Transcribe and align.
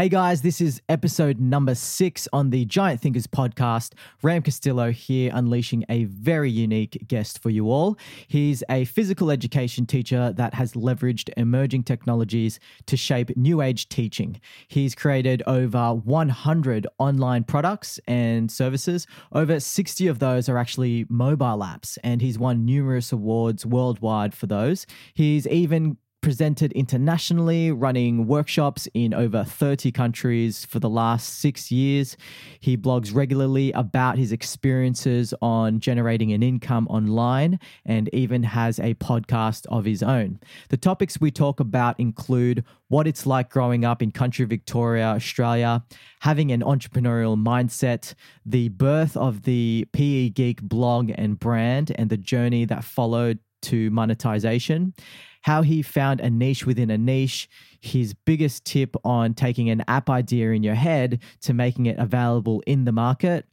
Hey 0.00 0.08
guys, 0.08 0.40
this 0.40 0.62
is 0.62 0.80
episode 0.88 1.38
number 1.38 1.74
six 1.74 2.26
on 2.32 2.48
the 2.48 2.64
Giant 2.64 3.02
Thinkers 3.02 3.26
podcast. 3.26 3.92
Ram 4.22 4.40
Castillo 4.40 4.92
here, 4.92 5.30
unleashing 5.34 5.84
a 5.90 6.04
very 6.04 6.50
unique 6.50 7.04
guest 7.06 7.38
for 7.42 7.50
you 7.50 7.70
all. 7.70 7.98
He's 8.26 8.64
a 8.70 8.86
physical 8.86 9.30
education 9.30 9.84
teacher 9.84 10.32
that 10.38 10.54
has 10.54 10.72
leveraged 10.72 11.28
emerging 11.36 11.82
technologies 11.82 12.58
to 12.86 12.96
shape 12.96 13.36
new 13.36 13.60
age 13.60 13.90
teaching. 13.90 14.40
He's 14.68 14.94
created 14.94 15.42
over 15.46 15.92
100 15.92 16.86
online 16.96 17.44
products 17.44 18.00
and 18.08 18.50
services. 18.50 19.06
Over 19.32 19.60
60 19.60 20.06
of 20.06 20.18
those 20.18 20.48
are 20.48 20.56
actually 20.56 21.04
mobile 21.10 21.58
apps, 21.58 21.98
and 22.02 22.22
he's 22.22 22.38
won 22.38 22.64
numerous 22.64 23.12
awards 23.12 23.66
worldwide 23.66 24.32
for 24.32 24.46
those. 24.46 24.86
He's 25.12 25.46
even 25.46 25.98
presented 26.20 26.72
internationally, 26.72 27.70
running 27.70 28.26
workshops 28.26 28.88
in 28.94 29.14
over 29.14 29.44
30 29.44 29.90
countries 29.92 30.64
for 30.64 30.78
the 30.78 30.88
last 30.88 31.38
six 31.40 31.70
years. 31.70 32.16
He 32.58 32.76
blogs 32.76 33.14
regularly 33.14 33.72
about 33.72 34.18
his 34.18 34.32
experiences 34.32 35.32
on 35.40 35.80
generating 35.80 36.32
an 36.32 36.42
income 36.42 36.86
online 36.88 37.58
and 37.84 38.08
even 38.12 38.42
has 38.42 38.78
a 38.78 38.94
podcast 38.94 39.66
of 39.66 39.84
his 39.84 40.02
own. 40.02 40.40
The 40.68 40.76
topics 40.76 41.20
we 41.20 41.30
talk 41.30 41.60
about 41.60 41.98
include 41.98 42.64
what 42.88 43.06
it's 43.06 43.26
like 43.26 43.50
growing 43.50 43.84
up 43.84 44.02
in 44.02 44.10
country 44.10 44.44
Victoria, 44.44 45.06
Australia, 45.06 45.84
having 46.20 46.52
an 46.52 46.60
entrepreneurial 46.60 47.40
mindset, 47.40 48.14
the 48.44 48.68
birth 48.68 49.16
of 49.16 49.42
the 49.42 49.86
PE 49.92 50.30
Geek 50.30 50.60
blog 50.62 51.12
and 51.14 51.38
brand, 51.38 51.92
and 51.96 52.10
the 52.10 52.16
journey 52.16 52.64
that 52.64 52.84
followed 52.84 53.38
to 53.62 53.90
monetization, 53.90 54.94
how 55.42 55.62
he 55.62 55.82
found 55.82 56.20
a 56.20 56.30
niche 56.30 56.66
within 56.66 56.90
a 56.90 56.98
niche, 56.98 57.48
his 57.80 58.14
biggest 58.14 58.64
tip 58.64 58.94
on 59.04 59.34
taking 59.34 59.70
an 59.70 59.82
app 59.88 60.10
idea 60.10 60.50
in 60.50 60.62
your 60.62 60.74
head 60.74 61.20
to 61.42 61.54
making 61.54 61.86
it 61.86 61.98
available 61.98 62.62
in 62.66 62.84
the 62.84 62.92
market, 62.92 63.46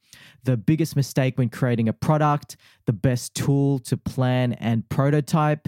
the 0.44 0.58
biggest 0.58 0.96
mistake 0.96 1.38
when 1.38 1.50
creating 1.50 1.88
a 1.88 1.94
product, 1.94 2.58
the 2.86 2.94
best 2.94 3.34
tool 3.36 3.80
to 3.80 3.98
plan 3.98 4.54
and 4.54 4.88
prototype, 4.90 5.68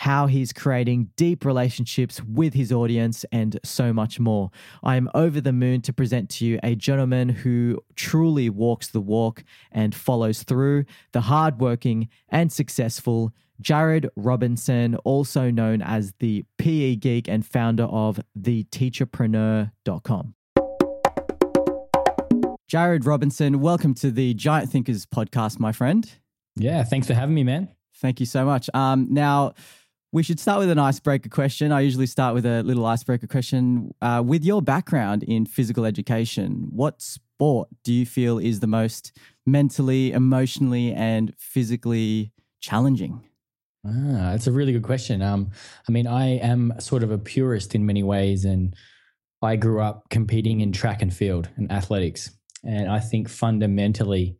how 0.00 0.26
he's 0.26 0.50
creating 0.50 1.10
deep 1.16 1.44
relationships 1.44 2.22
with 2.22 2.54
his 2.54 2.72
audience, 2.72 3.26
and 3.32 3.60
so 3.62 3.92
much 3.92 4.18
more. 4.18 4.50
I 4.82 4.96
am 4.96 5.10
over 5.12 5.42
the 5.42 5.52
moon 5.52 5.82
to 5.82 5.92
present 5.92 6.30
to 6.30 6.46
you 6.46 6.58
a 6.62 6.74
gentleman 6.74 7.28
who 7.28 7.78
truly 7.96 8.48
walks 8.48 8.88
the 8.88 9.02
walk 9.02 9.44
and 9.70 9.94
follows 9.94 10.42
through, 10.42 10.86
the 11.12 11.20
hardworking 11.20 12.08
and 12.30 12.50
successful 12.50 13.34
Jared 13.60 14.08
Robinson, 14.16 14.96
also 15.04 15.50
known 15.50 15.82
as 15.82 16.14
the 16.18 16.46
PE 16.56 16.96
Geek 16.96 17.28
and 17.28 17.44
founder 17.44 17.84
of 17.84 18.18
theteacherpreneur.com. 18.38 20.34
Jared 22.68 23.04
Robinson, 23.04 23.60
welcome 23.60 23.92
to 23.96 24.10
the 24.10 24.32
Giant 24.32 24.70
Thinkers 24.70 25.04
podcast, 25.04 25.60
my 25.60 25.72
friend. 25.72 26.10
Yeah, 26.56 26.84
thanks 26.84 27.06
for 27.06 27.12
having 27.12 27.34
me, 27.34 27.44
man. 27.44 27.68
Thank 28.00 28.18
you 28.18 28.26
so 28.26 28.46
much. 28.46 28.70
Um, 28.72 29.08
now, 29.10 29.52
we 30.12 30.22
should 30.22 30.40
start 30.40 30.58
with 30.58 30.70
an 30.70 30.78
icebreaker 30.78 31.28
question. 31.28 31.70
I 31.70 31.80
usually 31.80 32.06
start 32.06 32.34
with 32.34 32.44
a 32.44 32.62
little 32.62 32.84
icebreaker 32.84 33.26
question. 33.26 33.94
Uh, 34.02 34.22
with 34.24 34.44
your 34.44 34.60
background 34.60 35.22
in 35.22 35.46
physical 35.46 35.84
education, 35.84 36.66
what 36.70 37.00
sport 37.00 37.68
do 37.84 37.92
you 37.92 38.04
feel 38.04 38.38
is 38.38 38.60
the 38.60 38.66
most 38.66 39.12
mentally, 39.46 40.12
emotionally, 40.12 40.92
and 40.92 41.32
physically 41.38 42.32
challenging? 42.60 43.22
Ah, 43.86 44.32
that's 44.32 44.48
a 44.48 44.52
really 44.52 44.72
good 44.72 44.82
question. 44.82 45.22
Um, 45.22 45.50
I 45.88 45.92
mean, 45.92 46.06
I 46.06 46.38
am 46.38 46.74
sort 46.80 47.02
of 47.02 47.12
a 47.12 47.18
purist 47.18 47.74
in 47.74 47.86
many 47.86 48.02
ways, 48.02 48.44
and 48.44 48.74
I 49.42 49.56
grew 49.56 49.80
up 49.80 50.10
competing 50.10 50.60
in 50.60 50.72
track 50.72 51.02
and 51.02 51.14
field 51.14 51.48
and 51.56 51.70
athletics, 51.70 52.30
and 52.64 52.90
I 52.90 52.98
think 52.98 53.28
fundamentally 53.28 54.36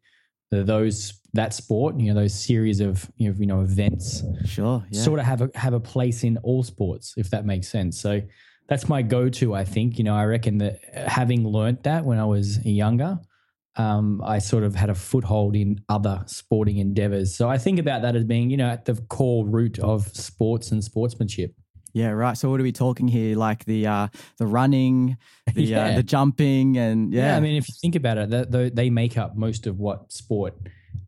those 0.51 1.15
that 1.33 1.55
sport, 1.55 1.99
you 1.99 2.13
know, 2.13 2.21
those 2.21 2.35
series 2.35 2.81
of 2.81 3.11
you 3.17 3.31
know, 3.31 3.37
you 3.39 3.47
know 3.47 3.61
events, 3.61 4.23
Sure. 4.45 4.85
Yeah. 4.91 5.03
sort 5.03 5.21
of 5.21 5.27
have 5.27 5.43
a 5.43 5.51
have 5.55 5.75
a 5.75 5.81
place 5.81 6.25
in 6.25 6.37
all 6.39 6.63
sports, 6.63 7.15
if 7.17 7.31
that 7.31 7.45
makes 7.47 7.69
sense. 7.69 8.01
So 8.01 8.21
that's 8.69 8.89
my 8.89 9.03
go-to. 9.03 9.55
I 9.55 9.65
think 9.65 9.99
you 9.99 10.05
know, 10.05 10.15
I 10.15 10.25
reckon 10.25 10.59
that 10.59 10.81
having 10.95 11.47
learnt 11.47 11.85
that 11.85 12.05
when 12.05 12.19
I 12.19 12.25
was 12.25 12.65
younger, 12.65 13.19
um, 13.77 14.21
I 14.25 14.39
sort 14.39 14.65
of 14.65 14.75
had 14.75 14.91
a 14.91 14.95
foothold 14.95 15.55
in 15.55 15.81
other 15.89 16.23
sporting 16.27 16.79
endeavors. 16.79 17.35
So 17.35 17.49
I 17.49 17.59
think 17.59 17.79
about 17.79 18.03
that 18.03 18.17
as 18.17 18.25
being, 18.25 18.51
you 18.51 18.57
know, 18.57 18.69
at 18.69 18.85
the 18.85 18.95
core 19.09 19.47
root 19.47 19.79
of 19.79 20.09
sports 20.09 20.73
and 20.73 20.83
sportsmanship. 20.83 21.55
Yeah, 21.93 22.11
right. 22.11 22.37
So 22.37 22.51
what 22.51 22.61
are 22.61 22.63
we 22.63 22.73
talking 22.73 23.09
here? 23.09 23.37
Like 23.37 23.65
the 23.65 23.87
uh, 23.87 24.09
the 24.39 24.47
running, 24.47 25.19
the 25.55 25.75
uh, 25.75 25.97
the 25.97 26.03
jumping, 26.03 26.77
and 26.79 27.13
yeah, 27.13 27.27
Yeah, 27.33 27.37
I 27.37 27.41
mean, 27.41 27.57
if 27.57 27.69
you 27.69 27.75
think 27.81 27.95
about 27.97 28.19
it, 28.19 28.31
that, 28.31 28.75
they 28.75 28.91
make 28.91 29.19
up 29.19 29.37
most 29.37 29.67
of 29.67 29.79
what 29.79 30.13
sport 30.13 30.55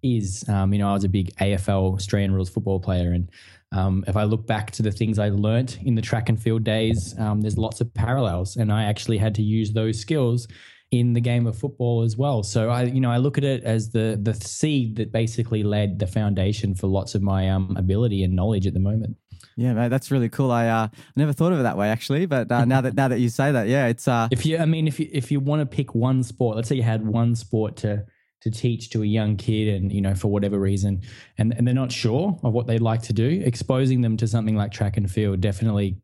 is. 0.02 0.44
Um, 0.48 0.72
you 0.72 0.78
know, 0.78 0.90
I 0.90 0.92
was 0.92 1.04
a 1.04 1.08
big 1.08 1.34
AFL 1.36 1.94
Australian 1.94 2.32
rules 2.32 2.50
football 2.50 2.80
player, 2.80 3.12
and 3.12 3.30
um, 3.72 4.04
if 4.06 4.16
I 4.16 4.24
look 4.24 4.46
back 4.46 4.70
to 4.72 4.82
the 4.82 4.92
things 4.92 5.18
I 5.18 5.28
learnt 5.30 5.78
in 5.82 5.94
the 5.94 6.02
track 6.02 6.28
and 6.28 6.40
field 6.40 6.64
days, 6.64 7.18
um, 7.18 7.40
there's 7.40 7.58
lots 7.58 7.80
of 7.80 7.92
parallels, 7.94 8.56
and 8.56 8.72
I 8.72 8.84
actually 8.84 9.18
had 9.18 9.34
to 9.36 9.42
use 9.42 9.72
those 9.72 9.98
skills 9.98 10.48
in 10.90 11.14
the 11.14 11.20
game 11.20 11.46
of 11.46 11.56
football 11.56 12.02
as 12.02 12.18
well. 12.18 12.42
So 12.42 12.68
I, 12.68 12.82
you 12.82 13.00
know, 13.00 13.10
I 13.10 13.16
look 13.16 13.38
at 13.38 13.44
it 13.44 13.64
as 13.64 13.90
the 13.90 14.18
the 14.22 14.34
seed 14.34 14.96
that 14.96 15.10
basically 15.10 15.62
laid 15.62 15.98
the 15.98 16.06
foundation 16.06 16.74
for 16.74 16.86
lots 16.86 17.14
of 17.14 17.22
my 17.22 17.48
um, 17.48 17.74
ability 17.78 18.22
and 18.24 18.34
knowledge 18.34 18.66
at 18.66 18.74
the 18.74 18.80
moment. 18.80 19.16
Yeah, 19.56 19.72
mate, 19.72 19.88
that's 19.88 20.10
really 20.10 20.28
cool. 20.28 20.50
I 20.50 20.68
uh, 20.68 20.88
never 21.16 21.32
thought 21.32 21.52
of 21.52 21.60
it 21.60 21.62
that 21.64 21.76
way 21.76 21.88
actually, 21.88 22.26
but 22.26 22.50
uh, 22.50 22.64
now 22.64 22.80
that 22.80 22.94
now 22.96 23.08
that 23.08 23.20
you 23.20 23.28
say 23.28 23.52
that, 23.52 23.68
yeah, 23.68 23.86
it's 23.86 24.08
uh, 24.08 24.28
If 24.30 24.46
you, 24.46 24.58
I 24.58 24.66
mean, 24.66 24.86
if 24.86 24.98
you 24.98 25.08
if 25.12 25.30
you 25.30 25.40
want 25.40 25.60
to 25.60 25.66
pick 25.66 25.94
one 25.94 26.22
sport, 26.22 26.56
let's 26.56 26.68
say 26.68 26.76
you 26.76 26.82
had 26.82 27.06
one 27.06 27.34
sport 27.34 27.76
to 27.78 28.04
to 28.42 28.50
teach 28.50 28.90
to 28.90 29.02
a 29.02 29.06
young 29.06 29.36
kid, 29.36 29.68
and 29.68 29.92
you 29.92 30.00
know 30.00 30.14
for 30.14 30.28
whatever 30.28 30.58
reason, 30.58 31.02
and 31.38 31.54
and 31.56 31.66
they're 31.66 31.74
not 31.74 31.92
sure 31.92 32.38
of 32.42 32.52
what 32.52 32.66
they'd 32.66 32.80
like 32.80 33.02
to 33.02 33.12
do, 33.12 33.42
exposing 33.44 34.00
them 34.00 34.16
to 34.16 34.26
something 34.26 34.56
like 34.56 34.72
track 34.72 34.96
and 34.96 35.10
field 35.10 35.40
definitely 35.40 35.96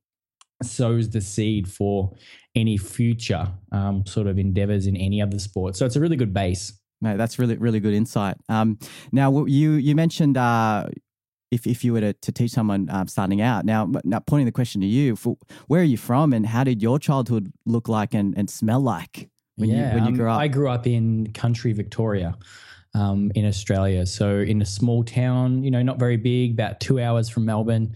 sows 0.63 1.11
the 1.11 1.21
seed 1.21 1.69
for 1.69 2.13
any 2.55 2.77
future 2.77 3.49
um, 3.71 4.05
sort 4.07 4.27
of 4.27 4.39
endeavors 4.39 4.87
in 4.87 4.97
any 4.97 5.23
other 5.23 5.39
sport. 5.39 5.77
So 5.77 5.87
it's 5.87 5.97
a 5.97 6.01
really 6.01 6.17
good 6.17 6.35
base. 6.35 6.73
Mate, 7.01 7.17
that's 7.17 7.39
really 7.39 7.57
really 7.57 7.81
good 7.81 7.95
insight. 7.95 8.37
Um, 8.49 8.79
now 9.13 9.47
you 9.47 9.73
you 9.73 9.95
mentioned 9.95 10.37
uh, 10.37 10.87
if 11.51 11.67
if 11.67 11.85
you 11.85 11.93
were 11.93 12.01
to, 12.01 12.13
to 12.13 12.33
teach 12.33 12.51
someone 12.51 12.89
um, 12.91 13.09
starting 13.09 13.41
out. 13.41 13.65
Now, 13.65 13.91
now 14.05 14.21
pointing 14.21 14.47
the 14.47 14.53
question 14.53 14.81
to 14.81 14.87
you, 14.87 15.17
for, 15.17 15.37
where 15.67 15.81
are 15.81 15.85
you 15.85 15.97
from, 15.97 16.33
and 16.33 16.47
how 16.47 16.65
did 16.65 16.83
your 16.83 16.99
childhood 16.99 17.53
look 17.67 17.89
like 17.89 18.15
and, 18.15 18.37
and 18.37 18.49
smell 18.49 18.81
like 18.81 19.29
when 19.57 19.71
you 19.71 19.77
when 19.77 20.05
you 20.05 20.11
um, 20.11 20.15
grew 20.15 20.31
up? 20.31 20.39
I 20.39 20.49
grew 20.49 20.69
up 20.69 20.87
in 20.87 21.33
country 21.33 21.73
Victoria, 21.73 22.37
um, 22.95 23.31
in 23.35 23.47
Australia. 23.47 24.07
So 24.07 24.39
in 24.39 24.63
a 24.63 24.67
small 24.67 25.05
town, 25.05 25.63
you 25.63 25.71
know, 25.71 25.83
not 25.83 25.99
very 25.99 26.17
big, 26.17 26.53
about 26.53 26.81
two 26.81 27.01
hours 27.01 27.29
from 27.29 27.45
Melbourne. 27.45 27.95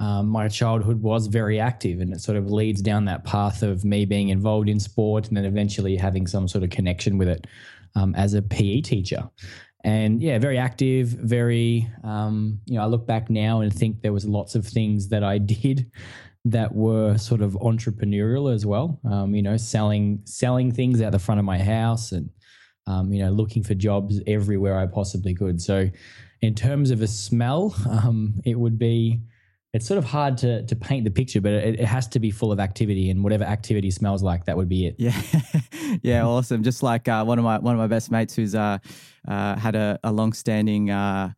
Um, 0.00 0.28
my 0.28 0.48
childhood 0.48 1.00
was 1.00 1.28
very 1.28 1.60
active, 1.60 2.00
and 2.00 2.12
it 2.12 2.20
sort 2.20 2.36
of 2.36 2.50
leads 2.50 2.82
down 2.82 3.04
that 3.06 3.24
path 3.24 3.62
of 3.62 3.84
me 3.84 4.04
being 4.04 4.28
involved 4.28 4.68
in 4.68 4.80
sport, 4.80 5.28
and 5.28 5.36
then 5.36 5.44
eventually 5.44 5.96
having 5.96 6.26
some 6.26 6.48
sort 6.48 6.64
of 6.64 6.70
connection 6.70 7.16
with 7.16 7.28
it 7.28 7.46
um, 7.94 8.14
as 8.14 8.34
a 8.34 8.42
PE 8.42 8.80
teacher. 8.80 9.28
And 9.84 10.22
yeah, 10.22 10.38
very 10.38 10.56
active, 10.56 11.08
very, 11.08 11.86
um, 12.02 12.58
you 12.64 12.76
know, 12.76 12.82
I 12.82 12.86
look 12.86 13.06
back 13.06 13.28
now 13.28 13.60
and 13.60 13.72
think 13.72 14.00
there 14.00 14.14
was 14.14 14.24
lots 14.24 14.54
of 14.54 14.66
things 14.66 15.08
that 15.08 15.22
I 15.22 15.36
did 15.54 15.90
that 16.46 16.74
were 16.74 17.16
sort 17.18 17.42
of 17.42 17.52
entrepreneurial 17.52 18.52
as 18.52 18.66
well. 18.66 18.98
Um, 19.04 19.34
you 19.34 19.42
know, 19.42 19.56
selling 19.56 20.20
selling 20.24 20.72
things 20.72 21.02
out 21.02 21.12
the 21.12 21.18
front 21.18 21.38
of 21.38 21.44
my 21.44 21.58
house 21.58 22.12
and 22.12 22.30
um, 22.86 23.12
you 23.12 23.22
know 23.22 23.30
looking 23.30 23.62
for 23.62 23.74
jobs 23.74 24.20
everywhere 24.26 24.78
I 24.78 24.86
possibly 24.86 25.34
could. 25.34 25.60
So, 25.60 25.90
in 26.40 26.54
terms 26.54 26.90
of 26.90 27.02
a 27.02 27.06
smell, 27.06 27.74
um, 27.88 28.40
it 28.44 28.58
would 28.58 28.78
be. 28.78 29.20
It's 29.74 29.86
sort 29.86 29.98
of 29.98 30.04
hard 30.04 30.38
to 30.38 30.64
to 30.64 30.76
paint 30.76 31.04
the 31.04 31.10
picture, 31.10 31.40
but 31.40 31.52
it, 31.52 31.80
it 31.80 31.84
has 31.84 32.06
to 32.08 32.20
be 32.20 32.30
full 32.30 32.52
of 32.52 32.60
activity, 32.60 33.10
and 33.10 33.24
whatever 33.24 33.42
activity 33.42 33.90
smells 33.90 34.22
like, 34.22 34.44
that 34.44 34.56
would 34.56 34.68
be 34.68 34.86
it. 34.86 34.94
Yeah, 34.98 35.20
yeah, 36.02 36.24
awesome. 36.24 36.62
Just 36.62 36.82
like 36.84 37.08
uh, 37.08 37.24
one 37.24 37.38
of 37.38 37.44
my 37.44 37.58
one 37.58 37.74
of 37.74 37.80
my 37.80 37.88
best 37.88 38.10
mates 38.12 38.36
who's 38.36 38.54
uh, 38.54 38.78
uh, 39.26 39.56
had 39.56 39.74
a, 39.74 39.98
a 40.04 40.12
long-standing 40.12 40.90
uh, 40.90 41.32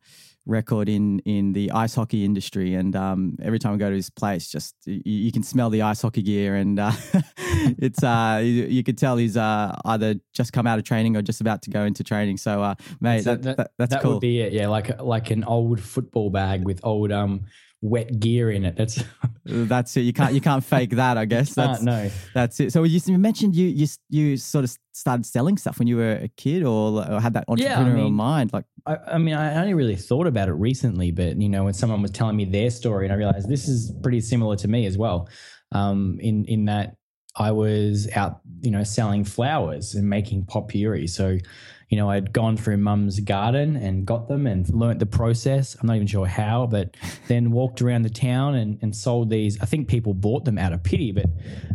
record 0.45 0.87
in 0.87 1.19
in 1.25 1.53
the 1.53 1.71
ice 1.71 1.95
hockey 1.95 2.23
industry, 2.23 2.75
and 2.75 2.95
um, 2.95 3.37
every 3.41 3.59
time 3.59 3.73
I 3.73 3.77
go 3.77 3.89
to 3.89 3.95
his 3.95 4.11
place, 4.11 4.47
just 4.47 4.75
you, 4.85 5.01
you 5.03 5.31
can 5.31 5.43
smell 5.43 5.71
the 5.71 5.81
ice 5.81 6.03
hockey 6.03 6.21
gear, 6.21 6.55
and 6.55 6.79
uh, 6.79 6.91
it's 7.79 8.03
uh, 8.03 8.39
you, 8.43 8.65
you 8.65 8.83
could 8.83 8.97
tell 8.97 9.17
he's 9.17 9.35
uh 9.35 9.75
either 9.85 10.15
just 10.33 10.53
come 10.53 10.67
out 10.67 10.77
of 10.77 10.85
training 10.85 11.17
or 11.17 11.21
just 11.21 11.41
about 11.41 11.63
to 11.63 11.69
go 11.69 11.83
into 11.83 12.03
training. 12.03 12.37
So, 12.37 12.61
uh, 12.61 12.75
mate, 13.01 13.23
So 13.23 13.35
that, 13.35 13.57
that, 13.57 13.71
that's 13.77 13.91
that 13.91 14.01
cool. 14.01 14.13
would 14.13 14.21
be 14.21 14.41
it. 14.41 14.53
Yeah, 14.53 14.67
like 14.67 15.01
like 15.01 15.31
an 15.31 15.43
old 15.43 15.81
football 15.81 16.29
bag 16.29 16.65
with 16.65 16.79
old 16.83 17.11
um 17.11 17.45
wet 17.81 18.19
gear 18.19 18.49
in 18.49 18.65
it. 18.65 18.75
That's 18.75 19.03
that's 19.45 19.95
it. 19.97 20.01
You 20.01 20.13
can't 20.13 20.33
you 20.33 20.41
can't 20.41 20.63
fake 20.63 20.91
that. 20.91 21.17
I 21.17 21.25
guess 21.25 21.53
that's 21.55 21.81
uh, 21.81 21.83
no. 21.83 22.11
that's 22.33 22.59
it. 22.59 22.73
So 22.73 22.83
you, 22.83 22.99
you 23.05 23.17
mentioned 23.17 23.55
you 23.55 23.67
you 23.67 23.87
you 24.09 24.37
sort 24.37 24.63
of 24.63 24.75
started 24.93 25.25
selling 25.25 25.57
stuff 25.57 25.79
when 25.79 25.87
you 25.87 25.97
were 25.97 26.13
a 26.13 26.27
kid, 26.29 26.63
or, 26.63 27.05
or 27.09 27.21
had 27.21 27.33
that 27.33 27.47
entrepreneurial 27.47 27.59
Yeah, 27.59 27.79
I 27.79 27.93
mean- 27.93 28.13
mind. 28.13 28.53
Like, 28.53 28.65
I, 28.85 28.97
I 29.13 29.17
mean, 29.17 29.35
I 29.35 29.59
only 29.61 29.73
really 29.73 29.95
thought 29.95 30.27
about 30.27 30.49
it 30.49 30.53
recently, 30.53 31.11
but 31.11 31.39
you 31.39 31.49
know, 31.49 31.65
when 31.65 31.73
someone 31.73 32.01
was 32.01 32.11
telling 32.11 32.35
me 32.35 32.45
their 32.45 32.69
story, 32.71 33.05
and 33.05 33.13
I 33.13 33.17
realized 33.17 33.47
this 33.49 33.67
is 33.67 33.91
pretty 34.01 34.21
similar 34.21 34.55
to 34.57 34.67
me 34.67 34.85
as 34.85 34.97
well. 34.97 35.29
Um, 35.71 36.17
in 36.21 36.45
in 36.45 36.65
that 36.65 36.95
I 37.35 37.51
was 37.51 38.09
out, 38.15 38.39
you 38.61 38.71
know, 38.71 38.83
selling 38.83 39.23
flowers 39.23 39.93
and 39.93 40.09
making 40.09 40.45
potpourri. 40.45 41.07
So, 41.07 41.37
you 41.89 41.95
know, 41.97 42.09
I'd 42.09 42.33
gone 42.33 42.57
through 42.57 42.77
mum's 42.77 43.19
garden 43.21 43.77
and 43.77 44.05
got 44.05 44.27
them 44.27 44.45
and 44.45 44.67
learnt 44.73 44.99
the 44.99 45.05
process. 45.05 45.75
I'm 45.79 45.87
not 45.87 45.95
even 45.95 46.07
sure 46.07 46.25
how, 46.25 46.67
but 46.67 46.95
then 47.27 47.51
walked 47.51 47.81
around 47.81 48.01
the 48.01 48.09
town 48.09 48.55
and, 48.55 48.77
and 48.81 48.95
sold 48.95 49.29
these. 49.29 49.59
I 49.61 49.65
think 49.65 49.87
people 49.87 50.13
bought 50.13 50.45
them 50.45 50.57
out 50.57 50.73
of 50.73 50.83
pity, 50.83 51.11
but 51.11 51.25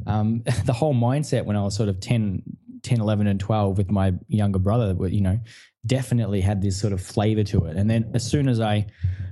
um, 0.06 0.42
the 0.64 0.72
whole 0.72 0.94
mindset 0.94 1.44
when 1.44 1.56
I 1.56 1.62
was 1.62 1.74
sort 1.74 1.88
of 1.88 2.00
10, 2.00 2.42
10, 2.82 3.00
11, 3.00 3.26
and 3.26 3.40
12 3.40 3.78
with 3.78 3.90
my 3.90 4.12
younger 4.28 4.58
brother, 4.58 4.94
you 5.08 5.20
know, 5.20 5.40
definitely 5.86 6.40
had 6.40 6.62
this 6.62 6.78
sort 6.78 6.92
of 6.92 7.00
flavor 7.00 7.42
to 7.44 7.64
it. 7.66 7.76
And 7.76 7.90
then 7.90 8.10
as 8.14 8.28
soon 8.28 8.48
as 8.48 8.60
I 8.60 8.86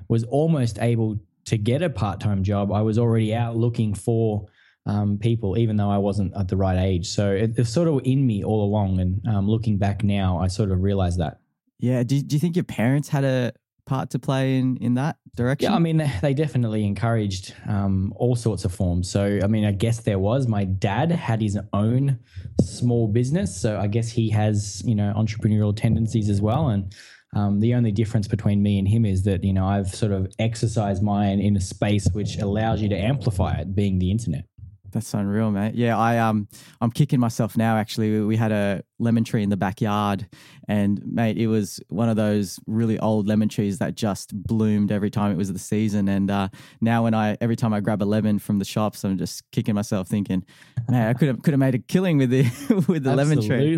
was 0.09 0.25
almost 0.25 0.79
able 0.81 1.21
to 1.45 1.59
get 1.59 1.83
a 1.83 1.91
part 1.91 2.21
time 2.21 2.43
job, 2.43 2.73
I 2.73 2.83
was 2.83 2.99
already 2.99 3.35
out 3.35 3.57
looking 3.57 3.95
for 3.95 4.47
um, 4.87 5.19
people, 5.19 5.59
even 5.59 5.77
though 5.77 5.91
I 5.91 5.99
wasn't 5.99 6.35
at 6.37 6.49
the 6.49 6.57
right 6.57 6.79
age. 6.79 7.09
So 7.09 7.31
it, 7.33 7.53
it's 7.57 7.71
sort 7.71 7.89
of 7.89 8.01
in 8.05 8.27
me 8.27 8.43
all 8.45 8.65
along. 8.65 9.01
And 9.01 9.27
um, 9.29 9.49
looking 9.49 9.79
back 9.79 10.03
now, 10.03 10.39
I 10.39 10.49
sort 10.49 10.71
of 10.71 10.83
realized 10.83 11.19
that. 11.21 11.41
yeah, 11.79 12.03
do, 12.03 12.21
do 12.23 12.35
you 12.37 12.41
think 12.41 12.57
your 12.57 12.65
parents 12.65 13.09
had 13.09 13.25
a 13.25 13.53
part 13.87 14.11
to 14.11 14.19
play 14.19 14.59
in 14.59 14.77
in 14.79 14.95
that 14.95 15.17
direction? 15.37 15.71
Yeah, 15.71 15.77
I 15.77 15.81
mean, 15.81 15.97
they- 15.99 16.13
they 16.23 16.35
definitely 16.35 16.85
encouraged 16.87 17.55
um, 17.69 18.13
all 18.17 18.37
sorts 18.37 18.65
of 18.65 18.73
forms. 18.73 19.11
So, 19.11 19.41
I 19.43 19.47
mean, 19.49 19.65
I 19.65 19.73
guess 19.73 20.01
there 20.01 20.19
was. 20.19 20.47
My 20.47 20.65
dad 20.65 21.11
had 21.11 21.41
his 21.43 21.59
own 21.73 22.19
small 22.63 23.09
business, 23.09 23.55
so 23.55 23.79
I 23.79 23.87
guess 23.87 24.09
he 24.11 24.31
has 24.31 24.83
you 24.85 24.95
know 24.95 25.13
entrepreneurial 25.17 25.77
tendencies 25.77 26.29
as 26.29 26.41
well. 26.41 26.69
And 26.69 26.95
um, 27.35 27.61
the 27.61 27.75
only 27.75 27.93
difference 27.93 28.27
between 28.29 28.63
me 28.63 28.79
and 28.79 28.89
him 28.89 29.05
is 29.05 29.23
that 29.25 29.43
you 29.45 29.53
know 29.53 29.67
I've 29.67 29.89
sort 29.95 30.13
of 30.13 30.29
exercised 30.39 31.03
mine 31.03 31.41
in 31.41 31.57
a 31.57 31.61
space 31.61 32.09
which 32.13 32.39
allows 32.39 32.81
you 32.83 32.89
to 32.91 32.97
amplify 32.97 33.55
it, 33.61 33.75
being 33.75 33.99
the 33.99 34.11
internet. 34.11 34.45
That's 34.93 35.13
unreal, 35.15 35.51
mate. 35.51 35.75
Yeah, 35.75 35.97
I 35.97 36.19
um, 36.19 36.49
I'm 36.81 36.91
kicking 36.91 37.21
myself 37.21 37.57
now. 37.57 37.77
Actually, 37.77 38.21
we, 38.23 38.37
had 38.37 38.53
a 38.53 38.83
lemon 38.99 39.25
tree 39.25 39.43
in 39.43 39.49
the 39.51 39.57
backyard, 39.57 40.27
and 40.69 41.01
mate, 41.05 41.39
it 41.39 41.47
was 41.47 41.81
one 41.89 42.09
of 42.09 42.17
those 42.17 42.59
really 42.67 42.99
old 42.99 43.27
lemon 43.29 43.49
trees 43.49 43.79
that 43.79 43.95
just 43.95 44.35
bloomed 44.35 44.91
every 44.91 45.11
time 45.11 45.31
it 45.33 45.37
was 45.37 45.53
the 45.53 45.59
season. 45.59 46.09
And 46.09 46.31
uh, 46.31 46.49
now, 46.81 47.05
when 47.05 47.15
I 47.15 47.37
every 47.41 47.57
time 47.57 47.73
I 47.73 47.81
grab 47.81 48.03
a 48.03 48.05
lemon 48.05 48.39
from 48.39 48.59
the 48.59 48.65
shops, 48.65 49.05
I'm 49.05 49.19
just 49.19 49.43
kicking 49.53 49.75
myself, 49.75 50.09
thinking, 50.09 50.45
man, 50.89 51.09
I 51.09 51.13
could 51.15 51.29
have 51.29 51.43
could 51.43 51.53
have 51.53 51.61
made 51.61 51.75
a 51.75 51.79
killing 51.79 52.19
with 52.19 52.31
the 52.31 52.43
with 52.89 53.05
the 53.05 53.11
lemon 53.17 53.39
tree. 53.47 53.77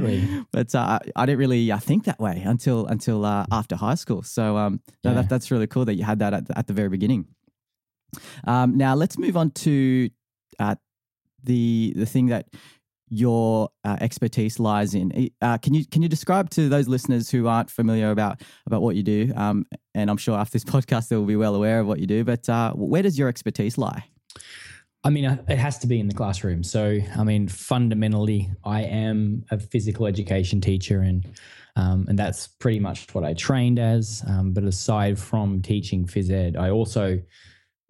But 0.53 0.75
uh, 0.75 0.79
I- 0.79 1.11
I 1.17 1.27
didn't 1.27 1.39
really 1.41 1.71
uh, 1.71 1.79
think 1.79 2.05
that 2.05 2.19
way 2.21 2.43
until 2.45 2.87
until 2.87 3.25
uh, 3.25 3.45
after 3.53 3.77
high 3.77 3.97
school. 3.97 4.23
So 4.23 4.57
um, 4.57 4.81
Yeah. 5.03 5.13
that, 5.15 5.29
that's 5.29 5.51
really 5.51 5.67
cool 5.67 5.85
that 5.85 5.95
you 5.95 6.05
had 6.05 6.21
that 6.21 6.33
at 6.33 6.47
the, 6.49 6.57
at 6.59 6.67
the 6.67 6.73
very 6.73 6.89
beginning. 6.89 7.27
Um, 8.45 8.77
now 8.77 8.95
let's 8.95 9.19
move 9.19 9.37
on 9.37 9.51
to 9.53 10.11
uh, 10.59 10.75
the 11.43 11.93
the 11.97 12.07
thing 12.07 12.27
that 12.27 12.47
your 13.13 13.69
uh, 13.85 13.99
expertise 14.01 14.59
lies 14.59 14.95
in. 14.95 15.31
Uh, 15.43 15.59
can 15.59 15.75
you 15.75 15.85
can 15.87 16.01
you 16.01 16.09
describe 16.09 16.49
to 16.51 16.71
those 16.71 16.89
listeners 16.89 17.31
who 17.31 17.47
aren't 17.47 17.71
familiar 17.71 18.11
about 18.11 18.41
about 18.67 18.81
what 18.81 18.97
you 18.97 19.03
do? 19.03 19.33
Um, 19.37 19.67
and 19.95 20.11
I'm 20.11 20.17
sure 20.17 20.37
after 20.37 20.53
this 20.53 20.65
podcast 20.75 21.09
they 21.09 21.17
will 21.17 21.27
be 21.27 21.37
well 21.37 21.55
aware 21.55 21.81
of 21.81 21.87
what 21.87 21.99
you 21.99 22.07
do. 22.07 22.25
But 22.25 22.49
uh, 22.49 22.73
where 22.73 23.03
does 23.03 23.19
your 23.19 23.29
expertise 23.29 23.77
lie? 23.77 24.05
I 25.05 25.11
mean, 25.11 25.27
uh, 25.27 25.43
it 25.49 25.59
has 25.59 25.79
to 25.81 25.87
be 25.87 25.99
in 25.99 26.07
the 26.07 26.15
classroom. 26.15 26.63
So, 26.63 26.99
I 27.17 27.25
mean, 27.25 27.49
fundamentally, 27.49 28.51
I 28.65 28.83
am 28.83 29.45
a 29.51 29.59
physical 29.59 30.07
education 30.07 30.61
teacher, 30.61 31.01
and 31.01 31.27
um, 31.77 32.07
and 32.09 32.19
that's 32.19 32.47
pretty 32.47 32.79
much 32.79 33.13
what 33.15 33.25
I 33.25 33.35
trained 33.35 33.79
as. 33.79 34.23
Um, 34.27 34.53
but 34.53 34.65
aside 34.65 35.19
from 35.19 35.61
teaching 35.61 36.07
phys 36.07 36.31
ed, 36.31 36.57
I 36.57 36.71
also 36.71 37.21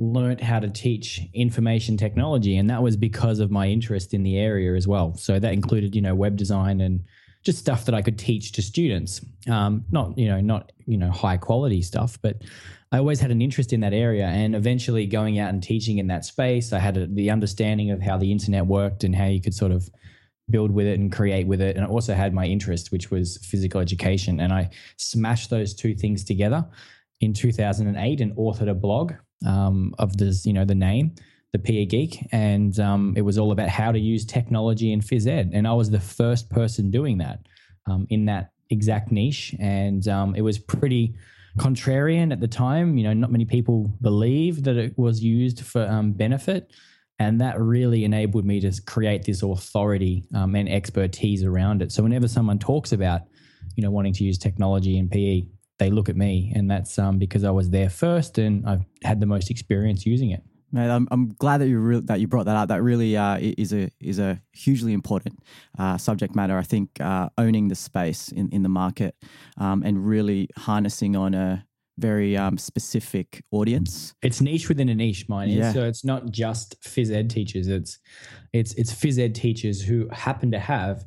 learned 0.03 0.41
how 0.41 0.59
to 0.59 0.69
teach 0.69 1.21
information 1.33 1.97
technology, 1.97 2.57
and 2.57 2.69
that 2.69 2.83
was 2.83 2.97
because 2.97 3.39
of 3.39 3.51
my 3.51 3.69
interest 3.69 4.13
in 4.13 4.23
the 4.23 4.37
area 4.39 4.75
as 4.75 4.89
well. 4.89 5.15
So 5.17 5.39
that 5.39 5.53
included, 5.53 5.95
you 5.95 6.03
know, 6.03 6.15
web 6.15 6.37
design 6.37 6.81
and 6.81 7.05
just 7.45 7.59
stuff 7.59 7.85
that 7.87 7.95
I 7.95 8.03
could 8.03 8.19
teach 8.19 8.53
to 8.53 8.63
students. 8.63 9.25
Um, 9.49 9.85
not, 9.91 10.17
you 10.19 10.29
know, 10.29 10.41
not 10.41 10.73
you 10.87 10.99
know 10.99 11.11
high 11.11 11.37
quality 11.37 11.83
stuff, 11.83 12.19
but 12.21 12.43
I 12.91 12.99
always 12.99 13.21
had 13.21 13.31
an 13.31 13.41
interest 13.41 13.73
in 13.73 13.81
that 13.81 13.93
area, 13.93 14.27
and 14.27 14.57
eventually 14.57 15.07
going 15.07 15.39
out 15.39 15.51
and 15.51 15.63
teaching 15.63 15.99
in 15.99 16.09
that 16.09 16.25
space, 16.25 16.73
I 16.73 16.79
had 16.79 16.97
a, 16.97 17.07
the 17.07 17.31
understanding 17.31 17.91
of 17.91 18.03
how 18.03 18.19
the 18.19 18.31
internet 18.31 18.67
worked 18.67 19.05
and 19.05 19.15
how 19.15 19.27
you 19.27 19.41
could 19.41 19.55
sort 19.55 19.73
of 19.73 19.89
build 20.51 20.73
with 20.73 20.87
it 20.87 20.99
and 20.99 21.13
create 21.13 21.47
with 21.47 21.61
it. 21.61 21.77
And 21.77 21.85
I 21.85 21.89
also 21.89 22.15
had 22.15 22.35
my 22.35 22.45
interest, 22.47 22.91
which 22.91 23.11
was 23.11 23.39
physical 23.39 23.81
education, 23.81 24.41
and 24.41 24.53
I 24.53 24.71
smashed 24.97 25.51
those 25.51 25.75
two 25.75 25.95
things 25.95 26.25
together 26.25 26.67
in 27.21 27.33
2008 27.33 28.21
and 28.21 28.37
authored 28.37 28.69
a 28.69 28.75
blog 28.75 29.13
um, 29.47 29.95
of 29.99 30.17
this, 30.17 30.47
you 30.47 30.53
know, 30.53 30.65
the 30.65 30.75
name, 30.75 31.15
the 31.53 31.59
PE 31.59 31.87
Geek, 31.87 32.29
and 32.33 32.79
um, 32.81 33.15
it 33.17 33.23
was 33.23 33.39
all 33.39 33.53
about 33.53 33.69
how 33.69 33.93
to 33.93 33.99
use 33.99 34.25
technology 34.25 34.93
in 34.93 35.01
phys 35.01 35.27
ed, 35.27 35.51
and 35.53 35.67
I 35.67 35.73
was 35.73 35.91
the 35.91 36.01
first 36.01 36.51
person 36.51 36.91
doing 36.91 37.19
that 37.19 37.41
um, 37.87 38.07
in 38.11 38.27
that 38.27 38.53
exact 38.71 39.13
niche, 39.13 39.55
and 39.59 40.07
um, 40.09 40.35
it 40.35 40.43
was 40.43 40.59
pretty 40.59 41.15
contrarian 41.59 42.33
at 42.33 42.41
the 42.41 42.49
time. 42.49 42.97
You 42.97 43.05
know, 43.05 43.13
not 43.13 43.31
many 43.31 43.45
people 43.45 43.93
believed 44.01 44.65
that 44.65 44.77
it 44.77 44.97
was 44.99 45.23
used 45.23 45.61
for 45.65 45.83
um, 45.87 46.13
benefit. 46.13 46.73
And 47.19 47.41
that 47.41 47.61
really 47.61 48.05
enabled 48.05 48.45
me 48.45 48.59
to 48.61 48.73
create 48.85 49.25
this 49.25 49.43
authority 49.43 50.25
um, 50.35 50.57
and 50.57 50.69
expertise 50.69 51.45
around 51.45 51.81
it. 51.81 51.93
So 51.93 52.03
whenever 52.03 52.27
someone 52.27 52.59
talks 52.59 52.91
about, 52.91 53.23
you 53.77 53.83
know, 53.85 53.93
wanting 53.93 54.13
to 54.15 54.25
use 54.25 54.39
technology 54.39 54.99
in 54.99 55.09
PE, 55.09 55.47
they 55.83 55.91
look 55.91 56.09
at 56.09 56.17
me, 56.17 56.53
and 56.55 56.71
that's 56.71 56.97
um, 56.97 57.19
because 57.19 57.43
I 57.43 57.51
was 57.51 57.71
there 57.71 57.91
first, 57.91 58.39
and 58.39 58.65
I've 58.69 58.85
had 59.03 59.19
the 59.19 59.27
most 59.27 59.51
experience 59.51 60.07
using 60.07 60.31
it. 60.31 60.43
Mate, 60.71 60.89
I'm, 60.89 61.09
I'm 61.11 61.35
glad 61.35 61.59
that 61.59 61.69
you 61.69 61.79
re- 61.81 62.01
that 62.01 62.21
you 62.21 62.29
brought 62.29 62.47
that 62.47 62.57
up. 62.57 62.69
That 62.69 62.83
really 62.83 63.17
uh, 63.17 63.39
is 63.41 63.73
a 63.73 63.91
is 64.01 64.21
a 64.21 64.41
hugely 64.53 64.93
important 64.93 65.41
uh, 65.79 65.99
subject 65.99 66.37
matter. 66.37 66.57
I 66.57 66.63
think 66.63 67.01
uh, 67.01 67.31
owning 67.37 67.67
the 67.67 67.75
space 67.75 68.31
in, 68.31 68.49
in 68.51 68.63
the 68.63 68.69
market 68.69 69.17
um, 69.59 69.83
and 69.83 70.07
really 70.07 70.49
harnessing 70.57 71.17
on 71.17 71.35
a 71.35 71.67
very 71.99 72.37
um, 72.37 72.59
specific 72.59 73.45
audience. 73.51 74.15
It's 74.23 74.41
niche 74.41 74.69
within 74.69 74.89
a 74.89 74.95
niche, 74.95 75.29
mine 75.29 75.51
is. 75.51 75.57
Yeah. 75.57 75.73
So 75.73 75.85
it's 75.85 76.05
not 76.05 76.31
just 76.31 76.81
phys 76.83 77.13
ed 77.13 77.29
teachers. 77.29 77.67
It's 77.67 77.99
it's 78.53 78.73
it's 78.75 78.93
phys 78.93 79.19
ed 79.19 79.35
teachers 79.35 79.83
who 79.83 80.09
happen 80.13 80.53
to 80.53 80.61
have 80.61 81.05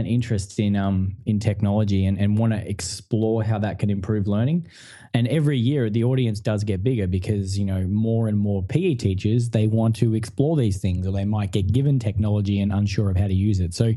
an 0.00 0.06
interest 0.06 0.58
in 0.58 0.74
um 0.74 1.14
in 1.26 1.38
technology 1.38 2.06
and, 2.06 2.18
and 2.18 2.36
want 2.36 2.52
to 2.52 2.68
explore 2.68 3.44
how 3.44 3.58
that 3.58 3.78
can 3.78 3.90
improve 3.90 4.26
learning. 4.26 4.66
And 5.14 5.28
every 5.28 5.58
year 5.58 5.90
the 5.90 6.04
audience 6.04 6.40
does 6.40 6.64
get 6.64 6.82
bigger 6.82 7.06
because, 7.06 7.58
you 7.58 7.64
know, 7.64 7.82
more 7.86 8.28
and 8.28 8.38
more 8.38 8.62
PE 8.62 8.94
teachers, 8.94 9.50
they 9.50 9.66
want 9.66 9.96
to 9.96 10.14
explore 10.14 10.56
these 10.56 10.78
things 10.78 11.06
or 11.06 11.12
they 11.12 11.24
might 11.24 11.52
get 11.52 11.72
given 11.72 11.98
technology 11.98 12.60
and 12.60 12.72
unsure 12.72 13.10
of 13.10 13.16
how 13.16 13.26
to 13.26 13.34
use 13.34 13.60
it. 13.60 13.74
So 13.74 13.94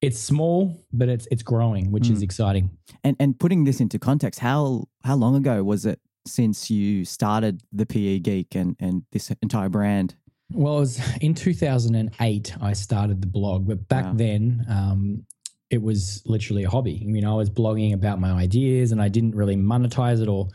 it's 0.00 0.18
small, 0.18 0.84
but 0.92 1.08
it's 1.08 1.28
it's 1.30 1.42
growing, 1.42 1.92
which 1.92 2.10
is 2.10 2.22
exciting. 2.22 2.70
And 3.04 3.16
and 3.20 3.38
putting 3.38 3.64
this 3.64 3.80
into 3.80 3.98
context, 3.98 4.40
how 4.40 4.88
how 5.04 5.14
long 5.14 5.36
ago 5.36 5.62
was 5.62 5.86
it 5.86 6.00
since 6.26 6.70
you 6.70 7.04
started 7.04 7.62
the 7.72 7.86
PE 7.86 8.18
Geek 8.18 8.54
and 8.54 8.76
and 8.80 9.02
this 9.12 9.30
entire 9.42 9.68
brand? 9.68 10.16
Well, 10.54 10.76
it 10.76 10.80
was 10.80 11.00
in 11.20 11.34
2008 11.34 12.54
I 12.60 12.72
started 12.72 13.20
the 13.20 13.26
blog, 13.26 13.66
but 13.66 13.88
back 13.88 14.04
Wow. 14.04 14.12
then 14.14 14.66
um, 14.68 15.26
it 15.70 15.80
was 15.82 16.22
literally 16.26 16.64
a 16.64 16.70
hobby. 16.70 17.02
I 17.02 17.06
mean, 17.10 17.24
I 17.24 17.34
was 17.34 17.48
blogging 17.48 17.94
about 17.94 18.20
my 18.20 18.30
ideas 18.32 18.92
and 18.92 19.00
I 19.00 19.08
didn't 19.08 19.34
really 19.34 19.56
monetize 19.56 20.20
it 20.22 20.28
or 20.28 20.48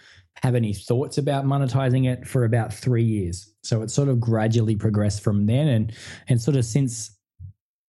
have 0.43 0.53
any 0.53 0.73
thoughts 0.73 1.17
about 1.17 1.45
monetizing 1.45 2.07
it 2.07 2.27
for 2.27 2.45
about 2.45 2.71
three 2.73 3.03
years. 3.03 3.51
So 3.63 3.81
it 3.81 3.89
sort 3.89 4.07
of 4.07 4.19
gradually 4.19 4.75
progressed 4.75 5.23
from 5.23 5.45
then 5.47 5.67
and 5.67 5.93
and 6.27 6.39
sort 6.41 6.57
of 6.57 6.65
since 6.65 7.17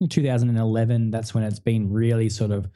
2011, 0.09 1.11
that's 1.11 1.35
when 1.35 1.45
it's 1.45 1.59
been 1.59 1.93
really 1.93 2.29
sort 2.29 2.51
of 2.51 2.69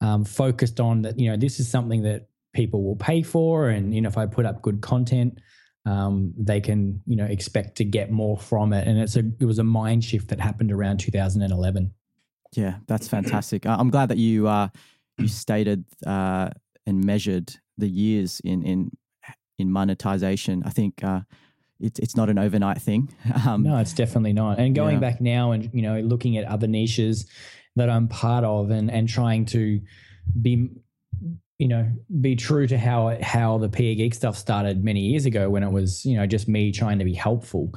um, 0.00 0.24
focused 0.24 0.80
on 0.80 1.02
that. 1.02 1.18
You 1.18 1.30
know, 1.30 1.36
this 1.36 1.60
is 1.60 1.70
something 1.70 2.02
that 2.02 2.28
people 2.54 2.82
will 2.82 2.96
pay 2.96 3.22
for, 3.22 3.68
and 3.68 3.94
you 3.94 4.00
know, 4.00 4.08
if 4.08 4.16
I 4.16 4.26
put 4.26 4.46
up 4.46 4.62
good 4.62 4.80
content, 4.80 5.40
um, 5.86 6.34
they 6.36 6.60
can 6.60 7.02
you 7.06 7.16
know 7.16 7.24
expect 7.24 7.76
to 7.76 7.84
get 7.84 8.10
more 8.10 8.36
from 8.36 8.72
it. 8.72 8.86
And 8.86 8.98
it's 8.98 9.16
a 9.16 9.22
it 9.40 9.44
was 9.44 9.58
a 9.58 9.64
mind 9.64 10.04
shift 10.04 10.28
that 10.28 10.40
happened 10.40 10.72
around 10.72 10.98
2011. 11.00 11.92
Yeah, 12.52 12.76
that's 12.86 13.08
fantastic. 13.08 13.64
I'm 13.66 13.90
glad 13.90 14.08
that 14.08 14.18
you 14.18 14.48
uh, 14.48 14.68
you 15.18 15.28
stated 15.28 15.84
uh, 16.06 16.50
and 16.86 17.04
measured 17.04 17.54
the 17.78 17.88
years 17.88 18.40
in 18.44 18.62
in 18.62 18.90
in 19.58 19.70
monetization. 19.70 20.62
I 20.66 20.70
think 20.70 21.04
uh, 21.04 21.20
it's 21.78 21.98
it's 22.00 22.16
not 22.16 22.28
an 22.28 22.38
overnight 22.38 22.80
thing. 22.82 23.14
Um, 23.46 23.62
no, 23.62 23.76
it's 23.78 23.94
definitely 23.94 24.32
not. 24.32 24.58
And 24.58 24.74
going 24.74 24.94
Yeah. 24.96 25.00
back 25.00 25.20
now 25.20 25.52
and 25.52 25.70
you 25.72 25.82
know 25.82 26.00
looking 26.00 26.36
at 26.36 26.44
other 26.44 26.66
niches 26.66 27.26
that 27.76 27.88
I'm 27.88 28.08
part 28.08 28.44
of 28.44 28.70
and 28.70 28.90
and 28.90 29.08
trying 29.08 29.46
to 29.46 29.80
be 30.42 30.70
you 31.60 31.68
know 31.68 31.86
be 32.22 32.34
true 32.34 32.66
to 32.66 32.78
how 32.78 33.18
how 33.20 33.58
the 33.58 33.68
PE 33.68 33.94
geek 33.96 34.14
stuff 34.14 34.34
started 34.34 34.82
many 34.82 35.00
years 35.00 35.26
ago 35.26 35.50
when 35.50 35.62
it 35.62 35.70
was 35.70 36.06
you 36.06 36.16
know 36.16 36.26
just 36.26 36.48
me 36.48 36.72
trying 36.72 36.98
to 36.98 37.04
be 37.04 37.12
helpful. 37.12 37.70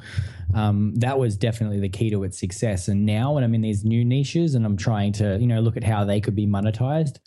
Um, 0.54 0.94
that 0.96 1.18
was 1.18 1.36
definitely 1.36 1.80
the 1.80 1.90
key 1.90 2.08
to 2.10 2.24
its 2.24 2.38
success. 2.38 2.88
And 2.88 3.04
now 3.04 3.34
when 3.34 3.44
I'm 3.44 3.54
in 3.54 3.60
these 3.60 3.84
new 3.84 4.02
niches 4.02 4.54
and 4.54 4.64
I'm 4.64 4.78
trying 4.78 5.12
to 5.14 5.36
you 5.38 5.46
know 5.46 5.60
look 5.60 5.76
at 5.76 5.84
how 5.84 6.02
they 6.04 6.18
could 6.18 6.34
be 6.34 6.46
monetized, 6.46 7.18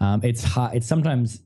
um, 0.00 0.22
it's 0.24 0.42
hard. 0.42 0.74
It's 0.74 0.86
sometimes 0.86 1.42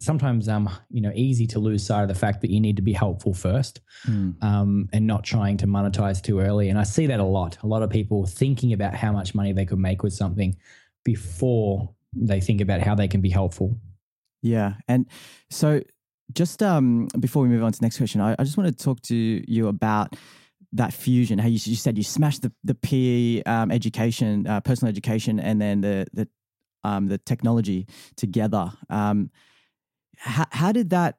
sometimes 0.00 0.48
um 0.48 0.68
you 0.90 1.00
know 1.00 1.12
easy 1.14 1.46
to 1.46 1.60
lose 1.60 1.86
sight 1.86 2.02
of 2.02 2.08
the 2.08 2.14
fact 2.14 2.40
that 2.40 2.50
you 2.50 2.60
need 2.60 2.76
to 2.76 2.82
be 2.82 2.92
helpful 2.92 3.34
first 3.34 3.80
hmm. 4.04 4.30
um, 4.42 4.88
and 4.92 5.06
not 5.06 5.22
trying 5.22 5.56
to 5.58 5.68
monetize 5.68 6.20
too 6.20 6.40
early. 6.40 6.70
And 6.70 6.78
I 6.78 6.82
see 6.82 7.06
that 7.06 7.20
a 7.20 7.24
lot. 7.24 7.56
A 7.62 7.68
lot 7.68 7.84
of 7.84 7.90
people 7.90 8.26
thinking 8.26 8.72
about 8.72 8.94
how 8.96 9.12
much 9.12 9.32
money 9.36 9.52
they 9.52 9.64
could 9.64 9.78
make 9.78 10.02
with 10.02 10.12
something 10.12 10.56
before 11.04 11.94
they 12.12 12.40
think 12.40 12.60
about 12.60 12.80
how 12.80 12.96
they 12.96 13.06
can 13.06 13.20
be 13.20 13.30
helpful. 13.30 13.78
Yeah, 14.42 14.74
and 14.86 15.06
so 15.50 15.82
just 16.32 16.62
um, 16.62 17.08
before 17.18 17.42
we 17.42 17.48
move 17.48 17.62
on 17.64 17.72
to 17.72 17.78
the 17.78 17.84
next 17.84 17.96
question, 17.96 18.20
I, 18.20 18.34
I 18.38 18.44
just 18.44 18.56
want 18.56 18.68
to 18.76 18.84
talk 18.84 19.00
to 19.02 19.14
you 19.16 19.68
about 19.68 20.14
that 20.72 20.92
fusion. 20.92 21.38
How 21.38 21.48
you, 21.48 21.58
you 21.62 21.76
said 21.76 21.96
you 21.96 22.04
smashed 22.04 22.42
the 22.42 22.52
the 22.64 22.74
PE 22.74 23.42
um, 23.44 23.70
education, 23.70 24.46
uh, 24.46 24.60
personal 24.60 24.90
education, 24.90 25.40
and 25.40 25.60
then 25.60 25.80
the 25.80 26.06
the 26.12 26.28
um, 26.84 27.08
the 27.08 27.18
technology 27.18 27.86
together. 28.16 28.72
Um, 28.90 29.30
how 30.16 30.46
how 30.50 30.72
did 30.72 30.90
that 30.90 31.16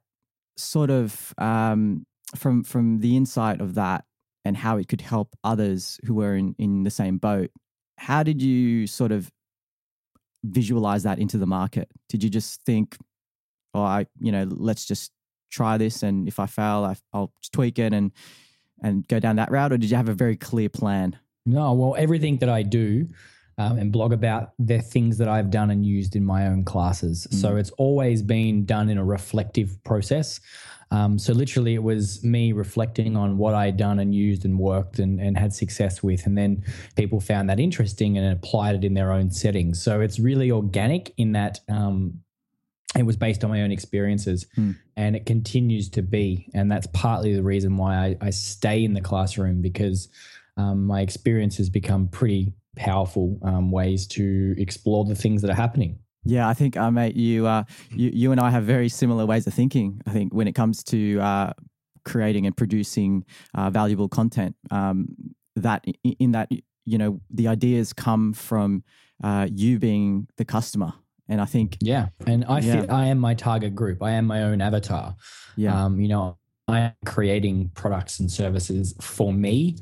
sort 0.58 0.90
of 0.90 1.34
um, 1.38 2.06
from 2.36 2.64
from 2.64 3.00
the 3.00 3.18
insight 3.18 3.62
of 3.62 3.76
that 3.76 4.06
and 4.46 4.56
how 4.56 4.78
it 4.78 4.88
could 4.88 5.02
help 5.02 5.36
others 5.44 6.00
who 6.06 6.14
were 6.16 6.36
in 6.36 6.56
in 6.58 6.84
the 6.84 6.92
same 6.92 7.18
boat? 7.18 7.50
How 7.98 8.24
did 8.24 8.42
you 8.42 8.88
sort 8.88 9.12
of 9.12 9.30
visualize 10.44 11.04
that 11.04 11.20
into 11.20 11.38
the 11.38 11.48
market? 11.48 11.90
Did 12.08 12.24
you 12.24 12.30
just 12.30 12.62
think, 12.66 12.98
oh, 13.74 13.82
I, 13.82 14.08
you 14.20 14.32
know, 14.32 14.48
let's 14.50 14.86
just 14.86 15.12
try 15.52 15.78
this, 15.78 16.04
and 16.04 16.28
if 16.28 16.40
I 16.40 16.46
fail, 16.46 16.86
I, 16.86 16.96
I'll 17.14 17.34
tweak 17.52 17.80
it 17.80 17.94
and 17.94 18.12
and 18.82 19.08
go 19.08 19.20
down 19.20 19.36
that 19.36 19.52
route, 19.52 19.74
or 19.74 19.78
did 19.78 19.90
you 19.90 19.98
have 19.98 20.10
a 20.10 20.14
very 20.14 20.38
clear 20.38 20.70
plan? 20.70 21.18
No, 21.46 21.74
well, 21.74 21.96
everything 21.98 22.38
that 22.38 22.50
I 22.50 22.64
do 22.64 23.08
um, 23.58 23.78
and 23.78 23.92
blog 23.92 24.14
about, 24.14 24.52
they're 24.58 24.80
things 24.80 25.18
that 25.18 25.28
I've 25.28 25.52
done 25.52 25.70
and 25.70 25.86
used 25.86 26.16
in 26.16 26.24
my 26.24 26.48
own 26.48 26.64
classes. 26.64 27.28
So 27.32 27.58
it's 27.58 27.72
always 27.72 28.22
been 28.22 28.66
done 28.66 28.88
in 28.90 28.98
a 28.98 29.04
reflective 29.04 29.84
process. 29.84 30.40
Um, 30.92 31.20
so 31.20 31.34
literally, 31.34 31.76
it 31.76 31.84
was 31.84 32.24
me 32.24 32.52
reflecting 32.54 33.18
on 33.18 33.38
what 33.38 33.54
I'd 33.54 33.78
done 33.78 34.00
and 34.00 34.16
used 34.16 34.46
and 34.46 34.58
worked 34.58 35.00
and, 35.00 35.20
and 35.20 35.38
had 35.38 35.54
success 35.54 36.02
with. 36.02 36.26
And 36.26 36.38
then 36.38 36.64
people 36.96 37.20
found 37.20 37.50
that 37.50 37.60
interesting 37.60 38.18
and 38.18 38.32
applied 38.32 38.76
it 38.76 38.84
in 38.86 38.94
their 38.94 39.12
own 39.12 39.30
settings. 39.30 39.82
So 39.82 40.02
it's 40.02 40.20
really 40.20 40.52
organic 40.52 41.14
in 41.18 41.34
that 41.34 41.60
um, 41.70 42.22
it 42.98 43.04
was 43.04 43.16
based 43.18 43.44
on 43.44 43.50
my 43.50 43.62
own 43.62 43.72
experiences 43.72 44.48
Hmm. 44.56 44.72
and 44.98 45.16
it 45.16 45.26
continues 45.26 45.90
to 45.92 46.02
be. 46.02 46.50
And 46.54 46.72
that's 46.72 46.88
partly 46.88 47.36
the 47.36 47.44
reason 47.44 47.78
why 47.78 47.96
I, 47.96 48.18
I 48.28 48.30
stay 48.32 48.84
in 48.84 48.94
the 48.94 49.02
classroom 49.02 49.62
because 49.62 50.10
um, 50.58 50.86
my 50.86 51.02
experiences 51.02 51.70
become 51.70 52.08
pretty 52.08 52.54
powerful 52.76 53.38
um, 53.44 53.72
ways 53.72 54.08
to 54.08 54.56
explore 54.58 55.06
the 55.06 55.16
things 55.16 55.42
that 55.42 55.52
are 55.52 55.56
happening. 55.56 56.00
Yeah, 56.26 56.50
I 56.50 56.54
think, 56.54 56.76
uh, 56.78 56.92
mate, 56.92 57.16
you, 57.16 57.48
uh, 57.48 57.64
you, 57.92 58.12
you 58.14 58.32
and 58.32 58.42
I 58.42 58.50
have 58.50 58.64
very 58.64 58.90
similar 58.90 59.26
ways 59.26 59.48
of 59.48 59.54
thinking. 59.54 60.02
I 60.06 60.12
think 60.12 60.34
when 60.34 60.48
it 60.48 60.54
comes 60.54 60.84
to 60.86 61.20
uh, 61.20 61.54
creating 62.06 62.46
and 62.46 62.58
producing 62.58 63.24
uh, 63.54 63.70
valuable 63.70 64.10
content, 64.10 64.56
um, 64.72 65.08
that 65.56 65.86
in 66.04 66.32
that 66.32 66.50
you 66.86 66.98
know 66.98 67.22
the 67.30 67.48
ideas 67.48 67.94
come 67.94 68.34
from 68.34 68.84
uh, 69.24 69.48
you 69.52 69.80
being 69.80 70.28
the 70.38 70.46
customer, 70.46 70.94
and 71.30 71.40
I 71.40 71.46
think 71.46 71.78
Yeah. 71.82 72.08
And 72.28 72.44
I 72.46 72.60
Yeah. 72.60 72.86
I 72.90 73.06
am 73.08 73.20
my 73.20 73.34
target 73.36 73.74
group. 73.76 74.04
I 74.04 74.12
am 74.12 74.26
my 74.26 74.44
own 74.44 74.60
avatar. 74.62 75.16
yeah, 75.56 75.86
Um, 75.86 76.00
you 76.02 76.08
know, 76.10 76.38
I 76.68 76.80
am 76.80 76.92
creating 77.06 77.72
products 77.76 78.20
and 78.20 78.30
services 78.32 78.94
for 79.02 79.32
me. 79.34 79.78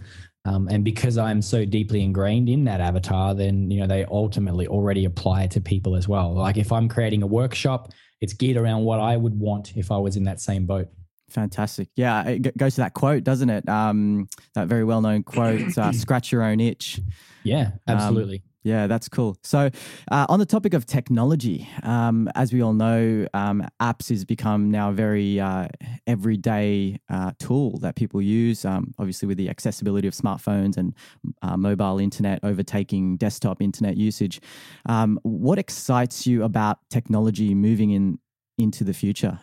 Um, 0.45 0.67
and 0.69 0.83
because 0.83 1.17
I'm 1.17 1.41
so 1.41 1.65
deeply 1.65 2.01
ingrained 2.03 2.47
in 2.47 2.63
that 2.65 2.79
avatar, 2.79 3.33
then 3.33 3.69
you 3.69 3.79
know 3.81 3.87
they 3.87 4.05
ultimately 4.05 4.65
already 4.67 5.03
apply 5.05 5.47
to 5.47 5.59
people 5.59 5.95
as 5.95 6.07
well. 6.07 6.33
Like 6.33 6.55
if 6.57 6.71
I'm 6.71 6.87
creating 6.87 7.21
a 7.23 7.27
workshop, 7.27 7.91
it's 8.21 8.33
geared 8.33 8.55
around 8.57 8.83
what 8.85 8.99
I 9.01 9.17
would 9.17 9.37
want 9.37 9.75
if 9.75 9.91
I 9.91 9.97
was 9.97 10.15
in 10.15 10.23
that 10.25 10.39
same 10.39 10.65
boat. 10.65 10.87
fantastic. 11.29 11.89
Yeah, 11.97 12.23
it 12.29 12.41
g- 12.43 12.51
goes 12.57 12.75
to 12.75 12.81
that 12.81 12.93
quote, 12.93 13.25
doesn't 13.25 13.49
it? 13.49 13.67
Um, 13.67 14.29
that 14.55 14.67
very 14.69 14.85
well 14.85 15.01
known 15.01 15.23
quote: 15.23 15.77
uh, 15.77 15.91
"Scratch 16.03 16.31
your 16.31 16.43
own 16.43 16.61
itch." 16.61 17.01
Yeah, 17.43 17.71
absolutely. 17.85 18.43
Yeah, 18.67 18.87
that's 18.87 19.07
cool. 19.07 19.37
So, 19.43 19.69
uh, 20.11 20.25
on 20.27 20.39
the 20.39 20.45
topic 20.45 20.73
of 20.73 20.85
technology, 20.85 21.69
um, 21.83 22.29
as 22.35 22.51
we 22.51 22.61
all 22.61 22.73
know, 22.73 23.25
um, 23.33 23.65
apps 23.81 24.09
has 24.09 24.25
become 24.25 24.69
now 24.69 24.89
a 24.89 24.91
very 24.91 25.39
uh, 25.39 25.69
everyday 26.05 26.99
uh, 27.09 27.31
tool 27.39 27.77
that 27.77 27.95
people 27.95 28.21
use. 28.21 28.65
Um, 28.65 28.93
obviously, 28.99 29.25
with 29.25 29.37
the 29.37 29.49
accessibility 29.49 30.05
of 30.05 30.13
smartphones 30.13 30.75
and 30.75 30.93
uh, 31.41 31.55
mobile 31.55 31.97
internet 31.97 32.41
overtaking 32.43 33.15
desktop 33.15 33.61
internet 33.61 33.95
usage, 33.95 34.41
um, 34.85 35.17
what 35.23 35.57
excites 35.57 36.27
you 36.27 36.43
about 36.43 36.79
technology 36.89 37.55
moving 37.55 37.91
in 37.91 38.19
into 38.57 38.83
the 38.83 38.93
future? 38.93 39.39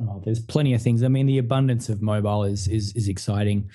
Oh, 0.00 0.22
there's 0.24 0.40
plenty 0.40 0.74
of 0.74 0.82
things. 0.82 1.02
I 1.02 1.08
mean, 1.08 1.26
the 1.26 1.38
abundance 1.38 1.88
of 1.88 2.02
mobile 2.02 2.44
is 2.44 2.68
is 2.68 2.92
is 2.94 3.08
exciting. 3.08 3.68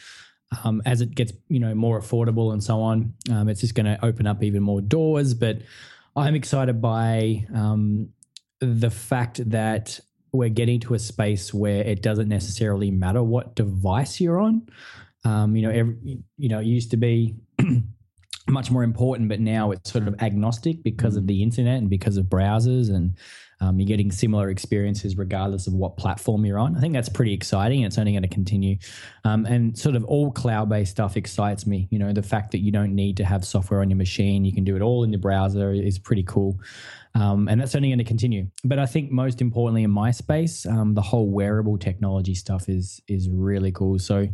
Um, 0.63 0.81
as 0.85 1.01
it 1.01 1.15
gets 1.15 1.33
you 1.49 1.59
know 1.59 1.73
more 1.75 1.99
affordable 1.99 2.53
and 2.53 2.63
so 2.63 2.81
on, 2.81 3.13
um, 3.31 3.49
it's 3.49 3.61
just 3.61 3.75
going 3.75 3.85
to 3.85 4.03
open 4.05 4.27
up 4.27 4.43
even 4.43 4.63
more 4.63 4.81
doors. 4.81 5.33
But 5.33 5.59
I'm 6.15 6.35
excited 6.35 6.81
by 6.81 7.45
um, 7.53 8.09
the 8.59 8.89
fact 8.89 9.49
that 9.49 9.99
we're 10.31 10.49
getting 10.49 10.79
to 10.81 10.93
a 10.93 10.99
space 10.99 11.53
where 11.53 11.81
it 11.83 12.01
doesn't 12.01 12.27
necessarily 12.27 12.91
matter 12.91 13.23
what 13.23 13.55
device 13.55 14.19
you're 14.19 14.39
on. 14.39 14.67
Um, 15.23 15.55
you 15.55 15.63
know, 15.63 15.71
every, 15.71 15.95
you 16.37 16.49
know, 16.49 16.59
it 16.59 16.65
used 16.65 16.91
to 16.91 16.97
be 16.97 17.35
much 18.47 18.69
more 18.69 18.83
important, 18.83 19.29
but 19.29 19.39
now 19.39 19.71
it's 19.71 19.91
sort 19.91 20.07
of 20.07 20.21
agnostic 20.21 20.83
because 20.83 21.15
of 21.15 21.25
the 21.27 21.41
internet 21.41 21.77
and 21.77 21.89
because 21.89 22.17
of 22.17 22.25
browsers, 22.25 22.93
and 22.93 23.15
um, 23.61 23.79
you're 23.79 23.87
getting 23.87 24.11
similar 24.11 24.49
experiences 24.49 25.17
regardless 25.17 25.67
of 25.67 25.73
what 25.73 25.97
platform 25.97 26.45
you're 26.45 26.59
on. 26.59 26.75
I 26.75 26.79
think 26.79 26.93
that's 26.93 27.09
pretty 27.09 27.33
exciting. 27.33 27.83
and 27.83 27.87
It's 27.87 27.97
only 27.97 28.11
going 28.11 28.23
to 28.23 28.29
continue, 28.29 28.77
um, 29.23 29.45
and 29.45 29.77
sort 29.77 29.95
of 29.95 30.03
all 30.05 30.31
cloud-based 30.31 30.91
stuff 30.91 31.17
excites 31.17 31.65
me. 31.65 31.87
You 31.91 31.99
know, 31.99 32.13
the 32.13 32.23
fact 32.23 32.51
that 32.51 32.59
you 32.59 32.71
don't 32.71 32.93
need 32.93 33.17
to 33.17 33.25
have 33.25 33.45
software 33.45 33.81
on 33.81 33.89
your 33.89 33.97
machine, 33.97 34.45
you 34.45 34.53
can 34.53 34.63
do 34.63 34.75
it 34.75 34.81
all 34.81 35.03
in 35.03 35.11
your 35.11 35.21
browser, 35.21 35.71
is 35.71 35.99
pretty 35.99 36.23
cool. 36.23 36.59
Um, 37.15 37.47
and 37.47 37.61
that's 37.61 37.75
only 37.75 37.89
going 37.89 37.99
to 37.99 38.03
continue. 38.03 38.47
But 38.65 38.77
I 38.77 38.85
think 38.85 39.09
most 39.09 39.41
importantly 39.41 39.83
in 39.83 39.91
my 39.91 40.11
space, 40.11 40.65
um, 40.65 40.93
the 40.93 41.01
whole 41.01 41.29
wearable 41.29 41.77
technology 41.77 42.35
stuff 42.35 42.67
is 42.67 43.01
is 43.07 43.29
really 43.29 43.71
cool. 43.71 43.97
So, 43.99 44.27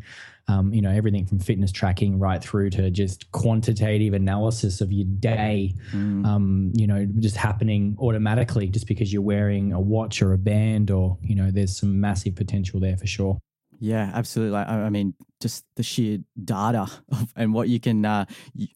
um, 0.48 0.74
you 0.74 0.81
know, 0.81 0.91
everything 0.91 1.25
from 1.25 1.39
fitness 1.39 1.71
tracking 1.71 2.19
right 2.19 2.41
through 2.43 2.69
to 2.71 2.89
just 2.91 3.31
quantitative 3.31 4.13
analysis 4.13 4.81
of 4.81 4.91
your 4.91 5.05
day, 5.05 5.74
Mm. 5.93 6.25
um, 6.25 6.71
you 6.75 6.88
know, 6.88 7.05
just 7.19 7.38
happening 7.38 7.95
automatically 8.00 8.67
just 8.69 8.88
because 8.88 9.12
you're 9.13 9.21
wearing 9.21 9.71
a 9.74 9.79
watch 9.79 10.21
or 10.21 10.33
a 10.33 10.38
band, 10.38 10.91
or 10.91 11.17
you 11.21 11.36
know, 11.36 11.51
there's 11.51 11.77
some 11.77 12.00
massive 12.00 12.36
potential 12.36 12.79
there 12.79 12.98
for 12.98 13.07
sure. 13.07 13.38
Yeah, 13.79 14.12
absolutely. 14.13 14.51
Like, 14.53 14.67
I 14.67 14.83
I 14.83 14.89
mean, 14.89 15.13
just 15.41 15.65
the 15.75 15.83
sheer 15.83 16.19
data 16.43 16.88
of, 17.12 17.33
and 17.36 17.53
what 17.53 17.67
you 17.69 17.79
can, 17.79 18.05
uh, 18.05 18.25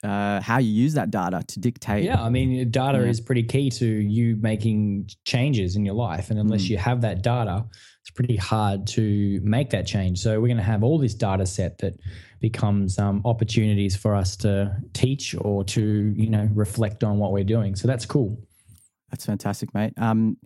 uh, 0.03 0.41
how 0.41 0.57
you 0.57 0.71
use 0.71 0.93
that 0.95 1.11
data 1.11 1.43
to 1.47 1.59
dictate. 1.59 2.03
Yeah, 2.03 2.21
I 2.21 2.29
mean, 2.29 2.69
data 2.71 2.99
Yeah. 2.99 3.05
is 3.09 3.21
pretty 3.21 3.43
key 3.43 3.69
to 3.71 3.85
you 3.85 4.35
making 4.37 5.09
changes 5.25 5.75
in 5.75 5.85
your 5.85 5.95
life. 5.95 6.29
And 6.31 6.39
unless 6.39 6.63
Mm. 6.63 6.69
you 6.71 6.77
have 6.77 7.01
that 7.01 7.21
data, 7.21 7.65
it's 8.01 8.11
pretty 8.11 8.35
hard 8.35 8.85
to 8.87 9.39
make 9.43 9.69
that 9.69 9.87
change. 9.87 10.19
So 10.19 10.39
we're 10.41 10.47
going 10.47 10.57
to 10.57 10.63
have 10.63 10.83
all 10.83 10.97
this 10.97 11.13
data 11.15 11.45
set 11.45 11.77
that 11.79 11.93
becomes 12.39 12.99
um, 12.99 13.21
opportunities 13.25 13.95
for 13.95 14.13
us 14.15 14.35
to 14.37 14.75
teach 14.93 15.33
or 15.39 15.63
to, 15.63 16.13
you 16.15 16.29
know, 16.29 16.49
reflect 16.53 17.03
on 17.03 17.17
what 17.17 17.31
we're 17.31 17.43
doing. 17.43 17.75
So 17.75 17.87
that's 17.87 18.05
cool. 18.05 18.37
That's 19.11 19.25
fantastic, 19.25 19.73
mate. 19.73 19.93
Um, 19.97 20.37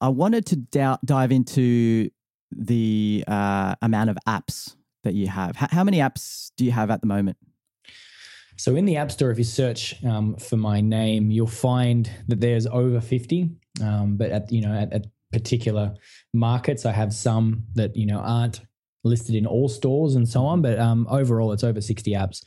I 0.00 0.08
wanted 0.08 0.44
to 0.46 0.56
dou- 0.56 0.98
dive 1.04 1.30
into 1.32 2.10
the 2.50 3.24
uh, 3.26 3.74
amount 3.80 4.10
of 4.10 4.18
apps 4.28 4.74
that 5.02 5.14
you 5.14 5.28
have. 5.28 5.56
H- 5.62 5.70
how 5.70 5.84
many 5.84 5.98
apps 5.98 6.52
do 6.56 6.64
you 6.64 6.72
have 6.72 6.90
at 6.90 7.00
the 7.00 7.06
moment? 7.06 7.36
So 8.56 8.76
in 8.76 8.84
the 8.84 8.96
App 8.96 9.10
Store, 9.10 9.30
if 9.30 9.38
you 9.38 9.44
search 9.44 10.02
um, 10.04 10.36
for 10.36 10.56
my 10.56 10.80
name, 10.80 11.30
you'll 11.30 11.46
find 11.46 12.10
that 12.28 12.40
there's 12.40 12.66
over 12.66 13.00
50. 13.00 13.50
Um, 13.82 14.16
but 14.16 14.30
at 14.30 14.52
you 14.52 14.60
know 14.60 14.72
at, 14.72 14.92
at 14.92 15.06
particular 15.32 15.94
markets, 16.32 16.84
I 16.84 16.92
have 16.92 17.12
some 17.12 17.64
that 17.74 17.96
you 17.96 18.06
know 18.06 18.18
aren't 18.18 18.60
listed 19.04 19.34
in 19.34 19.46
all 19.46 19.68
stores 19.68 20.14
and 20.14 20.28
so 20.28 20.44
on. 20.44 20.62
But 20.62 20.78
um, 20.78 21.06
overall, 21.10 21.52
it's 21.52 21.64
over 21.64 21.80
60 21.80 22.12
apps, 22.12 22.44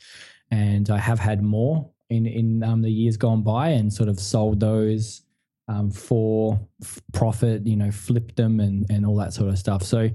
and 0.50 0.88
I 0.88 0.98
have 0.98 1.18
had 1.18 1.42
more 1.42 1.90
in 2.08 2.26
in 2.26 2.62
um, 2.62 2.82
the 2.82 2.90
years 2.90 3.16
gone 3.16 3.42
by, 3.42 3.70
and 3.70 3.92
sort 3.92 4.08
of 4.08 4.20
sold 4.20 4.60
those 4.60 5.22
um, 5.68 5.90
for 5.90 6.60
f- 6.82 7.00
profit. 7.12 7.66
You 7.66 7.76
know, 7.76 7.90
flipped 7.90 8.36
them 8.36 8.60
and 8.60 8.86
and 8.90 9.04
all 9.04 9.16
that 9.16 9.32
sort 9.32 9.50
of 9.50 9.58
stuff. 9.58 9.82
So 9.82 10.08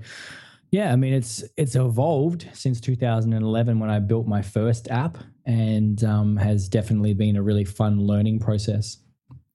Yeah, 0.72 0.94
I 0.94 0.96
mean 0.96 1.14
it's 1.14 1.44
it's 1.58 1.76
evolved 1.76 2.48
since 2.54 2.80
2011 2.80 3.80
when 3.80 3.90
I 3.90 4.00
built 4.00 4.26
my 4.26 4.42
first 4.42 4.90
app, 4.90 5.18
and 5.46 6.02
um, 6.04 6.38
has 6.38 6.70
definitely 6.70 7.14
been 7.14 7.36
a 7.36 7.42
really 7.42 7.66
fun 7.66 8.00
learning 8.00 8.40
process. 8.40 8.98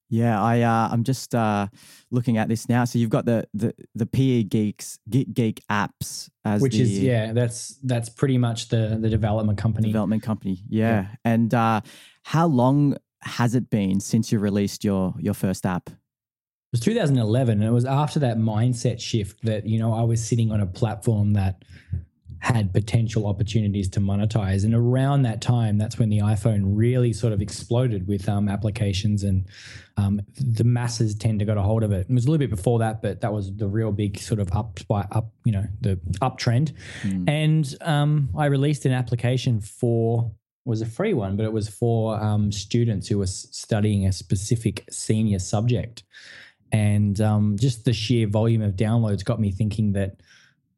Yeah, 0.09 0.41
I 0.41 0.61
uh, 0.61 0.89
I'm 0.93 1.05
just 1.05 1.35
uh, 1.35 1.69
looking 2.11 2.37
at 2.37 2.49
this 2.49 2.69
now. 2.69 2.85
So 2.85 2.99
you've 2.99 3.11
got 3.11 3.25
the 3.25 3.49
the 3.55 3.75
the 3.95 4.07
PE 4.07 4.45
Geeks 4.45 4.99
Geek, 5.09 5.33
Geek 5.33 5.63
apps 5.71 6.29
as 6.45 6.61
Which 6.61 6.75
the 6.75 6.83
is 6.83 6.99
yeah, 6.99 7.33
that's 7.33 7.77
that's 7.83 8.09
pretty 8.09 8.39
much 8.39 8.69
the 8.69 8.99
the 9.01 9.09
development 9.09 9.59
company. 9.59 9.89
development 9.89 10.23
company. 10.23 10.63
Yeah, 10.69 11.07
and 11.25 11.53
uh, 11.53 11.81
how 12.25 12.47
long 12.47 12.97
has 13.23 13.55
it 13.55 13.71
been 13.71 14.01
since 14.01 14.31
you 14.31 14.39
released 14.39 14.85
your 14.85 15.15
your 15.19 15.35
first 15.35 15.65
app? 15.65 15.91
It 16.73 16.79
was 16.79 16.81
2011, 16.81 17.61
and 17.61 17.63
it 17.63 17.73
was 17.73 17.85
after 17.85 18.19
that 18.21 18.39
mindset 18.39 19.01
shift 19.01 19.43
that 19.45 19.67
you 19.67 19.79
know 19.79 19.95
I 19.95 20.03
was 20.03 20.27
sitting 20.27 20.51
on 20.51 20.61
a 20.61 20.67
platform 20.67 21.35
that 21.35 21.65
had 22.41 22.73
potential 22.73 23.27
opportunities 23.27 23.89
to 23.91 24.01
monetize, 24.01 24.65
and 24.65 24.75
around 24.75 25.23
that 25.23 25.41
time, 25.41 25.79
that's 25.79 25.99
when 25.99 26.09
the 26.09 26.19
iPhone 26.19 26.63
really 26.65 27.13
sort 27.13 27.33
of 27.33 27.41
exploded 27.41 28.09
with 28.09 28.29
um, 28.29 28.49
applications, 28.49 29.23
and 29.23 29.47
um, 29.97 30.21
the 30.41 30.65
masses 30.65 31.15
tend 31.15 31.39
to 31.39 31.45
got 31.45 31.57
a 31.57 31.63
hold 31.63 31.85
of 31.85 31.93
it. 31.93 32.07
It 32.09 32.13
was 32.13 32.27
a 32.27 32.31
little 32.31 32.45
bit 32.45 32.51
before 32.51 32.81
that, 32.81 33.01
but 33.01 33.21
that 33.21 33.33
was 33.33 33.55
the 33.55 33.69
real 33.69 33.93
big 33.93 34.19
sort 34.19 34.41
of 34.41 34.51
up 34.53 34.81
by 34.89 35.07
up, 35.13 35.31
you 35.45 35.53
know, 35.53 35.67
the 35.81 35.97
uptrend. 36.21 36.73
Mm. 37.03 37.29
And 37.29 37.77
um, 37.81 38.31
I 38.37 38.47
released 38.47 38.85
an 38.87 38.93
application 38.93 39.61
for 39.61 40.33
was 40.67 40.83
a 40.83 40.87
free 40.87 41.15
one, 41.15 41.37
but 41.37 41.45
it 41.45 41.53
was 41.53 41.69
for 41.69 42.21
um, 42.21 42.51
students 42.51 43.09
who 43.09 43.19
were 43.19 43.27
studying 43.27 44.05
a 44.05 44.13
specific 44.13 44.85
senior 44.91 45.39
subject. 45.39 46.03
And 46.73 47.21
um, 47.21 47.57
just 47.59 47.85
the 47.85 47.93
sheer 47.93 48.27
volume 48.27 48.63
of 48.63 48.75
downloads 48.75 49.25
got 49.25 49.41
me 49.41 49.51
thinking 49.51 49.93
that 49.93 50.21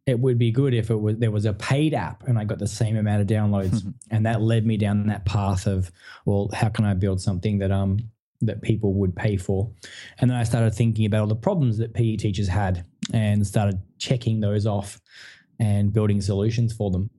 it 0.07 0.19
would 0.19 0.39
be 0.39 0.51
good 0.51 0.73
if 0.73 0.91
it 0.91 0.97
was 0.97 1.19
there 1.19 1.31
was 1.31 1.45
a 1.45 1.53
paid 1.53 1.93
app 1.93 2.27
and 2.27 2.39
I 2.39 2.45
got 2.45 2.59
the 2.59 2.67
same 2.67 2.97
amount 2.97 3.21
of 3.21 3.27
downloads. 3.27 3.93
and 4.11 4.25
that 4.27 4.41
led 4.41 4.67
me 4.67 4.77
down 4.77 5.07
that 5.07 5.25
path 5.27 5.67
of, 5.67 5.91
well, 6.25 6.49
how 6.55 6.69
can 6.71 6.85
I 6.85 6.95
build 6.95 7.21
something 7.21 7.59
that 7.59 7.71
um 7.71 7.99
that 8.41 8.63
people 8.63 8.95
would 8.95 9.15
pay 9.15 9.37
for? 9.37 9.71
And 10.19 10.31
then 10.31 10.39
I 10.39 10.45
started 10.45 10.75
thinking 10.75 11.05
about 11.07 11.21
all 11.21 11.27
the 11.27 11.37
problems 11.37 11.79
that 11.79 11.93
PE 11.93 12.17
teachers 12.17 12.49
had 12.49 12.87
and 13.13 13.47
started 13.47 13.81
checking 13.99 14.41
those 14.41 14.67
off 14.67 15.01
and 15.59 15.93
building 15.93 16.21
solutions 16.21 16.73
for 16.73 16.91
them. 16.91 17.11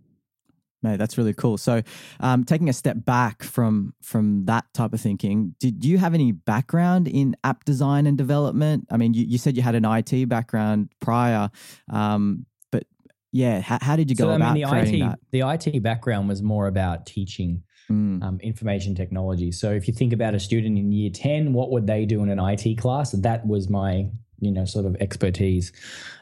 Mate, 0.81 0.97
that's 0.97 1.17
really 1.17 1.33
cool. 1.33 1.57
So, 1.57 1.81
um, 2.21 2.45
taking 2.45 2.69
a 2.69 2.73
step 2.73 2.97
back 3.03 3.43
from 3.43 3.93
from 4.01 4.45
that 4.45 4.65
type 4.73 4.93
of 4.93 5.01
thinking, 5.01 5.55
did 5.59 5.83
you 5.83 5.97
have 5.97 6.13
any 6.13 6.31
background 6.31 7.07
in 7.07 7.35
app 7.43 7.65
design 7.65 8.07
and 8.07 8.17
development? 8.17 8.87
I 8.89 8.97
mean, 8.97 9.13
you, 9.13 9.25
you 9.25 9.37
said 9.37 9.57
you 9.57 9.63
had 9.63 9.75
an 9.75 9.85
IT 9.85 10.29
background 10.29 10.89
prior, 11.01 11.49
um, 11.91 12.45
but 12.71 12.83
yeah, 13.31 13.59
how, 13.59 13.79
how 13.81 13.95
did 13.95 14.09
you 14.09 14.15
go 14.15 14.25
so, 14.25 14.31
about 14.31 14.51
I 14.51 14.53
mean, 14.53 14.63
the 14.63 14.69
creating 14.69 15.01
IT, 15.01 15.05
that? 15.05 15.19
the 15.31 15.41
IT 15.41 15.83
background 15.83 16.29
was 16.29 16.41
more 16.41 16.67
about 16.67 17.05
teaching 17.05 17.63
Mm, 17.89 18.21
um, 18.21 18.39
information 18.41 18.93
technology. 18.93 19.51
So 19.51 19.71
if 19.71 19.87
you 19.87 19.95
think 19.95 20.13
about 20.13 20.35
a 20.35 20.39
student 20.39 20.77
in 20.77 20.91
year 20.91 21.09
10, 21.09 21.53
what 21.53 21.71
would 21.71 21.87
they 21.87 22.05
do 22.05 22.21
in 22.21 22.29
an 22.29 22.39
IT 22.39 22.77
class? 22.77 23.11
That 23.13 23.47
was 23.47 23.67
my, 23.67 24.07
you 24.39 24.51
know, 24.51 24.65
sort 24.65 24.85
of 24.85 24.95
expertise. 24.99 25.71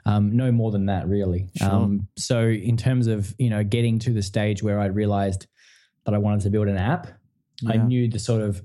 Um, 0.05 0.35
no 0.35 0.51
more 0.51 0.71
than 0.71 0.85
that, 0.87 1.07
really. 1.07 1.49
Sure. 1.55 1.69
Um, 1.69 2.07
so 2.17 2.47
in 2.47 2.77
terms 2.77 3.07
of, 3.07 3.33
you 3.37 3.49
know, 3.49 3.63
getting 3.63 3.99
to 3.99 4.13
the 4.13 4.21
stage 4.21 4.63
where 4.63 4.79
I 4.79 4.85
realized 4.85 5.47
that 6.05 6.13
I 6.13 6.17
wanted 6.17 6.41
to 6.41 6.49
build 6.49 6.67
an 6.67 6.77
app, 6.77 7.07
I 7.67 7.77
knew 7.77 8.07
the 8.07 8.19
sort 8.19 8.43
of, 8.43 8.61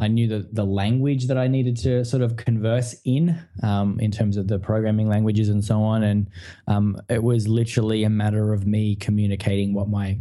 I 0.00 0.08
knew 0.08 0.26
the, 0.26 0.48
the 0.52 0.64
language 0.64 1.26
that 1.26 1.36
I 1.36 1.46
needed 1.46 1.76
to 1.78 2.04
sort 2.06 2.22
of 2.22 2.36
converse 2.36 2.96
in, 3.04 3.38
um, 3.62 4.00
in 4.00 4.10
terms 4.10 4.38
of 4.38 4.48
the 4.48 4.58
programming 4.58 5.08
languages 5.08 5.50
and 5.50 5.62
so 5.62 5.82
on. 5.82 6.02
And 6.02 6.30
um, 6.68 6.96
it 7.10 7.22
was 7.22 7.46
literally 7.46 8.04
a 8.04 8.10
matter 8.10 8.54
of 8.54 8.66
me 8.66 8.96
communicating 8.96 9.74
what 9.74 9.88
my 9.90 10.18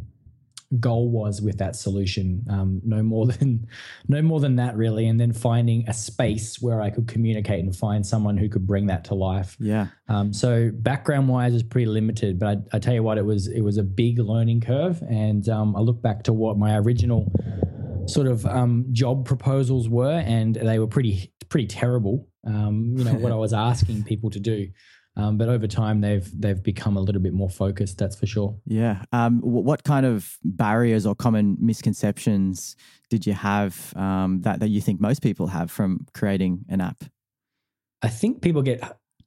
goal 0.79 1.09
was 1.09 1.41
with 1.41 1.57
that 1.57 1.75
solution. 1.75 2.45
Um, 2.49 2.81
no 2.83 3.01
more 3.01 3.27
than, 3.27 3.67
no 4.07 4.21
more 4.21 4.39
than 4.39 4.57
that 4.57 4.75
really. 4.75 5.07
And 5.07 5.19
then 5.19 5.33
finding 5.33 5.87
a 5.87 5.93
space 5.93 6.61
where 6.61 6.81
I 6.81 6.89
could 6.89 7.07
communicate 7.07 7.63
and 7.63 7.75
find 7.75 8.05
someone 8.05 8.37
who 8.37 8.49
could 8.49 8.67
bring 8.67 8.87
that 8.87 9.05
to 9.05 9.15
life. 9.15 9.57
yeah, 9.59 9.87
Um, 10.07 10.31
so 10.33 10.71
background 10.73 11.27
wise 11.27 11.53
is 11.53 11.63
pretty 11.63 11.87
limited, 11.87 12.37
but 12.39 12.47
I, 12.47 12.77
I 12.77 12.79
tell 12.79 12.93
you 12.93 13.03
what, 13.03 13.17
it 13.17 13.25
was 13.25 13.47
it 13.47 13.61
was 13.61 13.77
a 13.77 13.83
big 13.83 14.19
learning 14.19 14.61
curve, 14.61 15.01
and 15.09 15.47
um, 15.49 15.75
I 15.75 15.79
look 15.79 16.01
back 16.01 16.23
to 16.23 16.33
what 16.33 16.57
my 16.57 16.77
original 16.77 17.31
sort 18.05 18.27
of 18.27 18.45
um, 18.45 18.85
job 18.91 19.25
proposals 19.25 19.87
were, 19.89 20.19
and 20.25 20.55
they 20.55 20.79
were 20.79 20.87
pretty 20.87 21.33
pretty 21.49 21.67
terrible. 21.67 22.27
Um, 22.45 22.93
you 22.97 23.03
know 23.03 23.13
what 23.13 23.31
I 23.31 23.35
was 23.35 23.53
asking 23.53 24.03
people 24.03 24.29
to 24.31 24.39
do, 24.39 24.69
um, 25.19 25.37
but 25.37 25.49
over 25.49 25.67
time 25.67 25.99
they've 25.99 26.29
they've 26.39 26.63
become 26.63 26.95
a 26.95 27.01
little 27.01 27.21
bit 27.21 27.33
more 27.33 27.49
focused. 27.49 27.97
That's 27.97 28.15
for 28.15 28.25
sure. 28.25 28.55
yeah. 28.65 29.03
Um, 29.11 29.39
wh- 29.41 29.65
what 29.65 29.83
kind 29.83 30.05
of 30.05 30.37
barriers 30.43 31.05
or 31.05 31.13
common 31.15 31.57
misconceptions 31.59 32.77
did 33.09 33.27
you 33.27 33.33
have 33.33 33.93
um, 33.97 34.41
that 34.41 34.61
that 34.61 34.69
you 34.69 34.81
think 34.81 35.01
most 35.01 35.21
people 35.21 35.47
have 35.47 35.69
from 35.69 36.05
creating 36.13 36.65
an 36.69 36.79
app? 36.79 37.03
I 38.01 38.07
think 38.07 38.41
people 38.41 38.61
get 38.61 38.81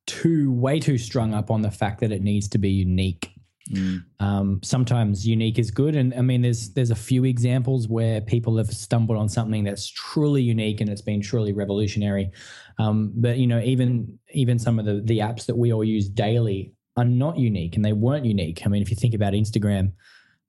too 0.07 0.51
way 0.53 0.81
too 0.81 0.97
strung 0.99 1.35
up 1.35 1.51
on 1.51 1.63
the 1.63 1.71
fact 1.71 2.01
that 2.01 2.11
it 2.11 2.23
needs 2.23 2.49
to 2.49 2.59
be 2.59 2.71
unique. 2.71 3.32
Mm, 3.73 4.05
Um, 4.21 4.61
sometimes 4.63 5.27
unique 5.27 5.59
is 5.59 5.71
good, 5.71 5.97
and 5.97 6.15
I 6.15 6.21
mean, 6.23 6.43
there's 6.43 6.71
there's 6.75 6.91
a 6.91 6.95
few 7.11 7.25
examples 7.25 7.89
where 7.89 8.21
people 8.21 8.57
have 8.59 8.69
stumbled 8.71 9.19
on 9.19 9.29
something 9.29 9.65
that's 9.65 9.89
truly 9.89 10.43
unique 10.43 10.81
and 10.81 10.91
it's 10.91 11.03
been 11.03 11.21
truly 11.21 11.53
revolutionary. 11.53 12.31
Um, 12.79 13.13
but 13.17 13.39
you 13.39 13.47
know, 13.47 13.61
even 13.61 14.19
even 14.33 14.59
some 14.59 14.79
of 14.79 14.85
the 14.85 15.01
the 15.05 15.19
apps 15.19 15.47
that 15.47 15.57
we 15.57 15.73
all 15.73 15.85
use 15.85 16.09
daily 16.09 16.73
are 16.97 17.05
not 17.05 17.39
unique, 17.39 17.77
and 17.77 17.85
they 17.85 17.93
weren't 17.95 18.25
unique. 18.27 18.67
I 18.67 18.69
mean, 18.69 18.83
if 18.83 18.91
you 18.91 18.97
think 18.97 19.15
about 19.15 19.33
Instagram, 19.33 19.93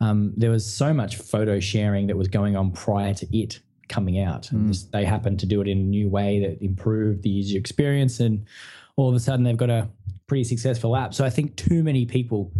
um, 0.01 0.33
there 0.35 0.51
was 0.51 0.65
so 0.71 0.93
much 0.93 1.15
photo 1.15 1.59
sharing 1.59 2.07
that 2.07 2.17
was 2.17 2.27
going 2.27 2.55
on 2.57 2.71
prior 2.71 3.13
to 3.13 3.37
it 3.37 3.61
coming 3.89 4.19
out. 4.19 4.51
And 4.51 4.65
Mm. 4.65 4.67
just, 4.67 4.91
they 4.91 5.05
happened 5.05 5.39
to 5.39 5.45
do 5.45 5.61
it 5.61 5.67
in 5.67 5.77
a 5.77 5.83
new 5.83 6.09
way 6.09 6.39
that 6.39 6.61
improved 6.63 7.23
the 7.23 7.29
user 7.29 7.57
experience, 7.57 8.19
and 8.19 8.45
all 8.97 9.09
of 9.09 9.15
a 9.15 9.19
sudden 9.19 9.43
they've 9.43 9.57
got 9.57 9.69
a 9.69 9.87
pretty 10.27 10.43
successful 10.43 10.95
app. 10.95 11.13
So 11.13 11.25
I 11.25 11.29
think 11.29 11.55
too 11.55 11.83
many 11.83 12.05
people 12.05 12.51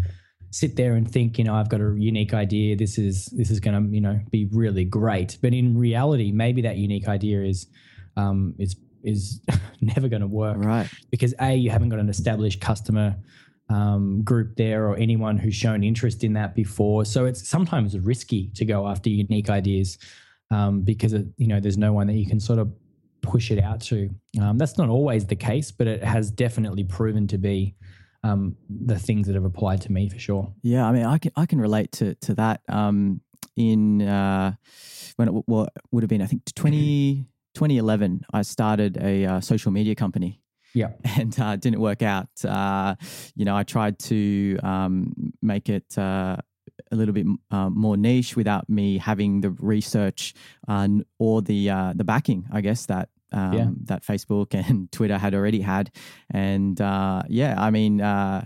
sit 0.53 0.75
there 0.75 0.93
and 0.93 1.09
think, 1.11 1.39
you 1.39 1.43
know, 1.43 1.55
I've 1.55 1.69
got 1.69 1.81
a 1.81 1.95
unique 1.97 2.33
idea. 2.33 2.75
This 2.75 2.97
is 2.97 3.25
this 3.27 3.49
is 3.49 3.59
going 3.59 3.83
to, 3.83 3.93
you 3.93 4.01
know, 4.01 4.19
be 4.29 4.47
really 4.51 4.85
great. 4.85 5.37
But 5.41 5.53
in 5.53 5.77
reality, 5.77 6.31
maybe 6.31 6.61
that 6.61 6.77
unique 6.77 7.07
idea 7.07 7.41
is 7.41 7.67
um, 8.15 8.53
is 8.59 8.75
is 9.03 9.41
never 9.81 10.07
going 10.07 10.21
to 10.21 10.27
work 10.27 10.57
right. 10.57 10.87
because 11.09 11.33
a 11.41 11.55
you 11.55 11.71
haven't 11.71 11.89
got 11.89 11.99
an 11.99 12.07
established 12.07 12.61
customer 12.61 13.15
um, 13.69 14.21
group 14.21 14.55
there 14.55 14.87
or 14.87 14.95
anyone 14.97 15.37
who's 15.37 15.55
shown 15.55 15.83
interest 15.83 16.23
in 16.23 16.33
that 16.33 16.53
before. 16.53 17.03
So 17.03 17.25
it's 17.25 17.47
sometimes 17.47 17.97
risky 17.97 18.49
to 18.55 18.63
go 18.63 18.87
after 18.87 19.09
unique 19.09 19.49
ideas 19.49 19.97
um, 20.51 20.81
because 20.81 21.13
it, 21.13 21.25
you 21.37 21.47
know 21.47 21.59
there's 21.59 21.79
no 21.79 21.93
one 21.93 22.05
that 22.07 22.13
you 22.13 22.27
can 22.27 22.39
sort 22.39 22.59
of 22.59 22.71
push 23.21 23.49
it 23.49 23.59
out 23.59 23.81
to. 23.81 24.07
Um, 24.39 24.59
that's 24.59 24.77
not 24.77 24.89
always 24.89 25.25
the 25.25 25.35
case, 25.35 25.71
but 25.71 25.87
it 25.87 26.03
has 26.03 26.29
definitely 26.29 26.83
proven 26.83 27.25
to 27.27 27.39
be 27.39 27.73
um, 28.23 28.55
the 28.69 28.97
things 28.97 29.27
that 29.27 29.35
have 29.35 29.45
applied 29.45 29.81
to 29.81 29.91
me 29.91 30.09
for 30.09 30.19
sure. 30.19 30.53
Yeah, 30.61 30.85
I 30.85 30.91
mean, 30.91 31.05
I 31.05 31.17
can 31.17 31.31
I 31.35 31.45
can 31.45 31.59
relate 31.59 31.91
to 31.93 32.15
to 32.15 32.35
that. 32.35 32.61
Um, 32.69 33.21
in 33.55 34.01
uh, 34.01 34.53
when 35.17 35.27
it 35.27 35.31
w- 35.31 35.43
well, 35.47 35.65
it 35.65 35.83
would 35.91 36.03
have 36.03 36.09
been 36.09 36.21
I 36.21 36.25
think 36.25 36.43
20, 36.55 37.27
2011, 37.53 38.25
I 38.33 38.41
started 38.41 38.97
a 38.97 39.25
uh, 39.25 39.41
social 39.41 39.71
media 39.71 39.95
company. 39.95 40.41
Yeah. 40.73 40.89
and 41.17 41.39
uh, 41.39 41.55
didn't 41.55 41.79
work 41.79 42.01
out. 42.01 42.29
Uh, 42.43 42.95
you 43.35 43.45
know, 43.45 43.55
I 43.55 43.63
tried 43.63 43.99
to 43.99 44.57
um, 44.63 45.13
make 45.41 45.69
it. 45.69 45.97
Uh, 45.97 46.37
a 46.91 46.95
little 46.95 47.13
bit 47.13 47.25
uh, 47.51 47.69
more 47.69 47.97
niche 47.97 48.35
without 48.35 48.69
me 48.69 48.97
having 48.97 49.41
the 49.41 49.51
research 49.51 50.33
uh, 50.67 50.87
or 51.19 51.41
the 51.41 51.69
uh, 51.69 51.93
the 51.95 52.03
backing, 52.03 52.45
I 52.51 52.61
guess 52.61 52.85
that 52.87 53.09
um, 53.33 53.53
Yeah. 53.53 53.67
that 53.85 54.03
Facebook 54.03 54.53
and 54.69 54.91
Twitter 54.91 55.17
had 55.17 55.33
already 55.33 55.61
had, 55.61 55.91
and 56.31 56.79
uh, 56.79 57.23
yeah, 57.27 57.55
I 57.57 57.71
mean, 57.71 58.01
uh, 58.01 58.45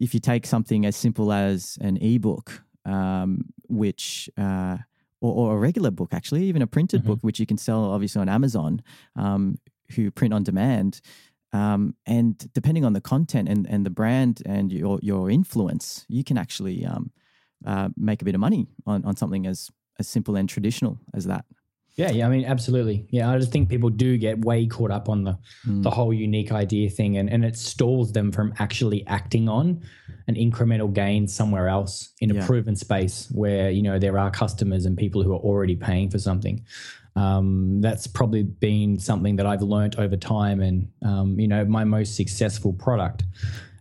if 0.00 0.12
you 0.14 0.20
take 0.20 0.46
something 0.46 0.84
as 0.86 0.96
simple 0.96 1.32
as 1.32 1.78
an 1.80 1.96
ebook, 1.98 2.62
um, 2.84 3.40
which 3.68 4.28
uh, 4.36 4.78
or, 5.20 5.32
or 5.34 5.56
a 5.56 5.58
regular 5.58 5.90
book, 5.90 6.12
actually, 6.12 6.44
even 6.44 6.62
a 6.62 6.66
printed 6.66 7.02
Mhm. 7.02 7.06
book, 7.06 7.18
which 7.22 7.38
you 7.40 7.46
can 7.46 7.56
sell 7.56 7.84
obviously 7.84 8.20
on 8.20 8.28
Amazon, 8.28 8.82
um, 9.16 9.56
who 9.94 10.10
print 10.10 10.34
on 10.34 10.42
demand. 10.42 11.00
Um, 11.52 11.94
and 12.04 12.36
depending 12.52 12.84
on 12.84 12.94
the 12.94 13.00
content 13.00 13.48
and, 13.48 13.66
and 13.70 13.86
the 13.86 13.90
brand 13.90 14.42
and 14.44 14.72
your, 14.72 14.98
your 15.02 15.30
influence, 15.30 16.04
you 16.08 16.24
can 16.24 16.36
actually 16.36 16.84
um, 16.84 17.12
uh, 17.64 17.88
make 17.96 18.20
a 18.20 18.24
bit 18.24 18.34
of 18.34 18.40
money 18.40 18.66
on, 18.86 19.04
on 19.04 19.14
something 19.16 19.46
as, 19.46 19.70
as 20.00 20.08
simple 20.08 20.34
and 20.36 20.48
traditional 20.48 20.98
as 21.14 21.24
that. 21.26 21.44
Yeah, 21.96 22.10
yeah, 22.10 22.26
I 22.26 22.28
mean, 22.28 22.44
absolutely. 22.44 23.06
Yeah, 23.10 23.30
I 23.30 23.38
just 23.38 23.52
think 23.52 23.68
people 23.68 23.88
do 23.88 24.18
get 24.18 24.44
way 24.44 24.66
caught 24.66 24.90
up 24.90 25.08
on 25.08 25.22
the 25.24 25.38
Mm. 25.66 25.82
the 25.84 25.90
whole 25.90 26.12
unique 26.12 26.50
idea 26.50 26.90
thing, 26.90 27.16
and, 27.18 27.30
and 27.30 27.44
it 27.44 27.56
stalls 27.56 28.12
them 28.12 28.32
from 28.32 28.52
actually 28.58 29.06
acting 29.06 29.48
on 29.48 29.80
an 30.26 30.34
incremental 30.34 30.92
gain 30.92 31.28
somewhere 31.28 31.68
else 31.68 32.10
in 32.20 32.30
a 32.32 32.34
Yeah. 32.34 32.46
proven 32.46 32.74
space 32.76 33.30
where 33.30 33.70
you 33.70 33.82
know 33.82 33.98
there 34.00 34.18
are 34.18 34.30
customers 34.30 34.86
and 34.86 34.96
people 34.98 35.22
who 35.22 35.32
are 35.32 35.38
already 35.38 35.76
paying 35.76 36.10
for 36.10 36.18
something. 36.18 36.64
Um, 37.16 37.80
that's 37.80 38.08
probably 38.08 38.42
been 38.42 38.98
something 38.98 39.36
that 39.36 39.46
I've 39.46 39.62
learnt 39.62 39.96
over 39.98 40.16
time, 40.16 40.60
and 40.60 40.88
um, 41.02 41.38
you 41.38 41.46
know, 41.46 41.64
my 41.64 41.84
most 41.84 42.16
successful 42.16 42.72
product 42.72 43.22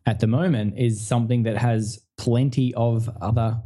at 0.06 0.20
the 0.20 0.28
moment 0.28 0.78
is 0.78 1.02
something 1.02 1.44
that 1.44 1.58
has 1.58 2.00
plenty 2.18 2.76
of 2.76 3.10
other 3.22 3.60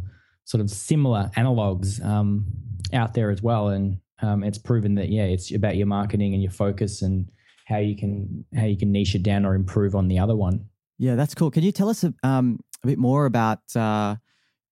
sort 0.45 0.61
of 0.61 0.69
similar 0.69 1.29
analogs 1.35 2.01
um, 2.05 2.45
out 2.93 3.13
there 3.13 3.29
as 3.29 3.43
well, 3.43 3.67
and 3.67 3.97
um, 4.21 4.43
it's 4.43 4.57
proven 4.57 4.95
that 4.95 5.09
yeah, 5.09 5.23
it's 5.23 5.53
about 5.53 5.77
your 5.77 5.87
marketing 5.87 6.33
and 6.33 6.41
your 6.41 6.51
focus 6.51 7.01
and 7.01 7.29
how 7.65 7.77
you 7.77 7.95
can 7.95 8.45
how 8.55 8.65
you 8.65 8.77
can 8.77 8.91
niche 8.91 9.15
it 9.15 9.23
down 9.23 9.45
or 9.45 9.55
improve 9.55 9.95
on 9.95 10.07
the 10.07 10.19
other 10.19 10.35
one. 10.35 10.65
Yeah, 10.97 11.15
that's 11.15 11.35
cool. 11.35 11.51
Can 11.51 11.63
you 11.63 11.71
tell 11.71 11.89
us 11.89 12.03
um, 12.23 12.59
a 12.83 12.87
bit 12.87 12.97
more 12.97 13.25
about 13.25 13.59
uh, 13.75 14.15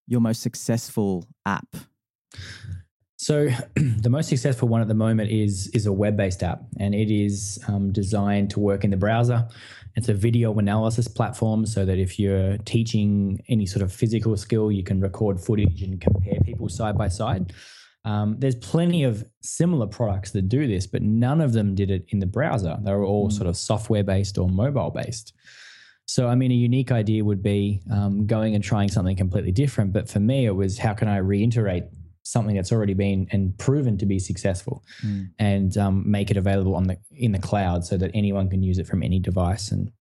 your 0.07 0.21
most 0.21 0.41
successful 0.41 1.27
app? 1.45 1.67
So, 3.17 3.49
the 3.75 4.09
most 4.09 4.29
successful 4.29 4.67
one 4.67 4.81
at 4.81 4.87
the 4.87 4.95
moment 4.95 5.31
is 5.31 5.67
is 5.69 5.85
a 5.85 5.93
web 5.93 6.17
based 6.17 6.41
app, 6.41 6.63
and 6.79 6.95
it 6.95 7.11
is 7.11 7.59
um, 7.67 7.91
designed 7.91 8.49
to 8.51 8.59
work 8.59 8.83
in 8.83 8.89
the 8.89 8.97
browser. 8.97 9.47
It's 9.95 10.09
a 10.09 10.13
video 10.13 10.53
analysis 10.57 11.07
platform, 11.07 11.65
so 11.65 11.85
that 11.85 11.97
if 11.97 12.19
you're 12.19 12.57
teaching 12.59 13.43
any 13.47 13.65
sort 13.65 13.83
of 13.83 13.93
physical 13.93 14.35
skill, 14.35 14.71
you 14.71 14.83
can 14.83 14.99
record 14.99 15.39
footage 15.39 15.81
and 15.81 16.01
compare 16.01 16.39
people 16.43 16.69
side 16.69 16.97
by 16.97 17.07
side. 17.07 17.53
Um, 18.05 18.35
there's 18.39 18.55
plenty 18.55 19.03
of 19.03 19.25
similar 19.41 19.87
products 19.87 20.31
that 20.31 20.47
do 20.47 20.67
this, 20.67 20.85
but 20.85 21.01
none 21.01 21.41
of 21.41 21.53
them 21.53 21.73
did 21.73 21.89
it 21.89 22.05
in 22.09 22.19
the 22.19 22.27
browser. 22.27 22.77
They 22.81 22.93
were 22.93 23.03
all 23.03 23.29
mm. 23.29 23.33
sort 23.33 23.47
of 23.47 23.57
software 23.57 24.03
based 24.03 24.37
or 24.37 24.47
mobile 24.47 24.91
based. 24.91 25.33
So, 26.05 26.27
I 26.27 26.35
mean, 26.35 26.51
a 26.51 26.55
unique 26.55 26.91
idea 26.91 27.25
would 27.25 27.41
be 27.41 27.81
um, 27.91 28.27
going 28.27 28.53
and 28.53 28.63
trying 28.63 28.89
something 28.89 29.17
completely 29.17 29.51
different. 29.51 29.91
But 29.91 30.07
for 30.07 30.19
me, 30.19 30.45
it 30.45 30.51
was 30.51 30.77
how 30.77 30.93
can 30.93 31.07
I 31.07 31.17
reiterate 31.17 31.85
something 32.21 32.55
that's 32.55 32.71
already 32.71 32.93
been 32.93 33.27
and 33.31 33.57
proven 33.57 33.97
to 33.99 34.05
be 34.05 34.19
successful 34.19 34.83
mm. 35.03 35.29
and 35.39 35.77
um, 35.77 36.09
make 36.09 36.31
it 36.31 36.37
available 36.37 36.75
on 36.75 36.85
the 36.85 36.97
in 37.11 37.31
the 37.31 37.39
cloud 37.39 37.85
so 37.85 37.97
that 37.97 38.11
anyone 38.13 38.49
can 38.49 38.63
use 38.63 38.79
it 38.79 38.87
from 38.87 39.03
any 39.03 39.19
device 39.19 39.71
and 39.71 39.91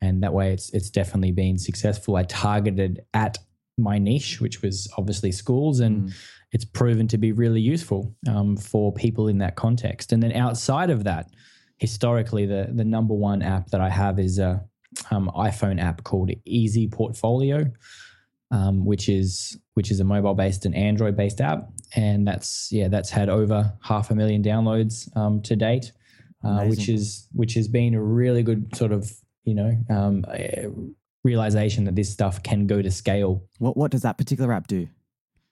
and 0.00 0.22
that 0.22 0.32
way 0.32 0.52
it's 0.52 0.70
it's 0.70 0.90
definitely 0.90 1.32
been 1.32 1.58
successful 1.58 2.14
i 2.14 2.22
targeted 2.22 3.04
at 3.14 3.36
my 3.78 3.98
niche 3.98 4.40
which 4.40 4.62
was 4.62 4.90
obviously 4.98 5.32
schools 5.32 5.80
and 5.80 6.08
mm. 6.08 6.14
it's 6.52 6.64
proven 6.64 7.08
to 7.08 7.18
be 7.18 7.32
really 7.32 7.60
useful 7.60 8.14
um, 8.28 8.56
for 8.56 8.92
people 8.92 9.28
in 9.28 9.38
that 9.38 9.56
context. 9.56 10.12
And 10.12 10.22
then 10.22 10.32
outside 10.32 10.90
of 10.90 11.04
that 11.04 11.30
historically 11.78 12.46
the 12.46 12.68
the 12.72 12.84
number 12.84 13.12
one 13.12 13.42
app 13.42 13.66
that 13.70 13.80
i 13.80 13.88
have 13.88 14.20
is 14.20 14.38
a 14.38 14.62
um, 15.10 15.28
iphone 15.36 15.80
app 15.80 16.04
called 16.04 16.30
easy 16.44 16.86
portfolio 16.86 17.64
um, 18.52 18.84
which 18.84 19.08
is 19.08 19.58
which 19.74 19.90
is 19.90 19.98
a 19.98 20.04
mobile 20.04 20.34
based 20.34 20.66
and 20.66 20.76
Android 20.76 21.16
based 21.16 21.40
app, 21.40 21.70
and 21.96 22.28
that's 22.28 22.68
yeah 22.70 22.86
that's 22.86 23.10
had 23.10 23.28
over 23.28 23.72
half 23.82 24.10
a 24.10 24.14
million 24.14 24.42
downloads 24.42 25.14
um, 25.16 25.40
to 25.42 25.56
date, 25.56 25.92
uh, 26.44 26.64
which 26.66 26.88
is 26.88 27.28
which 27.32 27.54
has 27.54 27.66
been 27.66 27.94
a 27.94 28.02
really 28.02 28.42
good 28.42 28.76
sort 28.76 28.92
of 28.92 29.10
you 29.44 29.54
know 29.54 29.72
um, 29.88 30.24
realization 31.24 31.84
that 31.84 31.96
this 31.96 32.10
stuff 32.10 32.42
can 32.42 32.66
go 32.66 32.82
to 32.82 32.90
scale. 32.90 33.44
What 33.58 33.76
what 33.76 33.90
does 33.90 34.02
that 34.02 34.18
particular 34.18 34.52
app 34.52 34.66
do? 34.66 34.88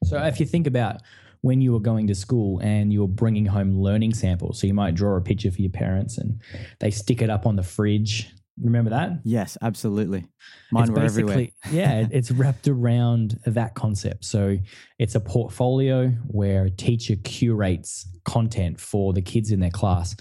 So 0.05 0.23
if 0.25 0.41
you 0.41 0.47
think 0.47 0.67
about 0.67 1.03
when 1.43 1.61
you 1.61 1.73
were 1.73 1.81
going 1.81 2.07
to 2.07 2.15
school 2.15 2.59
and 2.61 2.93
you 2.93 3.01
were 3.01 3.09
bringing 3.09 3.47
home 3.47 3.73
learning 3.81 4.13
samples. 4.15 4.61
So 4.61 4.67
you 4.67 4.75
might 4.75 4.95
draw 4.95 5.17
a 5.17 5.21
picture 5.23 5.51
for 5.51 5.63
your 5.63 5.71
parents 5.71 6.19
and 6.19 6.41
they 6.81 6.91
stick 6.91 7.23
it 7.23 7.31
up 7.31 7.47
on 7.47 7.57
the 7.57 7.63
fridge 7.63 8.31
Remember 8.63 8.91
that? 8.91 9.21
Yes, 9.25 9.57
absolutely. 9.63 10.27
Mine 10.71 10.85
it's 10.85 10.91
were 10.91 11.01
everywhere. 11.01 11.49
yeah, 11.71 12.07
it's 12.11 12.31
wrapped 12.31 12.69
around 12.69 13.39
that 13.47 13.75
concept. 13.75 14.25
So 14.25 14.59
it's 14.99 15.15
a 15.15 15.21
portfolio 15.21 16.09
where 16.27 16.65
a 16.65 16.71
teacher 16.71 17.17
curates 17.25 18.07
content 18.25 18.79
for 18.79 19.13
the 19.13 19.23
kids 19.23 19.51
in 19.51 19.61
their 19.61 19.71
class. 19.71 20.15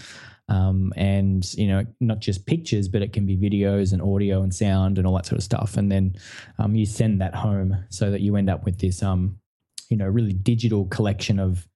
Um, 0.50 0.92
and 0.96 1.46
you 1.54 1.68
know 1.68 1.86
not 2.00 2.22
just 2.22 2.48
pictures 2.48 2.88
but 2.88 3.04
it 3.04 3.14
can 3.14 3.26
be 3.28 3.38
videos 3.38 3.94
and 3.94 4.02
audio 4.02 4.42
and 4.42 4.54
sound 4.54 4.98
and 4.98 5.06
all 5.06 5.16
that 5.16 5.28
sort 5.28 5.38
of 5.38 5.44
stuff 5.44 5.78
and 5.78 5.92
then 5.92 6.16
um, 6.58 6.76
you 6.76 6.88
send 6.88 7.22
that 7.22 7.36
home 7.36 7.78
so 7.90 8.10
that 8.10 8.22
you 8.22 8.36
end 8.36 8.50
up 8.50 8.66
with 8.66 8.80
this 8.80 9.04
um, 9.04 9.38
you 9.90 9.98
know 9.98 10.08
really 10.08 10.34
digital 10.34 10.86
collection 10.86 11.40
of 11.40 11.68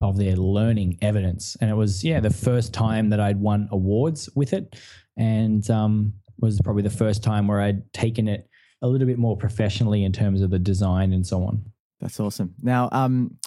of 0.00 0.16
their 0.16 0.34
learning 0.34 0.98
evidence 1.02 1.58
and 1.60 1.70
it 1.70 1.74
was 1.74 2.02
yeah 2.02 2.20
the 2.20 2.30
first 2.30 2.72
time 2.72 3.10
that 3.10 3.20
i'd 3.20 3.38
won 3.38 3.68
awards 3.70 4.30
with 4.34 4.54
it 4.54 4.76
and 5.16 5.68
um, 5.70 6.14
was 6.42 6.60
probably 6.60 6.82
the 6.82 6.90
first 6.90 7.22
time 7.22 7.46
where 7.46 7.60
I'd 7.60 7.90
taken 7.92 8.28
it 8.28 8.48
a 8.82 8.88
little 8.88 9.06
bit 9.06 9.18
more 9.18 9.36
professionally 9.36 10.04
in 10.04 10.12
terms 10.12 10.42
of 10.42 10.50
the 10.50 10.58
design 10.58 11.12
and 11.12 11.26
so 11.26 11.44
on. 11.44 11.64
That's 12.00 12.18
awesome. 12.18 12.54
Now, 12.60 12.88
um, 12.90 13.38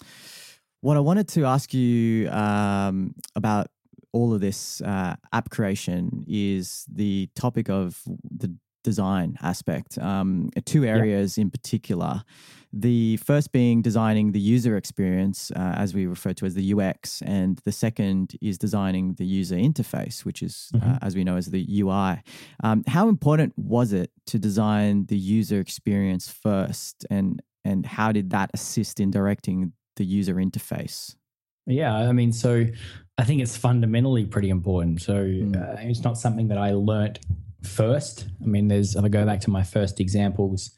what 0.82 0.98
I 0.98 1.02
wanted 1.02 1.28
to 1.30 1.46
ask 1.46 1.74
you 1.74 2.30
um, 2.30 3.14
about 3.36 3.68
all 4.16 4.34
of 4.34 4.40
this 4.40 4.82
uh, 4.82 5.16
app 5.34 5.50
creation 5.50 6.24
is 6.26 6.86
the 6.90 7.30
topic 7.36 7.70
of 7.70 8.02
the 8.24 8.50
design 8.82 9.38
aspect. 9.42 9.98
Um, 9.98 10.52
two 10.64 10.86
areas 10.86 11.38
yep. 11.38 11.44
in 11.44 11.52
particular. 11.52 12.24
The 12.72 13.18
first 13.18 13.52
being 13.52 13.82
designing 13.82 14.32
the 14.32 14.40
user 14.40 14.78
experience, 14.78 15.52
uh, 15.52 15.74
as 15.84 15.94
we 15.94 16.06
refer 16.06 16.34
to 16.34 16.46
as 16.46 16.54
the 16.54 16.74
UX, 16.74 17.22
and 17.24 17.60
the 17.66 17.72
second 17.74 18.38
is 18.42 18.58
designing 18.58 19.16
the 19.16 19.26
user 19.26 19.56
interface, 19.56 20.24
which 20.24 20.42
is, 20.42 20.70
uh, 20.74 20.78
mm-hmm. 20.78 20.92
uh, 20.92 20.98
as 21.02 21.16
we 21.16 21.24
know, 21.26 21.36
as 21.36 21.48
the 21.48 21.66
UI. 21.82 22.22
Um, 22.64 22.84
how 22.88 23.10
important 23.10 23.54
was 23.58 23.92
it 23.92 24.12
to 24.28 24.40
design 24.40 25.08
the 25.08 25.18
user 25.18 25.60
experience 25.60 26.30
first, 26.30 27.06
and 27.10 27.42
and 27.66 27.86
how 27.86 28.12
did 28.12 28.30
that 28.30 28.52
assist 28.54 29.00
in 29.00 29.10
directing 29.10 29.74
the 29.96 30.06
user 30.06 30.36
interface? 30.36 31.16
Yeah, 31.66 31.96
I 31.96 32.12
mean, 32.12 32.32
so 32.32 32.66
I 33.18 33.24
think 33.24 33.42
it's 33.42 33.56
fundamentally 33.56 34.26
pretty 34.26 34.50
important. 34.50 35.02
So 35.02 35.14
mm. 35.14 35.56
uh, 35.56 35.78
it's 35.80 36.04
not 36.04 36.18
something 36.18 36.50
that 36.50 36.58
I 36.58 36.72
learnt 36.72 37.20
first. 37.64 38.28
I 38.42 38.46
mean, 38.46 38.68
there's, 38.68 38.96
if 38.96 39.04
I 39.04 39.08
go 39.08 39.26
back 39.26 39.40
to 39.42 39.50
my 39.50 39.64
first 39.64 40.00
examples, 40.00 40.72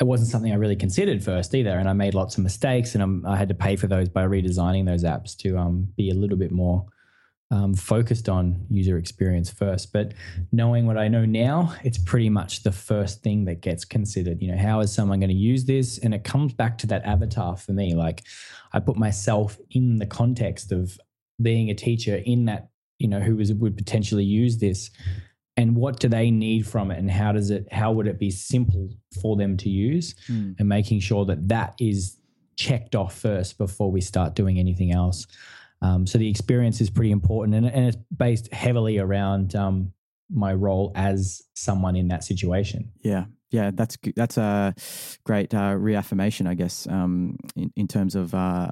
it 0.00 0.04
wasn't 0.04 0.30
something 0.30 0.50
I 0.50 0.56
really 0.56 0.76
considered 0.76 1.22
first 1.22 1.54
either. 1.54 1.78
And 1.78 1.88
I 1.88 1.92
made 1.92 2.14
lots 2.14 2.36
of 2.36 2.42
mistakes 2.42 2.94
and 2.94 3.02
I'm, 3.02 3.26
i 3.26 3.36
had 3.36 3.48
to 3.48 3.54
pay 3.54 3.76
for 3.76 3.86
those 3.86 4.08
by 4.08 4.24
redesigning 4.24 4.86
those 4.86 5.04
apps 5.04 5.36
to 5.38 5.58
um, 5.58 5.88
be 5.96 6.10
a 6.10 6.14
little 6.14 6.38
bit 6.38 6.52
more 6.52 6.86
um, 7.52 7.74
focused 7.74 8.30
on 8.30 8.66
user 8.70 8.96
experience 8.96 9.50
first. 9.50 9.92
But 9.92 10.14
knowing 10.52 10.86
what 10.86 10.96
I 10.96 11.08
know 11.08 11.26
now, 11.26 11.74
it's 11.84 11.98
pretty 11.98 12.30
much 12.30 12.62
the 12.62 12.72
first 12.72 13.22
thing 13.22 13.44
that 13.44 13.60
gets 13.60 13.84
considered. 13.84 14.40
You 14.40 14.52
know, 14.52 14.58
how 14.58 14.80
is 14.80 14.92
someone 14.92 15.20
going 15.20 15.28
to 15.28 15.36
use 15.36 15.66
this? 15.66 15.98
And 15.98 16.14
it 16.14 16.24
comes 16.24 16.54
back 16.54 16.78
to 16.78 16.86
that 16.86 17.04
avatar 17.04 17.58
for 17.58 17.72
me. 17.72 17.94
Like 17.94 18.22
I 18.72 18.80
put 18.80 18.96
myself 18.96 19.58
in 19.70 19.98
the 19.98 20.06
context 20.06 20.72
of 20.72 20.98
being 21.42 21.70
a 21.70 21.74
teacher 21.74 22.22
in 22.24 22.46
that, 22.46 22.68
you 22.98 23.08
know, 23.08 23.20
who 23.20 23.36
was, 23.36 23.52
would 23.52 23.76
potentially 23.76 24.24
use 24.24 24.58
this? 24.58 24.90
And 25.56 25.76
what 25.76 26.00
do 26.00 26.08
they 26.08 26.30
need 26.30 26.66
from 26.66 26.90
it? 26.90 26.98
And 26.98 27.10
how 27.10 27.32
does 27.32 27.50
it 27.50 27.70
how 27.70 27.92
would 27.92 28.06
it 28.06 28.18
be 28.18 28.30
simple 28.30 28.88
for 29.20 29.36
them 29.36 29.56
to 29.58 29.68
use? 29.68 30.14
Mm. 30.28 30.56
and 30.58 30.68
making 30.68 31.00
sure 31.00 31.26
that 31.26 31.48
that 31.48 31.74
is 31.78 32.16
checked 32.56 32.94
off 32.94 33.18
first 33.18 33.58
before 33.58 33.90
we 33.90 34.00
start 34.00 34.34
doing 34.34 34.58
anything 34.58 34.92
else. 34.92 35.26
Um, 35.80 36.06
so 36.06 36.16
the 36.16 36.30
experience 36.30 36.80
is 36.80 36.90
pretty 36.90 37.10
important 37.10 37.56
and, 37.56 37.66
and 37.66 37.86
it's 37.86 37.96
based 38.16 38.52
heavily 38.52 38.98
around 38.98 39.56
um, 39.56 39.92
my 40.30 40.54
role 40.54 40.92
as 40.94 41.42
someone 41.54 41.96
in 41.96 42.08
that 42.08 42.24
situation. 42.24 42.92
Yeah. 43.02 43.24
Yeah 43.50 43.70
that's 43.74 43.98
that's 44.16 44.38
a 44.38 44.74
great 45.24 45.52
uh, 45.52 45.74
reaffirmation 45.78 46.46
i 46.46 46.54
guess 46.54 46.86
um, 46.86 47.36
in, 47.54 47.70
in 47.76 47.86
terms 47.86 48.14
of 48.14 48.34
uh, 48.34 48.70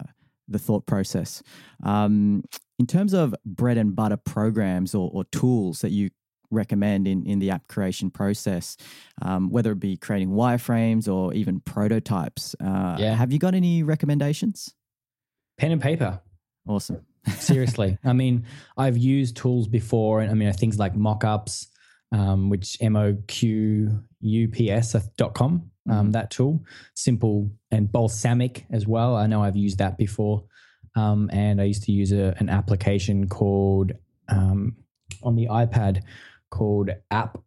the 0.50 0.58
thought 0.58 0.84
process 0.84 1.42
um, 1.84 2.42
in 2.78 2.86
terms 2.86 3.12
of 3.12 3.34
bread 3.44 3.78
and 3.78 3.94
butter 3.94 4.16
programs 4.16 4.94
or, 4.94 5.10
or 5.12 5.24
tools 5.24 5.80
that 5.80 5.90
you 5.90 6.10
recommend 6.50 7.06
in, 7.06 7.24
in 7.26 7.38
the 7.38 7.50
app 7.50 7.68
creation 7.68 8.10
process, 8.10 8.76
um, 9.22 9.50
whether 9.50 9.72
it 9.72 9.80
be 9.80 9.96
creating 9.96 10.30
wireframes 10.30 11.12
or 11.12 11.32
even 11.32 11.60
prototypes. 11.60 12.54
Uh, 12.60 12.96
yeah. 12.98 13.14
Have 13.14 13.32
you 13.32 13.38
got 13.38 13.54
any 13.54 13.82
recommendations? 13.82 14.74
Pen 15.58 15.72
and 15.72 15.80
paper. 15.80 16.20
Awesome. 16.66 17.04
Seriously. 17.38 17.98
I 18.02 18.12
mean, 18.12 18.46
I've 18.76 18.96
used 18.96 19.36
tools 19.36 19.68
before, 19.68 20.20
and 20.20 20.30
I 20.30 20.34
mean, 20.34 20.52
things 20.54 20.78
like 20.78 20.94
mockups, 20.94 21.68
um, 22.12 22.50
which 22.50 22.78
moqups.com, 22.80 24.02
um, 25.52 25.70
mm-hmm. 25.86 26.10
that 26.10 26.30
tool, 26.30 26.64
simple 26.94 27.50
and 27.70 27.88
Balsamiq 27.88 28.64
as 28.70 28.86
well. 28.86 29.16
I 29.16 29.26
know 29.26 29.42
I've 29.42 29.56
used 29.56 29.78
that 29.78 29.96
before. 29.96 30.44
Um, 30.96 31.30
and 31.32 31.60
I 31.60 31.64
used 31.64 31.84
to 31.84 31.92
use 31.92 32.12
a, 32.12 32.34
an 32.38 32.48
application 32.48 33.28
called 33.28 33.92
um, 34.28 34.76
on 35.22 35.36
the 35.36 35.46
iPad 35.46 36.02
called 36.50 36.90
App 37.10 37.38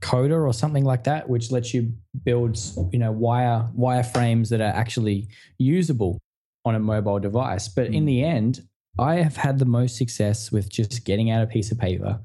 Coder 0.00 0.46
or 0.46 0.52
something 0.52 0.84
like 0.84 1.04
that, 1.04 1.28
which 1.28 1.50
lets 1.50 1.74
you 1.74 1.92
build, 2.24 2.58
you 2.92 2.98
know, 2.98 3.10
wire 3.10 3.68
wireframes 3.76 4.50
that 4.50 4.60
are 4.60 4.64
actually 4.64 5.28
usable 5.58 6.20
on 6.64 6.74
a 6.74 6.78
mobile 6.78 7.18
device. 7.18 7.68
But 7.68 7.86
in 7.86 8.02
hmm. 8.02 8.06
the 8.06 8.24
end, 8.24 8.66
I 8.98 9.16
have 9.16 9.36
had 9.36 9.58
the 9.58 9.64
most 9.64 9.96
success 9.96 10.52
with 10.52 10.70
just 10.70 11.04
getting 11.04 11.30
out 11.30 11.42
a 11.42 11.46
piece 11.46 11.72
of 11.72 11.78
paper, 11.78 12.20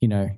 you 0.00 0.08
know, 0.08 0.30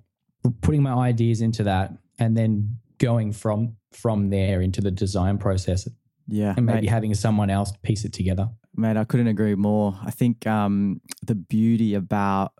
putting 0.61 0.83
my 0.83 0.93
ideas 0.93 1.41
into 1.41 1.65
that, 1.65 1.93
and 2.19 2.37
then 2.37 2.77
going 2.99 3.33
from 3.33 3.77
from 3.93 4.31
there 4.31 4.61
into 4.61 4.81
the 4.81 4.91
design 4.91 5.39
process. 5.39 5.89
Yeah, 6.29 6.55
and 6.57 6.67
maybe 6.67 6.83
mate, 6.83 6.91
having 6.91 7.15
someone 7.15 7.51
else 7.51 7.73
piece 7.83 8.05
it 8.05 8.13
together. 8.13 8.49
Mate, 8.75 8.97
I 8.97 9.05
couldn't 9.05 9.27
agree 9.27 9.55
more. 9.55 9.99
I 10.03 10.11
think 10.11 10.47
um, 10.47 11.01
the 11.27 11.35
beauty 11.35 11.95
about 11.95 12.53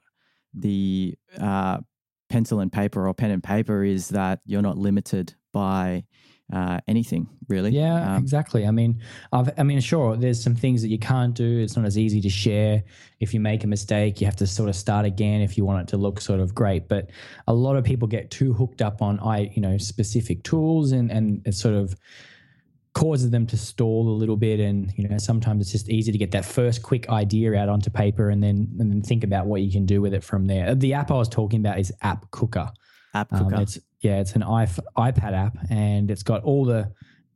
the 0.53 1.15
uh, 1.41 1.79
pencil 2.29 2.61
and 2.61 2.73
paper 2.73 3.07
or 3.07 3.15
pen 3.15 3.31
and 3.31 3.43
paper 3.43 3.85
is 3.85 4.09
that 4.09 4.41
you're 4.45 4.63
not 4.63 4.77
limited 4.77 5.35
by 5.53 6.05
uh, 6.53 6.79
anything 6.87 7.27
really. 7.49 7.71
Yeah, 7.71 8.15
Um, 8.17 8.23
exactly. 8.23 8.67
I 8.67 8.71
mean, 8.71 9.01
I've, 9.33 9.51
I 9.59 9.63
mean, 9.63 9.81
sure, 9.81 10.17
there's 10.17 10.43
some 10.43 10.55
things 10.55 10.83
that 10.83 10.89
you 10.89 10.99
can't 10.99 11.35
do. 11.35 11.59
It's 11.59 11.77
not 11.77 11.85
as 11.87 11.97
easy 11.99 12.21
to 12.21 12.31
share. 12.31 12.83
If 13.21 13.33
you 13.35 13.41
make 13.41 13.65
a 13.65 13.67
mistake, 13.67 14.21
you 14.21 14.27
have 14.27 14.37
to 14.37 14.47
sort 14.47 14.69
of 14.69 14.77
start 14.77 15.05
again 15.07 15.41
if 15.41 15.57
you 15.57 15.65
want 15.65 15.83
it 15.83 15.91
to 15.93 15.97
look 15.97 16.21
sort 16.21 16.41
of 16.41 16.55
great. 16.55 16.89
But 16.89 17.11
a 17.47 17.55
lot 17.55 17.77
of 17.77 17.85
people 17.85 18.07
get 18.07 18.31
too 18.31 18.53
hooked 18.53 18.83
up 18.83 19.03
on 19.03 19.19
I, 19.21 19.51
you 19.55 19.63
know, 19.63 19.79
specific 19.79 20.45
tools, 20.45 20.93
and 20.93 21.11
and 21.11 21.41
it 21.47 21.55
sort 21.55 21.75
of 21.75 21.95
causes 22.95 23.31
them 23.31 23.47
to 23.47 23.57
stall 23.57 24.09
a 24.09 24.17
little 24.17 24.37
bit. 24.37 24.61
And 24.61 24.93
you 24.97 25.09
know, 25.09 25.19
sometimes 25.19 25.63
it's 25.63 25.73
just 25.73 25.89
easy 25.89 26.13
to 26.13 26.19
get 26.19 26.31
that 26.33 26.45
first 26.45 26.83
quick 26.83 27.09
idea 27.09 27.55
out 27.55 27.69
onto 27.69 27.91
paper, 27.91 28.29
and 28.31 28.43
then 28.43 28.69
and 28.79 28.91
then 28.91 29.03
think 29.03 29.25
about 29.25 29.47
what 29.47 29.63
you 29.63 29.73
can 29.73 29.87
do 29.87 30.01
with 30.03 30.13
it 30.15 30.23
from 30.23 30.47
there. 30.47 30.75
The 30.75 30.93
app 30.95 31.11
I 31.11 31.15
was 31.15 31.29
talking 31.29 31.61
about 31.61 31.79
is 31.79 31.93
App 32.03 32.31
Cooker. 32.31 32.71
app 33.15 33.33
Um, 33.33 33.45
cooker. 33.51 33.63
it's 33.63 33.79
yeah, 34.03 34.21
it's 34.21 34.33
an 34.33 34.43
iP- 34.43 34.85
iPad 34.97 35.33
app, 35.33 35.57
and 35.71 36.11
it's 36.11 36.23
got 36.23 36.43
all 36.43 36.65
the 36.65 36.93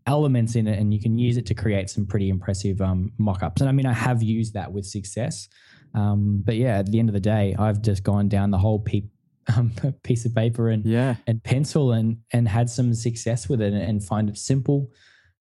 elements 0.06 0.54
in 0.54 0.66
it, 0.66 0.78
and 0.78 0.92
you 0.92 1.00
can 1.00 1.18
use 1.18 1.36
it 1.36 1.46
to 1.46 1.54
create 1.54 1.88
some 1.90 2.06
pretty 2.06 2.28
impressive 2.28 2.80
um, 2.80 3.12
mock-ups. 3.18 3.60
And 3.60 3.68
I 3.68 3.72
mean, 3.72 3.86
I 3.86 3.92
have 3.92 4.22
used 4.22 4.54
that 4.54 4.72
with 4.72 4.84
success. 4.86 5.48
Um, 5.94 6.42
but 6.44 6.56
yeah, 6.56 6.78
at 6.78 6.86
the 6.90 6.98
end 6.98 7.08
of 7.08 7.14
the 7.14 7.20
day, 7.20 7.54
I've 7.58 7.80
just 7.82 8.02
gone 8.02 8.28
down 8.28 8.50
the 8.50 8.58
whole 8.58 8.80
pe- 8.80 9.04
um, 9.56 9.72
piece 10.02 10.24
of 10.26 10.34
paper 10.34 10.70
and 10.70 10.84
yeah. 10.84 11.14
and 11.28 11.42
pencil 11.42 11.92
and 11.92 12.18
and 12.32 12.48
had 12.48 12.68
some 12.68 12.92
success 12.94 13.48
with 13.48 13.62
it, 13.62 13.72
and, 13.72 13.82
and 13.82 14.04
find 14.04 14.28
it 14.28 14.36
simple, 14.36 14.90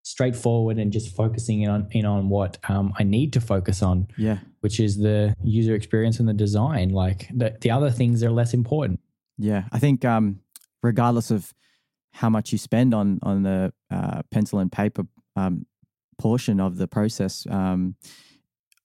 straightforward, 0.03 0.77
and 0.77 0.91
just 0.93 1.15
focusing 1.15 1.63
in 1.63 1.69
on 1.71 1.87
in 1.91 2.05
on 2.05 2.29
what 2.29 2.57
um, 2.69 2.93
I 2.99 3.03
need 3.03 3.33
to 3.33 3.41
focus 3.41 3.81
on, 3.81 4.07
Yeah. 4.17 4.37
which 4.61 4.79
is 4.79 4.97
the 4.97 5.35
user 5.43 5.73
experience 5.73 6.19
and 6.19 6.29
the 6.29 6.33
design. 6.33 6.89
Like 6.89 7.27
the 7.33 7.57
the 7.61 7.71
other 7.71 7.89
things 7.89 8.23
are 8.23 8.31
less 8.31 8.53
important. 8.53 8.99
Yeah, 9.37 9.63
I 9.71 9.79
think 9.79 10.05
um, 10.05 10.39
regardless 10.85 11.31
of 11.31 11.53
how 12.13 12.29
much 12.29 12.51
you 12.51 12.57
spend 12.57 12.93
on 12.93 13.19
on 13.23 13.43
the 13.43 13.73
uh, 13.91 14.21
pencil 14.31 14.59
and 14.59 14.71
paper 14.71 15.03
um, 15.35 15.65
portion 16.17 16.61
of 16.61 16.77
the 16.77 16.87
process, 16.87 17.45
um, 17.49 17.95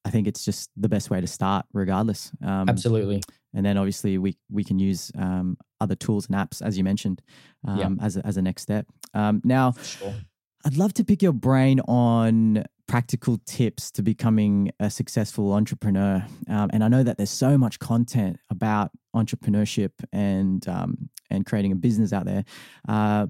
I 0.05 0.11
think 0.11 0.27
it's 0.27 0.45
just 0.45 0.71
the 0.77 0.89
best 0.89 1.11
way 1.11 1.21
to 1.21 1.27
start, 1.27 1.67
regardless. 1.73 2.33
Um, 2.43 2.69
Absolutely. 2.69 3.23
And 3.55 3.65
then 3.67 3.77
obviously 3.77 4.19
we 4.19 4.37
we 4.51 4.65
can 4.65 4.79
use 4.79 5.13
um, 5.17 5.57
other 5.81 5.95
tools 5.95 6.27
and 6.27 6.37
apps, 6.37 6.63
as 6.63 6.77
you 6.79 6.85
mentioned, 6.85 7.23
um, 7.69 7.79
Yeah. 7.79 8.05
as 8.07 8.17
a, 8.17 8.27
as 8.27 8.37
a 8.37 8.43
next 8.43 8.63
step. 8.63 8.87
Um, 9.15 9.41
now, 9.45 9.73
Sure. 9.83 10.15
I'd 10.65 10.77
love 10.77 10.93
to 10.95 11.05
pick 11.05 11.23
your 11.23 11.33
brain 11.33 11.81
on 11.81 12.65
practical 12.87 13.39
tips 13.47 13.91
to 13.93 14.03
becoming 14.03 14.73
a 14.81 14.91
successful 14.91 15.53
entrepreneur. 15.53 16.27
Um, 16.49 16.71
and 16.73 16.85
I 16.85 16.89
know 16.89 17.03
that 17.03 17.17
there's 17.17 17.31
so 17.31 17.57
much 17.57 17.79
content 17.79 18.39
about 18.51 18.91
entrepreneurship 19.15 19.93
and 20.13 20.67
um, 20.69 21.09
and 21.31 21.47
creating 21.47 21.73
a 21.73 21.77
business 21.77 22.13
out 22.13 22.27
there. 22.27 22.45
Uh, 22.89 23.29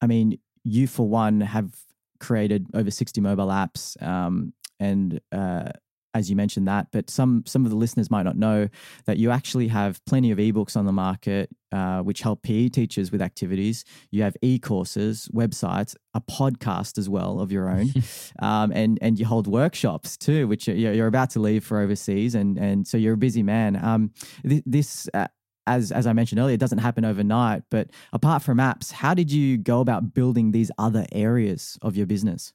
I 0.00 0.06
mean, 0.06 0.38
you 0.64 0.86
for 0.86 1.08
one 1.08 1.40
have 1.40 1.74
created 2.18 2.66
over 2.72 2.90
60 2.90 3.20
mobile 3.20 3.48
apps, 3.48 4.00
um, 4.02 4.52
and 4.80 5.20
uh, 5.32 5.70
as 6.14 6.30
you 6.30 6.36
mentioned 6.36 6.68
that, 6.68 6.88
but 6.92 7.10
some 7.10 7.44
some 7.46 7.64
of 7.64 7.70
the 7.70 7.76
listeners 7.76 8.10
might 8.10 8.24
not 8.24 8.36
know 8.36 8.68
that 9.06 9.18
you 9.18 9.30
actually 9.30 9.68
have 9.68 10.04
plenty 10.04 10.30
of 10.30 10.38
ebooks 10.38 10.76
on 10.76 10.86
the 10.86 10.92
market 10.92 11.50
uh, 11.72 12.00
which 12.02 12.20
help 12.20 12.42
PE 12.42 12.68
teachers 12.68 13.10
with 13.10 13.22
activities. 13.22 13.84
You 14.10 14.22
have 14.22 14.36
e-courses, 14.42 15.28
websites, 15.32 15.96
a 16.14 16.20
podcast 16.20 16.98
as 16.98 17.08
well 17.08 17.40
of 17.40 17.50
your 17.50 17.70
own, 17.70 17.88
um, 18.40 18.72
and 18.72 18.98
and 19.00 19.18
you 19.18 19.24
hold 19.24 19.46
workshops 19.46 20.16
too, 20.16 20.46
which 20.46 20.68
you're, 20.68 20.92
you're 20.92 21.06
about 21.06 21.30
to 21.30 21.40
leave 21.40 21.64
for 21.64 21.80
overseas, 21.80 22.34
and 22.34 22.58
and 22.58 22.86
so 22.86 22.96
you're 22.96 23.14
a 23.14 23.18
busy 23.18 23.42
man. 23.42 23.82
Um, 23.82 24.12
th- 24.46 24.62
this. 24.66 25.08
Uh, 25.12 25.28
as, 25.64 25.92
as 25.92 26.08
I 26.08 26.12
mentioned 26.12 26.40
earlier, 26.40 26.54
it 26.54 26.58
doesn't 26.58 26.78
happen 26.78 27.04
overnight. 27.04 27.62
But 27.70 27.90
apart 28.12 28.42
from 28.42 28.58
apps, 28.58 28.90
how 28.90 29.14
did 29.14 29.30
you 29.30 29.56
go 29.56 29.78
about 29.78 30.12
building 30.12 30.50
these 30.50 30.72
other 30.76 31.06
areas 31.12 31.78
of 31.82 31.96
your 31.96 32.04
business? 32.04 32.52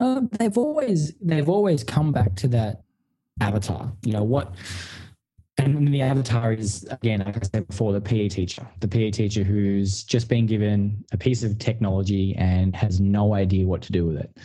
Um, 0.00 0.28
they've 0.38 0.56
always 0.56 1.14
they've 1.20 1.48
always 1.48 1.82
come 1.82 2.12
back 2.12 2.34
to 2.36 2.48
that 2.48 2.82
avatar. 3.40 3.92
You 4.04 4.12
know 4.12 4.24
what? 4.24 4.54
And 5.58 5.88
the 5.88 6.02
avatar 6.02 6.52
is 6.52 6.84
again, 6.90 7.22
like 7.24 7.36
I 7.36 7.40
said 7.40 7.66
before, 7.66 7.92
the 7.92 8.00
PE 8.00 8.28
teacher, 8.28 8.66
the 8.80 8.88
PE 8.88 9.10
teacher 9.10 9.42
who's 9.42 10.04
just 10.04 10.28
been 10.28 10.46
given 10.46 11.04
a 11.12 11.16
piece 11.16 11.42
of 11.42 11.58
technology 11.58 12.34
and 12.36 12.76
has 12.76 13.00
no 13.00 13.34
idea 13.34 13.66
what 13.66 13.80
to 13.82 13.92
do 13.92 14.06
with 14.06 14.18
it. 14.18 14.36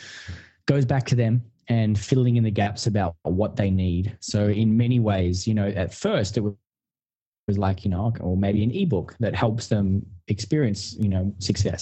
Goes 0.68 0.86
back 0.86 1.06
to 1.08 1.16
them 1.16 1.42
and 1.68 2.00
filling 2.00 2.38
in 2.38 2.44
the 2.44 2.52
gaps 2.52 2.88
about 2.88 3.16
what 3.24 3.56
they 3.56 3.70
need. 3.70 4.16
So 4.20 4.48
in 4.48 4.76
many 4.76 5.00
ways, 5.00 5.48
you 5.48 5.54
know, 5.54 5.68
at 5.68 5.94
first 5.94 6.38
it 6.38 6.44
was 7.52 7.58
like 7.68 7.80
you 7.86 7.92
know 7.96 8.08
or 8.26 8.34
maybe 8.46 8.62
an 8.64 8.72
ebook 8.82 9.10
that 9.20 9.34
helps 9.36 9.66
them 9.74 9.86
experience 10.36 10.82
you 11.06 11.10
know 11.14 11.24
success 11.40 11.82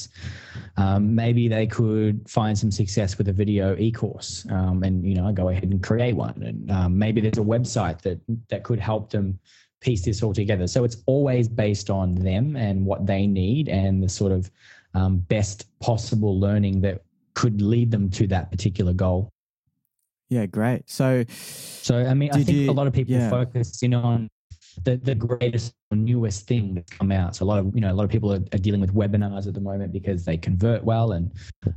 um, 0.77 1.01
maybe 1.23 1.43
they 1.47 1.67
could 1.67 2.15
find 2.37 2.57
some 2.57 2.71
success 2.81 3.17
with 3.17 3.27
a 3.33 3.33
video 3.43 3.65
e-course 3.77 4.45
um, 4.57 4.77
and 4.87 4.95
you 5.09 5.15
know 5.17 5.31
go 5.41 5.45
ahead 5.49 5.63
and 5.71 5.81
create 5.89 6.15
one 6.15 6.37
and 6.49 6.59
um, 6.77 6.91
maybe 7.03 7.21
there's 7.21 7.37
a 7.37 7.49
website 7.55 7.97
that 8.01 8.19
that 8.51 8.61
could 8.63 8.79
help 8.91 9.03
them 9.15 9.27
piece 9.85 10.03
this 10.03 10.23
all 10.23 10.33
together 10.33 10.67
so 10.75 10.83
it's 10.83 10.97
always 11.05 11.45
based 11.47 11.89
on 11.99 12.07
them 12.29 12.55
and 12.55 12.77
what 12.89 13.05
they 13.11 13.23
need 13.27 13.69
and 13.69 14.01
the 14.05 14.09
sort 14.09 14.31
of 14.31 14.49
um, 14.95 15.17
best 15.35 15.67
possible 15.79 16.33
learning 16.39 16.81
that 16.81 17.03
could 17.35 17.61
lead 17.61 17.89
them 17.91 18.09
to 18.09 18.27
that 18.27 18.49
particular 18.51 18.93
goal 18.93 19.29
Yeah, 20.29 20.45
great. 20.47 20.81
So 20.89 21.23
so 21.89 21.93
i 22.11 22.13
mean 22.13 22.31
i 22.31 22.43
think 22.43 22.57
you- 22.57 22.71
a 22.71 22.77
lot 22.81 22.87
of 22.87 22.93
people 22.93 23.13
yeah. 23.15 23.29
focus 23.29 23.81
in 23.83 23.93
on 23.93 24.27
the, 24.83 24.97
the 24.97 25.15
greatest 25.15 25.73
newest 25.91 26.47
thing 26.47 26.75
that's 26.75 26.91
come 26.91 27.11
out. 27.11 27.35
So 27.35 27.45
a 27.45 27.47
lot 27.47 27.59
of 27.59 27.75
you 27.75 27.81
know 27.81 27.91
a 27.91 27.93
lot 27.93 28.03
of 28.03 28.09
people 28.09 28.31
are, 28.31 28.43
are 28.53 28.59
dealing 28.59 28.81
with 28.81 28.93
webinars 28.93 29.47
at 29.47 29.53
the 29.53 29.61
moment 29.61 29.91
because 29.91 30.25
they 30.25 30.37
convert 30.37 30.83
well, 30.83 31.13
and 31.13 31.31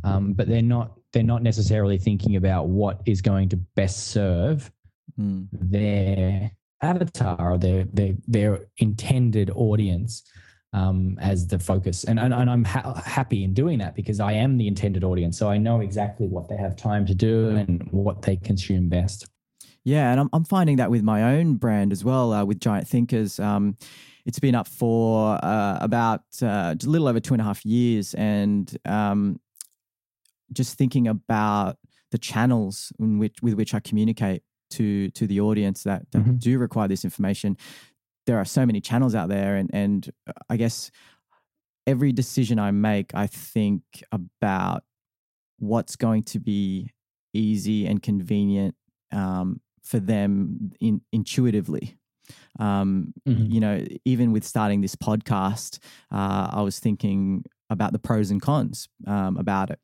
um, 0.04 0.32
but 0.32 0.48
they're 0.48 0.62
not 0.62 0.98
they're 1.12 1.22
not 1.22 1.42
necessarily 1.42 1.98
thinking 1.98 2.36
about 2.36 2.68
what 2.68 3.00
is 3.06 3.20
going 3.20 3.48
to 3.50 3.56
best 3.56 4.08
serve 4.08 4.70
mm, 5.18 5.46
their 5.52 6.50
avatar 6.82 7.52
or 7.52 7.58
their 7.58 7.84
their 7.92 8.14
their 8.26 8.66
intended 8.78 9.50
audience 9.50 10.22
um, 10.72 11.18
as 11.20 11.46
the 11.46 11.58
focus. 11.58 12.04
And 12.04 12.18
and, 12.18 12.32
and 12.32 12.50
I'm 12.50 12.64
ha- 12.64 12.94
happy 13.04 13.44
in 13.44 13.54
doing 13.54 13.78
that 13.78 13.94
because 13.94 14.20
I 14.20 14.32
am 14.32 14.56
the 14.58 14.66
intended 14.66 15.04
audience, 15.04 15.38
so 15.38 15.48
I 15.48 15.58
know 15.58 15.80
exactly 15.80 16.26
what 16.26 16.48
they 16.48 16.56
have 16.56 16.76
time 16.76 17.06
to 17.06 17.14
do 17.14 17.50
and 17.50 17.88
what 17.90 18.22
they 18.22 18.36
consume 18.36 18.88
best. 18.88 19.26
Yeah, 19.84 20.12
and 20.12 20.20
I'm, 20.20 20.28
I'm 20.32 20.44
finding 20.44 20.76
that 20.76 20.90
with 20.90 21.02
my 21.02 21.36
own 21.36 21.54
brand 21.56 21.92
as 21.92 22.04
well, 22.04 22.32
uh, 22.32 22.44
with 22.44 22.60
Giant 22.60 22.86
Thinkers. 22.86 23.40
Um, 23.40 23.76
it's 24.24 24.38
been 24.38 24.54
up 24.54 24.68
for 24.68 25.38
uh, 25.44 25.78
about 25.80 26.22
uh, 26.40 26.74
a 26.80 26.86
little 26.86 27.08
over 27.08 27.18
two 27.18 27.34
and 27.34 27.40
a 27.40 27.44
half 27.44 27.64
years, 27.66 28.14
and 28.14 28.76
um, 28.84 29.40
just 30.52 30.78
thinking 30.78 31.08
about 31.08 31.78
the 32.12 32.18
channels 32.18 32.92
in 33.00 33.18
which 33.18 33.36
with 33.42 33.54
which 33.54 33.74
I 33.74 33.80
communicate 33.80 34.42
to 34.70 35.10
to 35.10 35.26
the 35.26 35.40
audience 35.40 35.82
that, 35.82 36.10
that 36.12 36.22
Mhm. 36.22 36.38
do 36.38 36.58
require 36.58 36.86
this 36.88 37.04
information. 37.04 37.56
There 38.26 38.38
are 38.38 38.44
so 38.44 38.64
many 38.64 38.80
channels 38.80 39.14
out 39.16 39.28
there, 39.28 39.56
and 39.56 39.68
and 39.74 40.08
uh, 40.28 40.32
I 40.48 40.56
guess 40.56 40.90
every 41.88 42.12
decision 42.12 42.60
I 42.60 42.70
make, 42.70 43.12
I 43.14 43.26
think 43.26 43.82
about 44.12 44.84
what's 45.58 45.96
going 45.96 46.22
to 46.22 46.38
be 46.38 46.92
easy 47.34 47.86
and 47.86 48.00
convenient 48.00 48.76
um, 49.10 49.60
for 49.82 49.98
them 50.00 50.72
in, 50.80 51.00
intuitively. 51.12 51.96
Um, 52.58 53.12
Mhm. 53.26 53.50
You 53.52 53.60
know, 53.60 53.84
even 54.04 54.32
with 54.32 54.44
starting 54.44 54.80
this 54.80 54.94
podcast, 54.94 55.78
uh, 56.10 56.48
I 56.52 56.62
was 56.62 56.78
thinking 56.78 57.44
about 57.68 57.92
the 57.92 57.98
pros 57.98 58.30
and 58.30 58.40
cons 58.40 58.88
um, 59.06 59.36
about 59.36 59.70
it, 59.70 59.80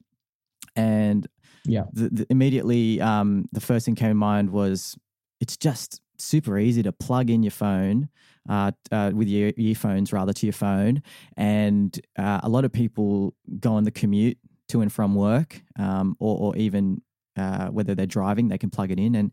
and 0.77 1.27
Yeah. 1.65 1.85
the, 1.93 2.09
the, 2.11 2.27
immediately 2.31 3.01
um, 3.01 3.49
the 3.53 3.61
first 3.61 3.87
thing 3.87 3.95
came 3.97 4.11
to 4.11 4.15
mind 4.15 4.51
was 4.51 4.97
it's 5.41 5.57
just 5.57 6.01
super 6.19 6.59
easy 6.59 6.83
to 6.83 6.93
plug 6.93 7.31
in 7.31 7.43
your 7.43 7.51
phone 7.53 8.09
uh, 8.49 8.73
uh, 8.93 9.13
with 9.15 9.29
your 9.29 9.53
earphones 9.57 10.13
rather 10.13 10.33
to 10.33 10.47
your 10.47 10.53
phone, 10.53 11.03
and 11.37 12.01
uh, 12.19 12.41
a 12.43 12.49
lot 12.49 12.65
of 12.65 12.73
people 12.73 13.35
go 13.61 13.75
on 13.75 13.85
the 13.85 13.91
commute 13.91 14.39
to 14.69 14.81
and 14.81 14.93
from 14.93 15.15
work, 15.15 15.63
um, 15.79 16.15
or, 16.21 16.39
or 16.39 16.57
even 16.57 17.03
uh, 17.37 17.69
whether 17.69 17.95
they're 17.95 18.07
driving, 18.07 18.49
they 18.49 18.59
can 18.59 18.71
plug 18.71 18.91
it 18.91 18.99
in, 18.99 19.15
and 19.15 19.33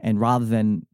and 0.00 0.20
rather 0.20 0.44
than 0.44 0.86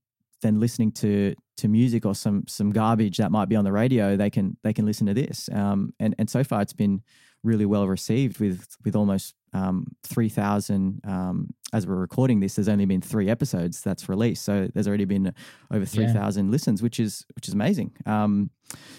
than 0.42 0.60
listening 0.60 0.92
to 0.92 1.34
to 1.58 1.68
music 1.68 2.06
or 2.06 2.14
some 2.14 2.44
some 2.48 2.70
garbage 2.70 3.18
that 3.18 3.30
might 3.30 3.48
be 3.48 3.56
on 3.56 3.64
the 3.64 3.72
radio, 3.72 4.16
they 4.16 4.30
can 4.30 4.56
they 4.62 4.72
can 4.72 4.86
listen 4.86 5.06
to 5.06 5.14
this. 5.14 5.48
Um, 5.52 5.92
and 6.00 6.14
and 6.18 6.28
so 6.28 6.42
far, 6.42 6.62
it's 6.62 6.72
been 6.72 7.02
really 7.42 7.66
well 7.66 7.86
received 7.86 8.38
with 8.38 8.76
with 8.84 8.96
almost 8.96 9.34
um, 9.52 9.86
three 10.02 10.28
thousand. 10.28 11.00
Um, 11.04 11.52
as 11.72 11.86
we're 11.86 11.96
recording 11.96 12.40
this, 12.40 12.54
there's 12.54 12.68
only 12.68 12.86
been 12.86 13.00
three 13.00 13.28
episodes 13.28 13.82
that's 13.82 14.08
released, 14.08 14.44
so 14.44 14.68
there's 14.72 14.88
already 14.88 15.04
been 15.04 15.32
over 15.70 15.84
three 15.84 16.06
thousand 16.06 16.50
listens, 16.50 16.82
which 16.82 16.98
is 16.98 17.24
which 17.34 17.48
is 17.48 17.54
amazing. 17.54 17.92
Um, 18.06 18.50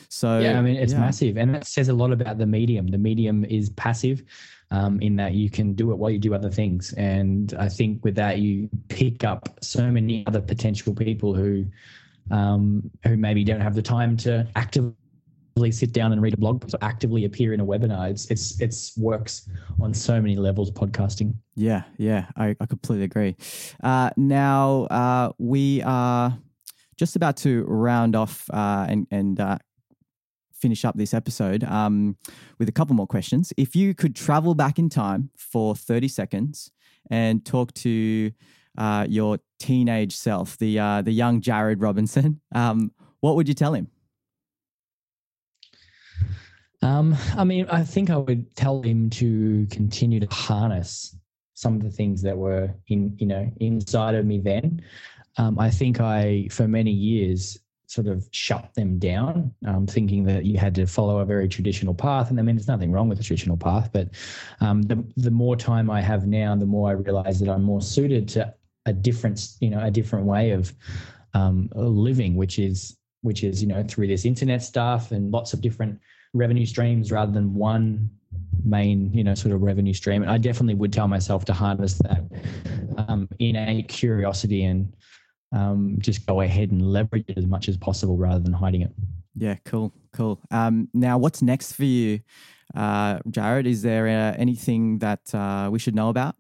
so 0.10 0.40
yeah, 0.40 0.58
I 0.58 0.62
mean 0.62 0.76
it's 0.76 0.94
yeah. 0.94 1.00
massive, 1.00 1.38
and 1.38 1.54
that 1.56 1.68
says 1.68 1.90
a 1.90 1.94
lot 1.94 2.12
about 2.12 2.38
the 2.38 2.46
medium. 2.46 2.88
The 2.88 2.98
medium 2.98 3.46
is 3.46 3.70
passive, 3.72 4.24
um, 4.72 5.00
in 5.02 5.16
that 5.18 5.34
you 5.34 5.50
can 5.50 5.74
do 5.74 5.92
it 5.92 5.98
while 5.98 6.10
you 6.10 6.18
do 6.20 6.34
other 6.34 6.50
things, 6.50 6.94
and 6.94 7.54
I 7.60 7.70
think 7.70 8.04
with 8.04 8.16
that 8.16 8.40
you 8.40 8.70
pick 8.88 9.24
up 9.24 9.50
so 9.62 9.92
many 9.92 10.26
other 10.28 10.42
potential 10.42 10.96
people 10.96 11.36
who, 11.36 11.66
um, 12.32 12.90
who 13.06 13.18
maybe 13.18 13.44
don't 13.44 13.62
have 13.62 13.76
the 13.76 13.82
time 13.82 14.18
to 14.18 14.48
actively 14.56 14.96
sit 15.70 15.92
down 15.92 16.14
and 16.14 16.22
read 16.22 16.34
a 16.34 16.38
blog 16.38 16.62
post 16.62 16.74
or 16.74 16.80
actively 16.82 17.26
appear 17.26 17.54
in 17.54 17.60
a 17.60 17.66
webinar. 17.66 18.10
It's 18.10 18.26
it's 18.32 18.60
it's 18.62 18.98
works 18.98 19.50
on 19.80 19.94
so 19.94 20.22
many 20.22 20.36
levels. 20.36 20.72
Podcasting. 20.72 21.36
Yeah, 21.56 21.84
yeah, 21.98 22.28
I, 22.36 22.56
I 22.60 22.66
completely 22.66 23.04
agree. 23.04 23.36
Uh, 23.84 24.10
now 24.16 24.84
uh, 24.86 25.32
we 25.38 25.82
are 25.84 26.38
just 26.98 27.16
about 27.16 27.38
to 27.38 27.64
round 27.64 28.16
off 28.16 28.50
uh, 28.52 28.86
and 28.88 29.08
and 29.12 29.40
uh, 29.40 29.58
finish 30.62 30.86
up 30.86 30.96
this 30.96 31.14
episode 31.14 31.64
um, 31.64 32.16
with 32.60 32.70
a 32.70 32.72
couple 32.72 32.96
more 32.96 33.08
questions. 33.08 33.52
If 33.58 33.76
you 33.76 33.94
could 33.94 34.16
travel 34.16 34.56
back 34.56 34.80
in 34.80 34.90
time 34.90 35.32
for 35.36 35.76
thirty 35.76 36.08
seconds 36.08 36.72
and 37.10 37.44
talk 37.46 37.74
to 37.76 38.32
uh, 38.78 39.06
your 39.10 39.40
teenage 39.60 40.16
self, 40.16 40.58
the 40.58 40.80
uh, 40.80 41.02
the 41.02 41.12
young 41.12 41.42
Jarrod 41.42 41.82
Robinson, 41.82 42.42
um, 42.54 42.92
what 43.20 43.36
would 43.36 43.48
you 43.48 43.54
tell 43.54 43.74
him? 43.74 43.88
Um, 46.84 47.16
I 47.38 47.44
mean, 47.44 47.68
I 47.70 47.84
think 47.84 48.10
I 48.10 48.18
would 48.18 48.56
tell 48.56 48.82
him 48.82 49.10
to 49.12 49.68
continue 49.70 50.20
to 50.20 50.28
harness 50.28 51.16
some 51.54 51.76
of 51.76 51.84
the 51.84 51.92
things 51.92 52.24
that 52.24 52.36
were 52.36 52.74
in, 52.88 53.16
you 53.20 53.28
know, 53.28 53.52
inside 53.60 54.16
of 54.16 54.26
me 54.26 54.40
then. 54.40 54.82
Um, 55.38 55.60
I 55.60 55.70
think 55.70 56.02
I, 56.02 56.48
for 56.50 56.68
many 56.68 56.92
years, 56.92 57.60
sort 57.92 58.08
of 58.08 58.26
shut 58.32 58.74
them 58.74 58.98
down, 58.98 59.54
um, 59.68 59.86
thinking 59.86 60.24
that 60.24 60.46
you 60.46 60.58
had 60.58 60.74
to 60.74 60.86
follow 60.86 61.20
a 61.20 61.26
very 61.26 61.50
traditional 61.50 61.94
path. 61.94 62.30
And 62.30 62.40
I 62.40 62.42
mean, 62.42 62.56
there's 62.56 62.70
nothing 62.70 62.90
wrong 62.90 63.10
with 63.10 63.18
the 63.18 63.24
traditional 63.24 63.58
path, 63.58 63.90
but 63.92 64.08
um, 64.62 64.82
the 64.84 65.04
the 65.18 65.32
more 65.32 65.58
time 65.58 65.90
I 65.90 66.00
have 66.00 66.26
now, 66.26 66.56
the 66.56 66.66
more 66.66 66.90
I 66.90 66.94
realize 66.94 67.42
that 67.42 67.50
I'm 67.50 67.64
more 67.64 67.82
suited 67.82 68.30
to 68.30 68.54
a 68.86 68.94
different, 68.94 69.58
you 69.60 69.70
know, 69.70 69.84
a 69.84 69.92
different 69.92 70.26
way 70.26 70.52
of 70.52 70.72
um, 71.34 71.70
living, 71.76 72.36
which 72.36 72.60
is 72.60 72.96
which 73.24 73.44
is 73.44 73.62
you 73.62 73.68
know 73.68 73.84
through 73.84 74.08
this 74.08 74.24
internet 74.24 74.64
stuff 74.64 75.12
and 75.12 75.32
lots 75.32 75.52
of 75.52 75.60
different 75.60 76.00
revenue 76.34 76.66
streams 76.66 77.12
rather 77.12 77.32
than 77.34 77.54
one 77.54 78.10
main 78.64 79.12
you 79.14 79.24
know 79.24 79.36
sort 79.36 79.54
of 79.54 79.62
revenue 79.62 79.94
stream 79.94 80.22
and 80.22 80.32
i 80.32 80.38
definitely 80.38 80.74
would 80.74 80.94
tell 80.94 81.08
myself 81.08 81.44
to 81.46 81.54
harness 81.54 81.98
that 82.00 82.24
um, 82.98 83.28
innate 83.40 83.88
curiosity 83.90 84.64
and 84.64 84.94
um, 85.52 85.96
just 86.00 86.26
go 86.26 86.42
ahead 86.42 86.72
and 86.72 86.82
leverage 86.82 87.26
it 87.28 87.38
as 87.38 87.46
much 87.46 87.68
as 87.68 87.78
possible 87.78 88.18
rather 88.18 88.40
than 88.40 88.54
hiding 88.54 88.82
it 88.82 88.92
yeah 89.36 89.56
cool 89.66 89.94
cool 90.14 90.40
um, 90.52 90.88
now 90.94 91.18
what's 91.18 91.42
next 91.42 91.74
for 91.74 91.86
you 91.86 92.20
uh, 92.76 93.20
jarrod 93.30 93.66
is 93.66 93.82
there 93.82 94.08
uh, 94.08 94.36
anything 94.38 94.98
that 95.00 95.34
uh, 95.34 95.70
we 95.72 95.80
should 95.80 95.96
know 95.96 96.10
about 96.10 96.36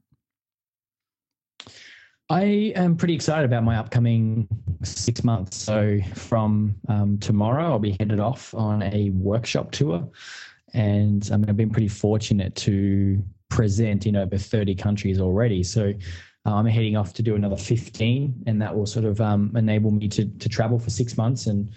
I 2.32 2.72
am 2.78 2.96
pretty 2.96 3.14
excited 3.14 3.44
about 3.44 3.66
my 3.66 3.76
upcoming 3.76 4.48
six 4.84 5.22
months. 5.22 5.58
So 5.58 6.00
from 6.16 6.74
um, 6.88 7.18
tomorrow, 7.18 7.72
I'll 7.72 7.80
be 7.80 7.98
headed 8.00 8.22
off 8.22 8.54
on 8.54 8.84
a 8.84 9.10
workshop 9.10 9.72
tour, 9.72 10.10
and 10.74 11.30
I 11.34 11.36
mean, 11.36 11.50
I've 11.50 11.58
been 11.58 11.70
pretty 11.70 11.90
fortunate 11.90 12.56
to 12.56 13.22
present 13.50 14.06
in 14.06 14.16
over 14.16 14.38
30 14.38 14.76
countries 14.76 15.20
already. 15.20 15.62
So 15.62 15.94
I'm 16.46 16.66
heading 16.66 16.96
off 16.98 17.14
to 17.14 17.22
do 17.24 17.36
another 17.36 17.56
15, 17.58 18.44
and 18.48 18.62
that 18.62 18.76
will 18.76 18.86
sort 18.88 19.06
of 19.06 19.22
um, 19.22 19.52
enable 19.56 19.92
me 19.92 20.08
to 20.10 20.26
to 20.26 20.50
travel 20.50 20.80
for 20.80 20.90
six 20.90 21.16
months 21.18 21.46
and 21.48 21.70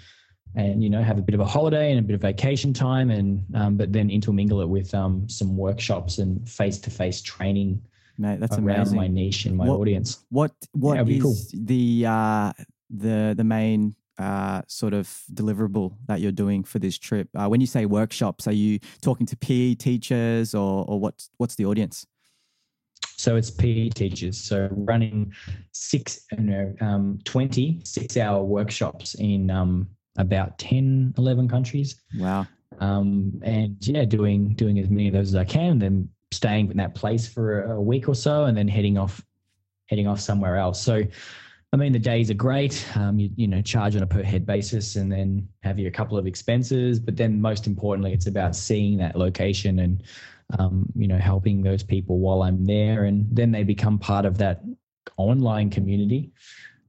and 0.56 0.82
you 0.82 0.88
know 0.88 1.02
have 1.02 1.18
a 1.18 1.22
bit 1.22 1.34
of 1.34 1.40
a 1.40 1.44
holiday 1.44 1.90
and 1.90 1.98
a 1.98 2.02
bit 2.02 2.14
of 2.14 2.20
vacation 2.22 2.72
time, 2.72 3.10
and 3.10 3.44
um, 3.54 3.76
but 3.76 3.92
then 3.92 4.08
intermingle 4.10 4.60
it 4.62 4.68
with 4.68 4.94
um, 4.94 5.28
some 5.28 5.56
workshops 5.56 6.18
and 6.18 6.48
face 6.48 6.78
to 6.78 6.90
face 6.90 7.20
training 7.20 7.82
Mate, 8.16 8.40
that's 8.40 8.56
around 8.56 8.76
amazing. 8.76 8.96
my 8.96 9.08
niche 9.08 9.44
and 9.44 9.56
my 9.56 9.66
What- 9.66 9.80
audience. 9.80 10.24
What 10.30 10.52
what 10.72 10.96
it'd 10.98 11.08
is 11.10 11.22
cool. 11.22 11.36
the 11.64 12.06
uh, 12.06 12.52
the 12.88 13.34
the 13.36 13.44
main 13.44 13.96
uh, 14.16 14.62
sort 14.68 14.94
of 14.94 15.12
deliverable 15.34 15.96
that 16.06 16.20
you're 16.20 16.32
doing 16.32 16.62
for 16.64 16.78
this 16.78 16.96
trip? 16.96 17.28
Uh, 17.34 17.48
when 17.48 17.60
you 17.60 17.66
say 17.66 17.84
workshops, 17.84 18.46
are 18.46 18.52
you 18.52 18.78
talking 19.02 19.26
to 19.26 19.36
PE 19.36 19.74
teachers 19.74 20.54
or 20.54 20.86
or 20.88 20.98
what's 21.00 21.28
what's 21.36 21.56
the 21.56 21.66
audience? 21.66 22.06
So 23.16 23.36
it's 23.36 23.50
PE 23.50 23.90
teachers. 23.90 24.38
So 24.38 24.68
running 24.70 25.32
six, 25.72 26.24
you 26.32 26.44
know, 26.44 26.74
um, 26.80 27.18
20 27.24 27.80
six 27.84 28.16
hour 28.16 28.42
workshops 28.42 29.14
in 29.14 29.50
um, 29.50 29.88
about 30.18 30.58
10, 30.58 31.14
11 31.18 31.48
countries. 31.48 32.00
Wow. 32.18 32.46
Um, 32.80 33.40
and 33.44 33.76
yeah, 33.86 34.04
doing, 34.04 34.54
doing 34.54 34.78
as 34.78 34.88
many 34.88 35.08
of 35.08 35.14
those 35.14 35.28
as 35.28 35.36
I 35.36 35.44
can, 35.44 35.78
then 35.78 36.08
staying 36.32 36.70
in 36.70 36.76
that 36.78 36.94
place 36.94 37.28
for 37.28 37.62
a, 37.62 37.76
a 37.76 37.80
week 37.80 38.08
or 38.08 38.14
so 38.14 38.44
and 38.44 38.56
then 38.56 38.68
heading 38.68 38.98
off, 38.98 39.24
heading 39.86 40.08
off 40.08 40.20
somewhere 40.20 40.56
else. 40.56 40.82
So, 40.82 41.02
I 41.72 41.76
mean, 41.76 41.92
the 41.92 41.98
days 41.98 42.30
are 42.30 42.34
great. 42.34 42.86
Um, 42.94 43.18
you, 43.18 43.30
you 43.36 43.48
know, 43.48 43.60
charge 43.60 43.96
on 43.96 44.02
a 44.02 44.06
per 44.06 44.22
head 44.22 44.46
basis 44.46 44.96
and 44.96 45.10
then 45.10 45.48
have 45.62 45.78
your 45.78 45.90
couple 45.90 46.16
of 46.16 46.26
expenses. 46.26 47.00
But 47.00 47.16
then 47.16 47.40
most 47.40 47.66
importantly, 47.66 48.12
it's 48.12 48.26
about 48.26 48.54
seeing 48.54 48.96
that 48.98 49.16
location 49.16 49.80
and, 49.80 50.02
um, 50.58 50.86
you 50.94 51.08
know, 51.08 51.18
helping 51.18 51.62
those 51.62 51.82
people 51.82 52.18
while 52.18 52.42
I'm 52.42 52.64
there. 52.64 53.04
And 53.04 53.26
then 53.30 53.50
they 53.50 53.64
become 53.64 53.98
part 53.98 54.24
of 54.24 54.38
that 54.38 54.62
online 55.16 55.70
community. 55.70 56.32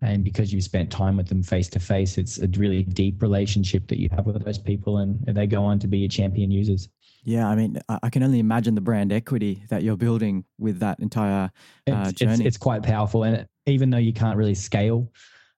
And 0.01 0.23
because 0.23 0.53
you've 0.53 0.63
spent 0.63 0.91
time 0.91 1.17
with 1.17 1.27
them 1.27 1.41
face 1.41 1.69
to 1.69 1.79
face, 1.79 2.17
it's 2.17 2.37
a 2.37 2.47
really 2.47 2.83
deep 2.83 3.21
relationship 3.21 3.87
that 3.87 3.99
you 3.99 4.09
have 4.11 4.25
with 4.25 4.43
those 4.43 4.59
people. 4.59 4.97
And 4.97 5.25
they 5.25 5.47
go 5.47 5.63
on 5.63 5.79
to 5.79 5.87
be 5.87 5.99
your 5.99 6.09
champion 6.09 6.51
users. 6.51 6.89
Yeah, 7.23 7.47
I 7.47 7.55
mean, 7.55 7.79
I 7.89 8.09
can 8.09 8.21
only 8.21 8.37
imagine 8.37 8.75
the 8.75 8.81
brand 8.81 9.11
equity 9.11 9.63
that 9.69 9.81
you're 9.81 9.97
building 9.97 10.45
with 10.59 10.79
that 10.79 10.99
entire. 10.99 11.51
Uh, 11.89 12.05
it's, 12.05 12.09
it's, 12.09 12.19
journey. 12.19 12.45
it's 12.45 12.57
quite 12.57 12.83
powerful. 12.83 13.23
And 13.23 13.47
even 13.65 13.89
though 13.89 13.97
you 13.97 14.13
can't 14.13 14.37
really 14.37 14.53
scale 14.53 15.11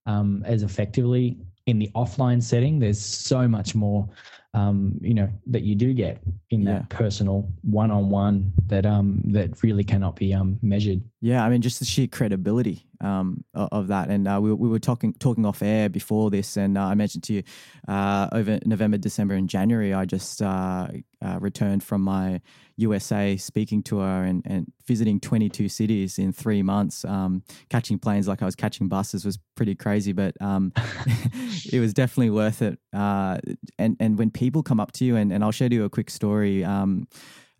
um, 0.05 0.43
as 0.45 0.63
effectively 0.63 1.38
in 1.65 1.77
the 1.77 1.91
offline 1.93 2.41
setting, 2.41 2.79
there's 2.79 2.99
so 2.99 3.49
much 3.49 3.75
more, 3.75 4.07
um, 4.53 4.97
you 5.01 5.13
know, 5.13 5.29
that 5.47 5.63
you 5.63 5.75
do 5.75 5.93
get 5.93 6.19
in 6.49 6.62
Yeah. 6.63 6.79
that 6.79 6.89
personal 6.89 7.47
one-on-one 7.62 8.53
that 8.67 8.86
um, 8.86 9.21
that 9.27 9.62
really 9.63 9.83
cannot 9.83 10.15
be 10.15 10.33
um, 10.33 10.57
measured. 10.62 11.01
Yeah, 11.21 11.43
I 11.43 11.49
mean, 11.49 11.62
just 11.62 11.79
the 11.79 11.86
sheer 11.86 12.07
credibility 12.07 12.88
um, 13.01 13.43
of 13.53 13.88
that, 13.88 14.10
and 14.10 14.27
uh, 14.27 14.39
we, 14.41 14.53
we 14.53 14.69
were 14.69 14.79
talking 14.79 15.13
talking 15.13 15.45
off 15.45 15.62
air 15.62 15.89
before 15.89 16.29
this, 16.31 16.57
and 16.57 16.77
uh, 16.77 16.86
I 16.86 16.95
mentioned 16.95 17.23
to 17.25 17.33
you 17.33 17.43
uh, 17.88 18.29
over 18.31 18.60
November, 18.65 18.97
December, 18.97 19.36
and 19.36 19.49
January, 19.49 19.93
I 19.93 20.05
just 20.05 20.41
uh, 20.41 20.88
uh, 21.21 21.38
returned 21.41 21.83
from 21.83 22.01
my 22.01 22.41
USA 22.79 23.36
speaking 23.38 23.81
tour 23.81 24.05
and, 24.23 24.43
and 24.45 24.71
visiting 24.86 25.19
22 25.19 25.67
cities 25.67 26.19
in 26.19 26.31
three 26.31 26.62
months. 26.62 27.03
Um, 27.03 27.41
catching 27.69 27.97
planes 27.97 28.27
like 28.27 28.43
I 28.43 28.45
was 28.45 28.55
catching 28.55 28.88
buses 28.88 29.25
was 29.25 29.39
pretty 29.55 29.73
crazy, 29.73 30.13
but 30.13 30.39
um, 30.39 30.71
it 31.71 31.79
was 31.79 31.93
definitely 31.93 32.29
worth 32.29 32.62
it. 32.62 32.79
Uh, 32.93 33.39
and 33.79 33.97
and 33.99 34.17
when 34.19 34.29
people 34.38 34.62
come 34.62 34.80
up 34.80 34.91
to 34.93 35.06
you, 35.06 35.15
and, 35.15 35.32
and 35.34 35.43
I'll 35.43 35.52
share 35.52 35.71
you 35.71 35.84
a 35.84 35.89
quick 35.89 36.10
story. 36.10 36.63
Um, 36.63 37.08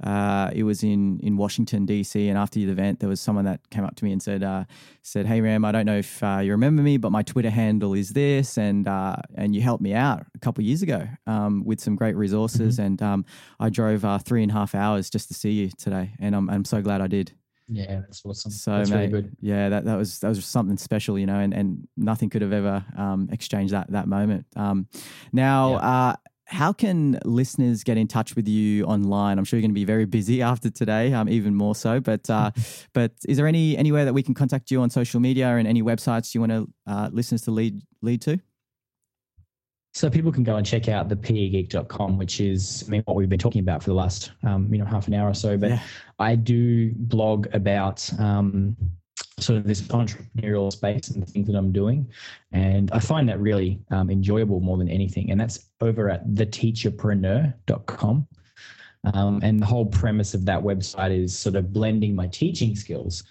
uh, 0.04 0.52
it 0.54 0.62
was 0.62 0.84
in 0.84 1.20
in 1.22 1.38
Washington 1.38 1.88
D.C. 1.88 2.30
and 2.30 2.38
after 2.38 2.60
the 2.60 2.70
event, 2.70 3.00
there 3.00 3.10
was 3.10 3.20
someone 3.20 3.46
that 3.46 3.68
came 3.72 3.84
up 3.84 3.96
to 3.96 4.06
me 4.06 4.12
and 4.12 4.22
said, 4.22 4.44
uh, 4.44 4.64
"said 5.02 5.26
Hey 5.26 5.42
Ram, 5.42 5.66
I 5.66 5.72
don't 5.72 5.88
know 5.88 5.98
if 5.98 6.22
uh, 6.22 6.40
you 6.44 6.52
remember 6.52 6.84
me, 6.84 6.98
but 6.98 7.12
my 7.12 7.24
Twitter 7.24 7.50
handle 7.50 7.96
is 7.96 8.10
this, 8.12 8.60
and 8.60 8.88
uh, 8.88 9.16
and 9.34 9.56
you 9.56 9.62
helped 9.62 9.82
me 9.82 9.96
out 9.96 10.24
a 10.36 10.40
couple 10.40 10.62
of 10.62 10.68
years 10.68 10.84
ago 10.84 11.08
um, 11.26 11.64
with 11.66 11.80
some 11.80 11.96
great 11.96 12.16
resources, 12.16 12.78
and 12.78 13.02
um, 13.02 13.26
I 13.60 13.70
drove 13.70 14.06
uh, 14.06 14.20
three 14.20 14.44
and 14.44 14.52
a 14.52 14.54
half 14.54 14.76
hours 14.76 15.10
just 15.10 15.30
to 15.30 15.34
see 15.34 15.52
you 15.52 15.72
today, 15.80 16.12
and 16.20 16.36
I'm 16.36 16.48
I'm 16.48 16.66
so 16.66 16.82
glad 16.84 17.02
I 17.02 17.08
did. 17.08 17.32
Yeah, 17.68 18.02
that's 18.02 18.24
awesome. 18.24 18.52
So 18.52 18.78
that's 18.78 18.90
mate, 18.92 19.12
really 19.12 19.24
good. 19.24 19.36
yeah, 19.42 19.70
that, 19.70 19.86
that 19.86 19.96
was 19.98 20.20
that 20.20 20.30
was 20.30 20.46
something 20.46 20.78
special, 20.78 21.18
you 21.20 21.26
know, 21.26 21.40
and, 21.40 21.54
and 21.54 21.88
nothing 21.98 22.30
could 22.30 22.42
have 22.42 22.54
ever 22.54 22.86
um, 22.96 23.30
exchanged 23.32 23.74
that 23.74 23.92
that 23.92 24.08
moment. 24.08 24.46
Um, 24.56 24.88
now, 25.34 25.72
Yeah. 25.72 26.16
How 26.48 26.72
can 26.72 27.20
listeners 27.26 27.84
get 27.84 27.98
in 27.98 28.08
touch 28.08 28.36
with 28.36 28.48
you 28.48 28.86
online? 28.86 29.38
I'm 29.38 29.44
sure 29.44 29.58
you're 29.60 29.64
going 29.64 29.72
to 29.72 29.80
be 29.80 29.86
very 29.86 30.06
busy 30.06 30.42
after 30.52 30.70
today, 30.70 31.14
um, 31.14 31.28
even 31.30 31.54
more 31.54 31.76
so. 31.76 32.00
But 32.00 32.30
uh, 32.30 32.52
but 32.94 33.12
is 33.28 33.38
there 33.38 33.48
any 33.48 33.78
anywhere 33.78 34.06
that 34.06 34.14
we 34.14 34.24
can 34.24 34.34
contact 34.34 34.72
you 34.72 34.82
on 34.82 34.90
social 34.90 35.20
media 35.20 35.48
and 35.56 35.68
any 35.68 35.84
websites 35.84 36.34
you 36.34 36.42
want 36.42 36.52
to 36.54 36.68
uh, 36.88 37.10
listeners 37.12 37.42
to 37.44 37.52
lead 37.52 37.82
lead 38.02 38.22
to? 38.24 38.40
So 39.94 40.10
people 40.10 40.32
can 40.32 40.44
go 40.44 40.58
and 40.58 40.66
check 40.66 40.90
out 40.90 41.10
the 41.10 41.16
pegeek.com, 41.16 42.18
which 42.18 42.40
is 42.40 42.86
I 42.88 42.92
mean 42.92 43.02
what 43.06 43.16
we've 43.18 43.30
been 43.30 43.40
talking 43.40 43.62
about 43.62 43.84
for 43.84 43.90
the 43.90 43.96
last 43.96 44.32
um, 44.44 44.72
you 44.72 44.80
know 44.80 44.86
half 44.86 45.08
an 45.08 45.14
hour 45.14 45.30
or 45.30 45.34
so. 45.34 45.58
But 45.58 45.72
Yeah. 45.72 45.82
I 46.20 46.36
do 46.36 46.94
blog 46.96 47.48
about 47.54 48.10
um, 48.20 48.78
sort 49.40 49.58
of 49.58 49.66
this 49.66 49.82
entrepreneurial 49.84 50.72
space 50.72 51.10
and 51.10 51.22
the 51.22 51.28
things 51.28 51.48
that 51.48 51.56
I'm 51.56 51.72
doing, 51.72 52.08
and 52.52 52.92
I 52.92 53.00
find 53.00 53.30
that 53.30 53.40
really 53.40 53.80
um, 53.92 54.10
enjoyable 54.10 54.60
more 54.60 54.78
than 54.78 54.90
anything. 54.90 55.32
And 55.32 55.40
that's 55.40 55.70
over 55.82 56.10
at 56.10 56.28
theteacherpreneur.com. 56.30 58.28
Um, 59.14 59.40
and 59.44 59.60
the 59.60 59.66
whole 59.66 59.86
premise 59.86 60.34
of 60.34 60.46
that 60.46 60.62
website 60.62 61.18
is 61.18 61.38
sort 61.38 61.56
of 61.56 61.72
blending 61.72 62.16
my 62.16 62.28
teaching 62.28 62.76
skills 62.76 63.24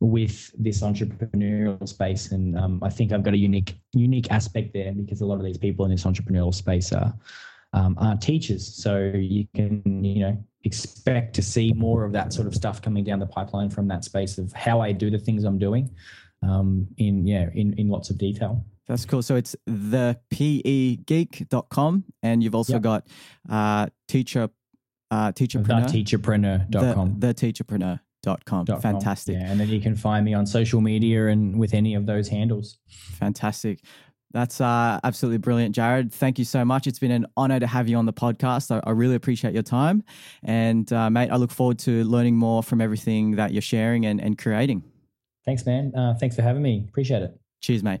with 0.00 0.50
this 0.58 0.82
entrepreneurial 0.82 1.88
space. 1.88 2.32
And 2.32 2.58
um, 2.58 2.80
I 2.82 2.90
think 2.90 3.12
I've 3.12 3.22
got 3.22 3.34
a 3.34 3.38
unique 3.38 3.76
unique 3.92 4.30
aspect 4.30 4.74
there 4.74 4.92
because 4.92 5.20
a 5.20 5.26
lot 5.26 5.36
of 5.36 5.44
these 5.44 5.58
people 5.58 5.84
in 5.84 5.92
this 5.92 6.04
entrepreneurial 6.04 6.52
space 6.52 6.92
are 6.92 7.14
um, 7.72 7.96
aren't 7.98 8.20
teachers. 8.20 8.66
So 8.82 8.98
you 9.14 9.46
can 9.54 10.04
you 10.04 10.20
know 10.20 10.44
expect 10.64 11.34
to 11.34 11.42
see 11.42 11.72
more 11.72 12.04
of 12.04 12.12
that 12.12 12.32
sort 12.32 12.46
of 12.46 12.54
stuff 12.54 12.80
coming 12.80 13.02
down 13.04 13.18
the 13.18 13.26
pipeline 13.26 13.68
from 13.70 13.88
that 13.88 14.04
space 14.04 14.38
of 14.38 14.52
how 14.52 14.80
I 14.80 14.92
do 14.92 15.10
the 15.10 15.18
things 15.18 15.42
I'm 15.44 15.58
doing 15.58 15.90
um, 16.42 16.86
in 16.98 17.26
yeah 17.26 17.48
in 17.54 17.72
in 17.74 17.88
lots 17.88 18.10
of 18.10 18.18
detail. 18.18 18.64
That's 18.88 19.04
cool. 19.04 19.22
So 19.22 19.36
it's 19.36 19.54
the 19.66 20.18
pegeek.com 20.32 22.04
and 22.22 22.42
you've 22.42 22.54
also 22.54 22.74
Yep. 22.74 22.82
got 22.82 23.06
uh, 23.48 23.86
teacher, 24.08 24.48
uh, 25.10 25.32
teacherpreneur, 25.32 25.86
Theteacherpreneur.com. 25.88 27.20
the, 27.20 27.34
theteacherpreneur.com. 27.34 28.00
dot 28.22 28.44
com. 28.44 28.66
Fantastic. 28.66 29.34
Yeah, 29.36 29.50
and 29.50 29.58
then 29.60 29.68
you 29.68 29.80
can 29.80 29.96
find 29.96 30.24
me 30.24 30.34
on 30.34 30.46
social 30.46 30.80
media 30.80 31.28
and 31.28 31.58
with 31.58 31.74
any 31.74 31.94
of 31.94 32.06
those 32.06 32.28
handles. 32.28 32.78
Fantastic. 32.88 33.82
That's 34.32 34.60
uh, 34.60 34.98
absolutely 35.04 35.38
brilliant, 35.38 35.74
Jarrod. 35.74 36.12
Thank 36.12 36.38
you 36.38 36.44
so 36.44 36.64
much. 36.64 36.86
It's 36.86 36.98
been 36.98 37.10
an 37.10 37.26
honor 37.36 37.60
to 37.60 37.66
have 37.66 37.88
you 37.88 37.96
on 37.96 38.06
the 38.06 38.12
podcast. 38.12 38.70
I, 38.70 38.80
I 38.88 38.92
really 38.92 39.14
appreciate 39.14 39.54
your 39.54 39.62
time. 39.62 40.02
And, 40.42 40.90
uh, 40.92 41.10
mate, 41.10 41.30
I 41.30 41.36
look 41.36 41.50
forward 41.50 41.78
to 41.80 42.04
learning 42.04 42.36
more 42.36 42.62
from 42.62 42.80
everything 42.80 43.32
that 43.36 43.52
you're 43.52 43.62
sharing 43.62 44.06
and, 44.06 44.20
and 44.20 44.38
creating. 44.38 44.82
Thanks, 45.44 45.66
man. 45.66 45.92
Uh, 45.94 46.14
thanks 46.14 46.36
for 46.36 46.42
having 46.42 46.62
me. 46.62 46.84
Appreciate 46.88 47.22
it. 47.22 47.38
Cheers, 47.60 47.82
mate. 47.82 48.00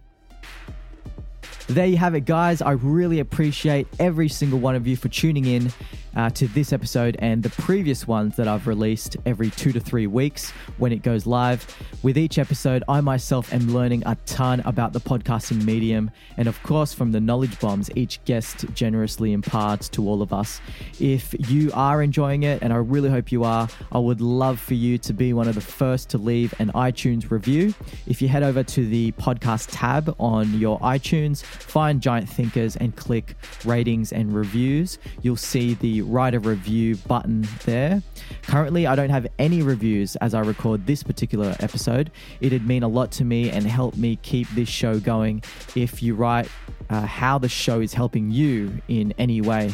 There 1.68 1.86
you 1.86 1.96
have 1.96 2.14
it, 2.14 2.24
guys. 2.24 2.60
I 2.60 2.72
really 2.72 3.20
appreciate 3.20 3.86
every 3.98 4.28
single 4.28 4.58
one 4.58 4.74
of 4.74 4.86
you 4.86 4.96
for 4.96 5.08
tuning 5.08 5.46
in 5.46 5.72
uh, 6.14 6.30
to 6.30 6.46
this 6.48 6.72
episode 6.72 7.16
and 7.20 7.42
the 7.42 7.50
previous 7.50 8.06
ones 8.06 8.36
that 8.36 8.48
I've 8.48 8.66
released 8.66 9.16
every 9.24 9.50
two 9.50 9.72
to 9.72 9.80
three 9.80 10.06
weeks 10.06 10.50
when 10.78 10.92
it 10.92 11.02
goes 11.02 11.26
live. 11.26 11.66
With 12.02 12.18
each 12.18 12.38
episode, 12.38 12.84
I 12.88 13.00
myself 13.00 13.52
am 13.52 13.72
learning 13.72 14.02
a 14.06 14.16
ton 14.26 14.60
about 14.64 14.92
the 14.92 15.00
podcasting 15.00 15.64
medium, 15.64 16.10
and 16.36 16.48
of 16.48 16.62
course, 16.62 16.92
from 16.92 17.12
the 17.12 17.20
knowledge 17.20 17.58
bombs 17.60 17.90
each 17.94 18.22
guest 18.24 18.66
generously 18.74 19.32
imparts 19.32 19.88
to 19.90 20.06
all 20.06 20.20
of 20.20 20.32
us. 20.32 20.60
If 21.00 21.34
you 21.50 21.70
are 21.72 22.02
enjoying 22.02 22.42
it, 22.42 22.62
and 22.62 22.72
I 22.72 22.76
really 22.76 23.08
hope 23.08 23.32
you 23.32 23.44
are, 23.44 23.68
I 23.92 23.98
would 23.98 24.20
love 24.20 24.60
for 24.60 24.74
you 24.74 24.98
to 24.98 25.12
be 25.12 25.32
one 25.32 25.48
of 25.48 25.54
the 25.54 25.60
first 25.60 26.10
to 26.10 26.18
leave 26.18 26.52
an 26.58 26.70
iTunes 26.72 27.30
review. 27.30 27.74
If 28.06 28.20
you 28.20 28.28
head 28.28 28.42
over 28.42 28.62
to 28.62 28.86
the 28.86 29.12
podcast 29.12 29.68
tab 29.70 30.14
on 30.18 30.58
your 30.58 30.78
iTunes, 30.80 31.44
find 31.52 32.00
Giant 32.00 32.28
Thinkers 32.28 32.76
and 32.76 32.94
click 32.96 33.36
ratings 33.64 34.12
and 34.12 34.34
reviews, 34.34 34.98
you'll 35.22 35.36
see 35.36 35.74
the 35.74 36.02
write 36.02 36.34
a 36.34 36.40
review 36.40 36.96
button 36.96 37.46
there. 37.64 38.02
Currently, 38.42 38.86
I 38.86 38.94
don't 38.94 39.10
have 39.10 39.26
any 39.38 39.62
reviews 39.62 40.16
as 40.16 40.34
I 40.34 40.40
record 40.40 40.86
this 40.86 41.02
particular 41.02 41.54
episode. 41.60 42.10
It'd 42.40 42.66
mean 42.66 42.82
a 42.82 42.88
lot 42.88 43.10
to 43.12 43.24
me 43.24 43.50
and 43.50 43.66
help 43.66 43.96
me 43.96 44.16
keep 44.16 44.48
this 44.50 44.68
show 44.68 44.98
going 44.98 45.42
if 45.74 46.02
you 46.02 46.14
write 46.14 46.48
uh, 46.90 47.02
how 47.06 47.38
the 47.38 47.48
show 47.48 47.80
is 47.80 47.94
helping 47.94 48.30
you 48.30 48.80
in 48.88 49.14
any 49.18 49.40
way. 49.40 49.72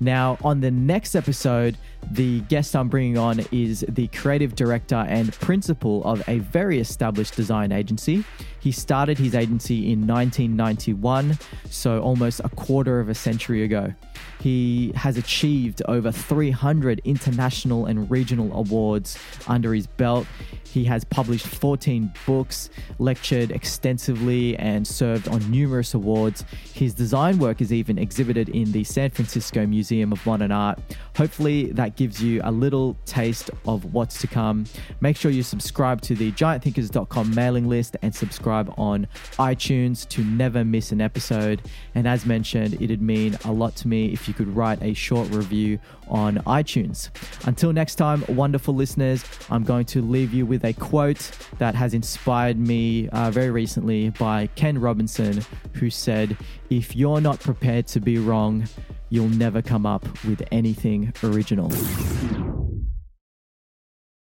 Now, 0.00 0.38
on 0.42 0.60
the 0.60 0.70
next 0.70 1.14
episode, 1.14 1.78
the 2.10 2.40
guest 2.40 2.74
I'm 2.74 2.88
bringing 2.88 3.16
on 3.16 3.40
is 3.52 3.84
the 3.88 4.08
creative 4.08 4.54
director 4.54 4.96
and 4.96 5.32
principal 5.34 6.04
of 6.04 6.22
a 6.28 6.40
very 6.40 6.78
established 6.80 7.36
design 7.36 7.72
agency. 7.72 8.24
He 8.64 8.72
started 8.72 9.18
his 9.18 9.34
agency 9.34 9.92
in 9.92 10.06
1991, 10.06 11.38
so 11.68 12.00
almost 12.00 12.40
a 12.42 12.48
quarter 12.48 12.98
of 12.98 13.10
a 13.10 13.14
century 13.14 13.62
ago. 13.62 13.92
He 14.40 14.90
has 14.94 15.18
achieved 15.18 15.82
over 15.86 16.10
300 16.10 17.02
international 17.04 17.84
and 17.84 18.10
regional 18.10 18.56
awards 18.56 19.18
under 19.48 19.74
his 19.74 19.86
belt. 19.86 20.26
He 20.64 20.84
has 20.84 21.04
published 21.04 21.46
14 21.46 22.12
books, 22.26 22.68
lectured 22.98 23.52
extensively, 23.52 24.56
and 24.56 24.86
served 24.86 25.28
on 25.28 25.48
numerous 25.50 25.94
awards. 25.94 26.44
His 26.72 26.94
design 26.94 27.38
work 27.38 27.60
is 27.60 27.72
even 27.72 27.96
exhibited 27.96 28.48
in 28.48 28.72
the 28.72 28.82
San 28.82 29.10
Francisco 29.10 29.66
Museum 29.66 30.10
of 30.10 30.26
Modern 30.26 30.50
Art. 30.50 30.80
Hopefully, 31.16 31.70
that 31.72 31.96
gives 31.96 32.20
you 32.20 32.40
a 32.42 32.50
little 32.50 32.96
taste 33.06 33.50
of 33.66 33.94
what's 33.94 34.20
to 34.22 34.26
come. 34.26 34.64
Make 35.00 35.16
sure 35.16 35.30
you 35.30 35.44
subscribe 35.44 36.00
to 36.02 36.16
the 36.16 36.32
giantthinkers.com 36.32 37.34
mailing 37.34 37.68
list 37.68 37.96
and 38.02 38.12
subscribe 38.54 38.78
on 38.78 39.06
iTunes 39.38 40.08
to 40.08 40.24
never 40.24 40.64
miss 40.64 40.92
an 40.92 41.00
episode. 41.00 41.62
And 41.94 42.06
as 42.06 42.26
mentioned, 42.26 42.80
it'd 42.80 43.02
mean 43.02 43.36
a 43.44 43.52
lot 43.52 43.74
to 43.76 43.88
me 43.88 44.12
if 44.12 44.28
you 44.28 44.34
could 44.34 44.48
write 44.48 44.82
a 44.82 44.94
short 44.94 45.28
review 45.30 45.78
on 46.08 46.36
iTunes. 46.46 47.10
Until 47.46 47.72
next 47.72 47.96
time, 47.96 48.24
wonderful 48.28 48.74
listeners, 48.74 49.24
I'm 49.50 49.64
going 49.64 49.86
to 49.86 50.02
leave 50.02 50.32
you 50.32 50.46
with 50.46 50.64
a 50.64 50.72
quote 50.72 51.30
that 51.58 51.74
has 51.74 51.94
inspired 51.94 52.58
me 52.58 53.08
uh, 53.08 53.30
very 53.30 53.50
recently 53.50 54.10
by 54.10 54.48
Ken 54.54 54.78
Robinson, 54.78 55.44
who 55.74 55.90
said, 55.90 56.36
If 56.70 56.94
you're 56.94 57.20
not 57.20 57.40
prepared 57.40 57.86
to 57.88 58.00
be 58.00 58.18
wrong, 58.18 58.68
you'll 59.08 59.28
never 59.28 59.62
come 59.62 59.86
up 59.86 60.04
with 60.24 60.42
anything 60.52 61.12
original. 61.22 61.70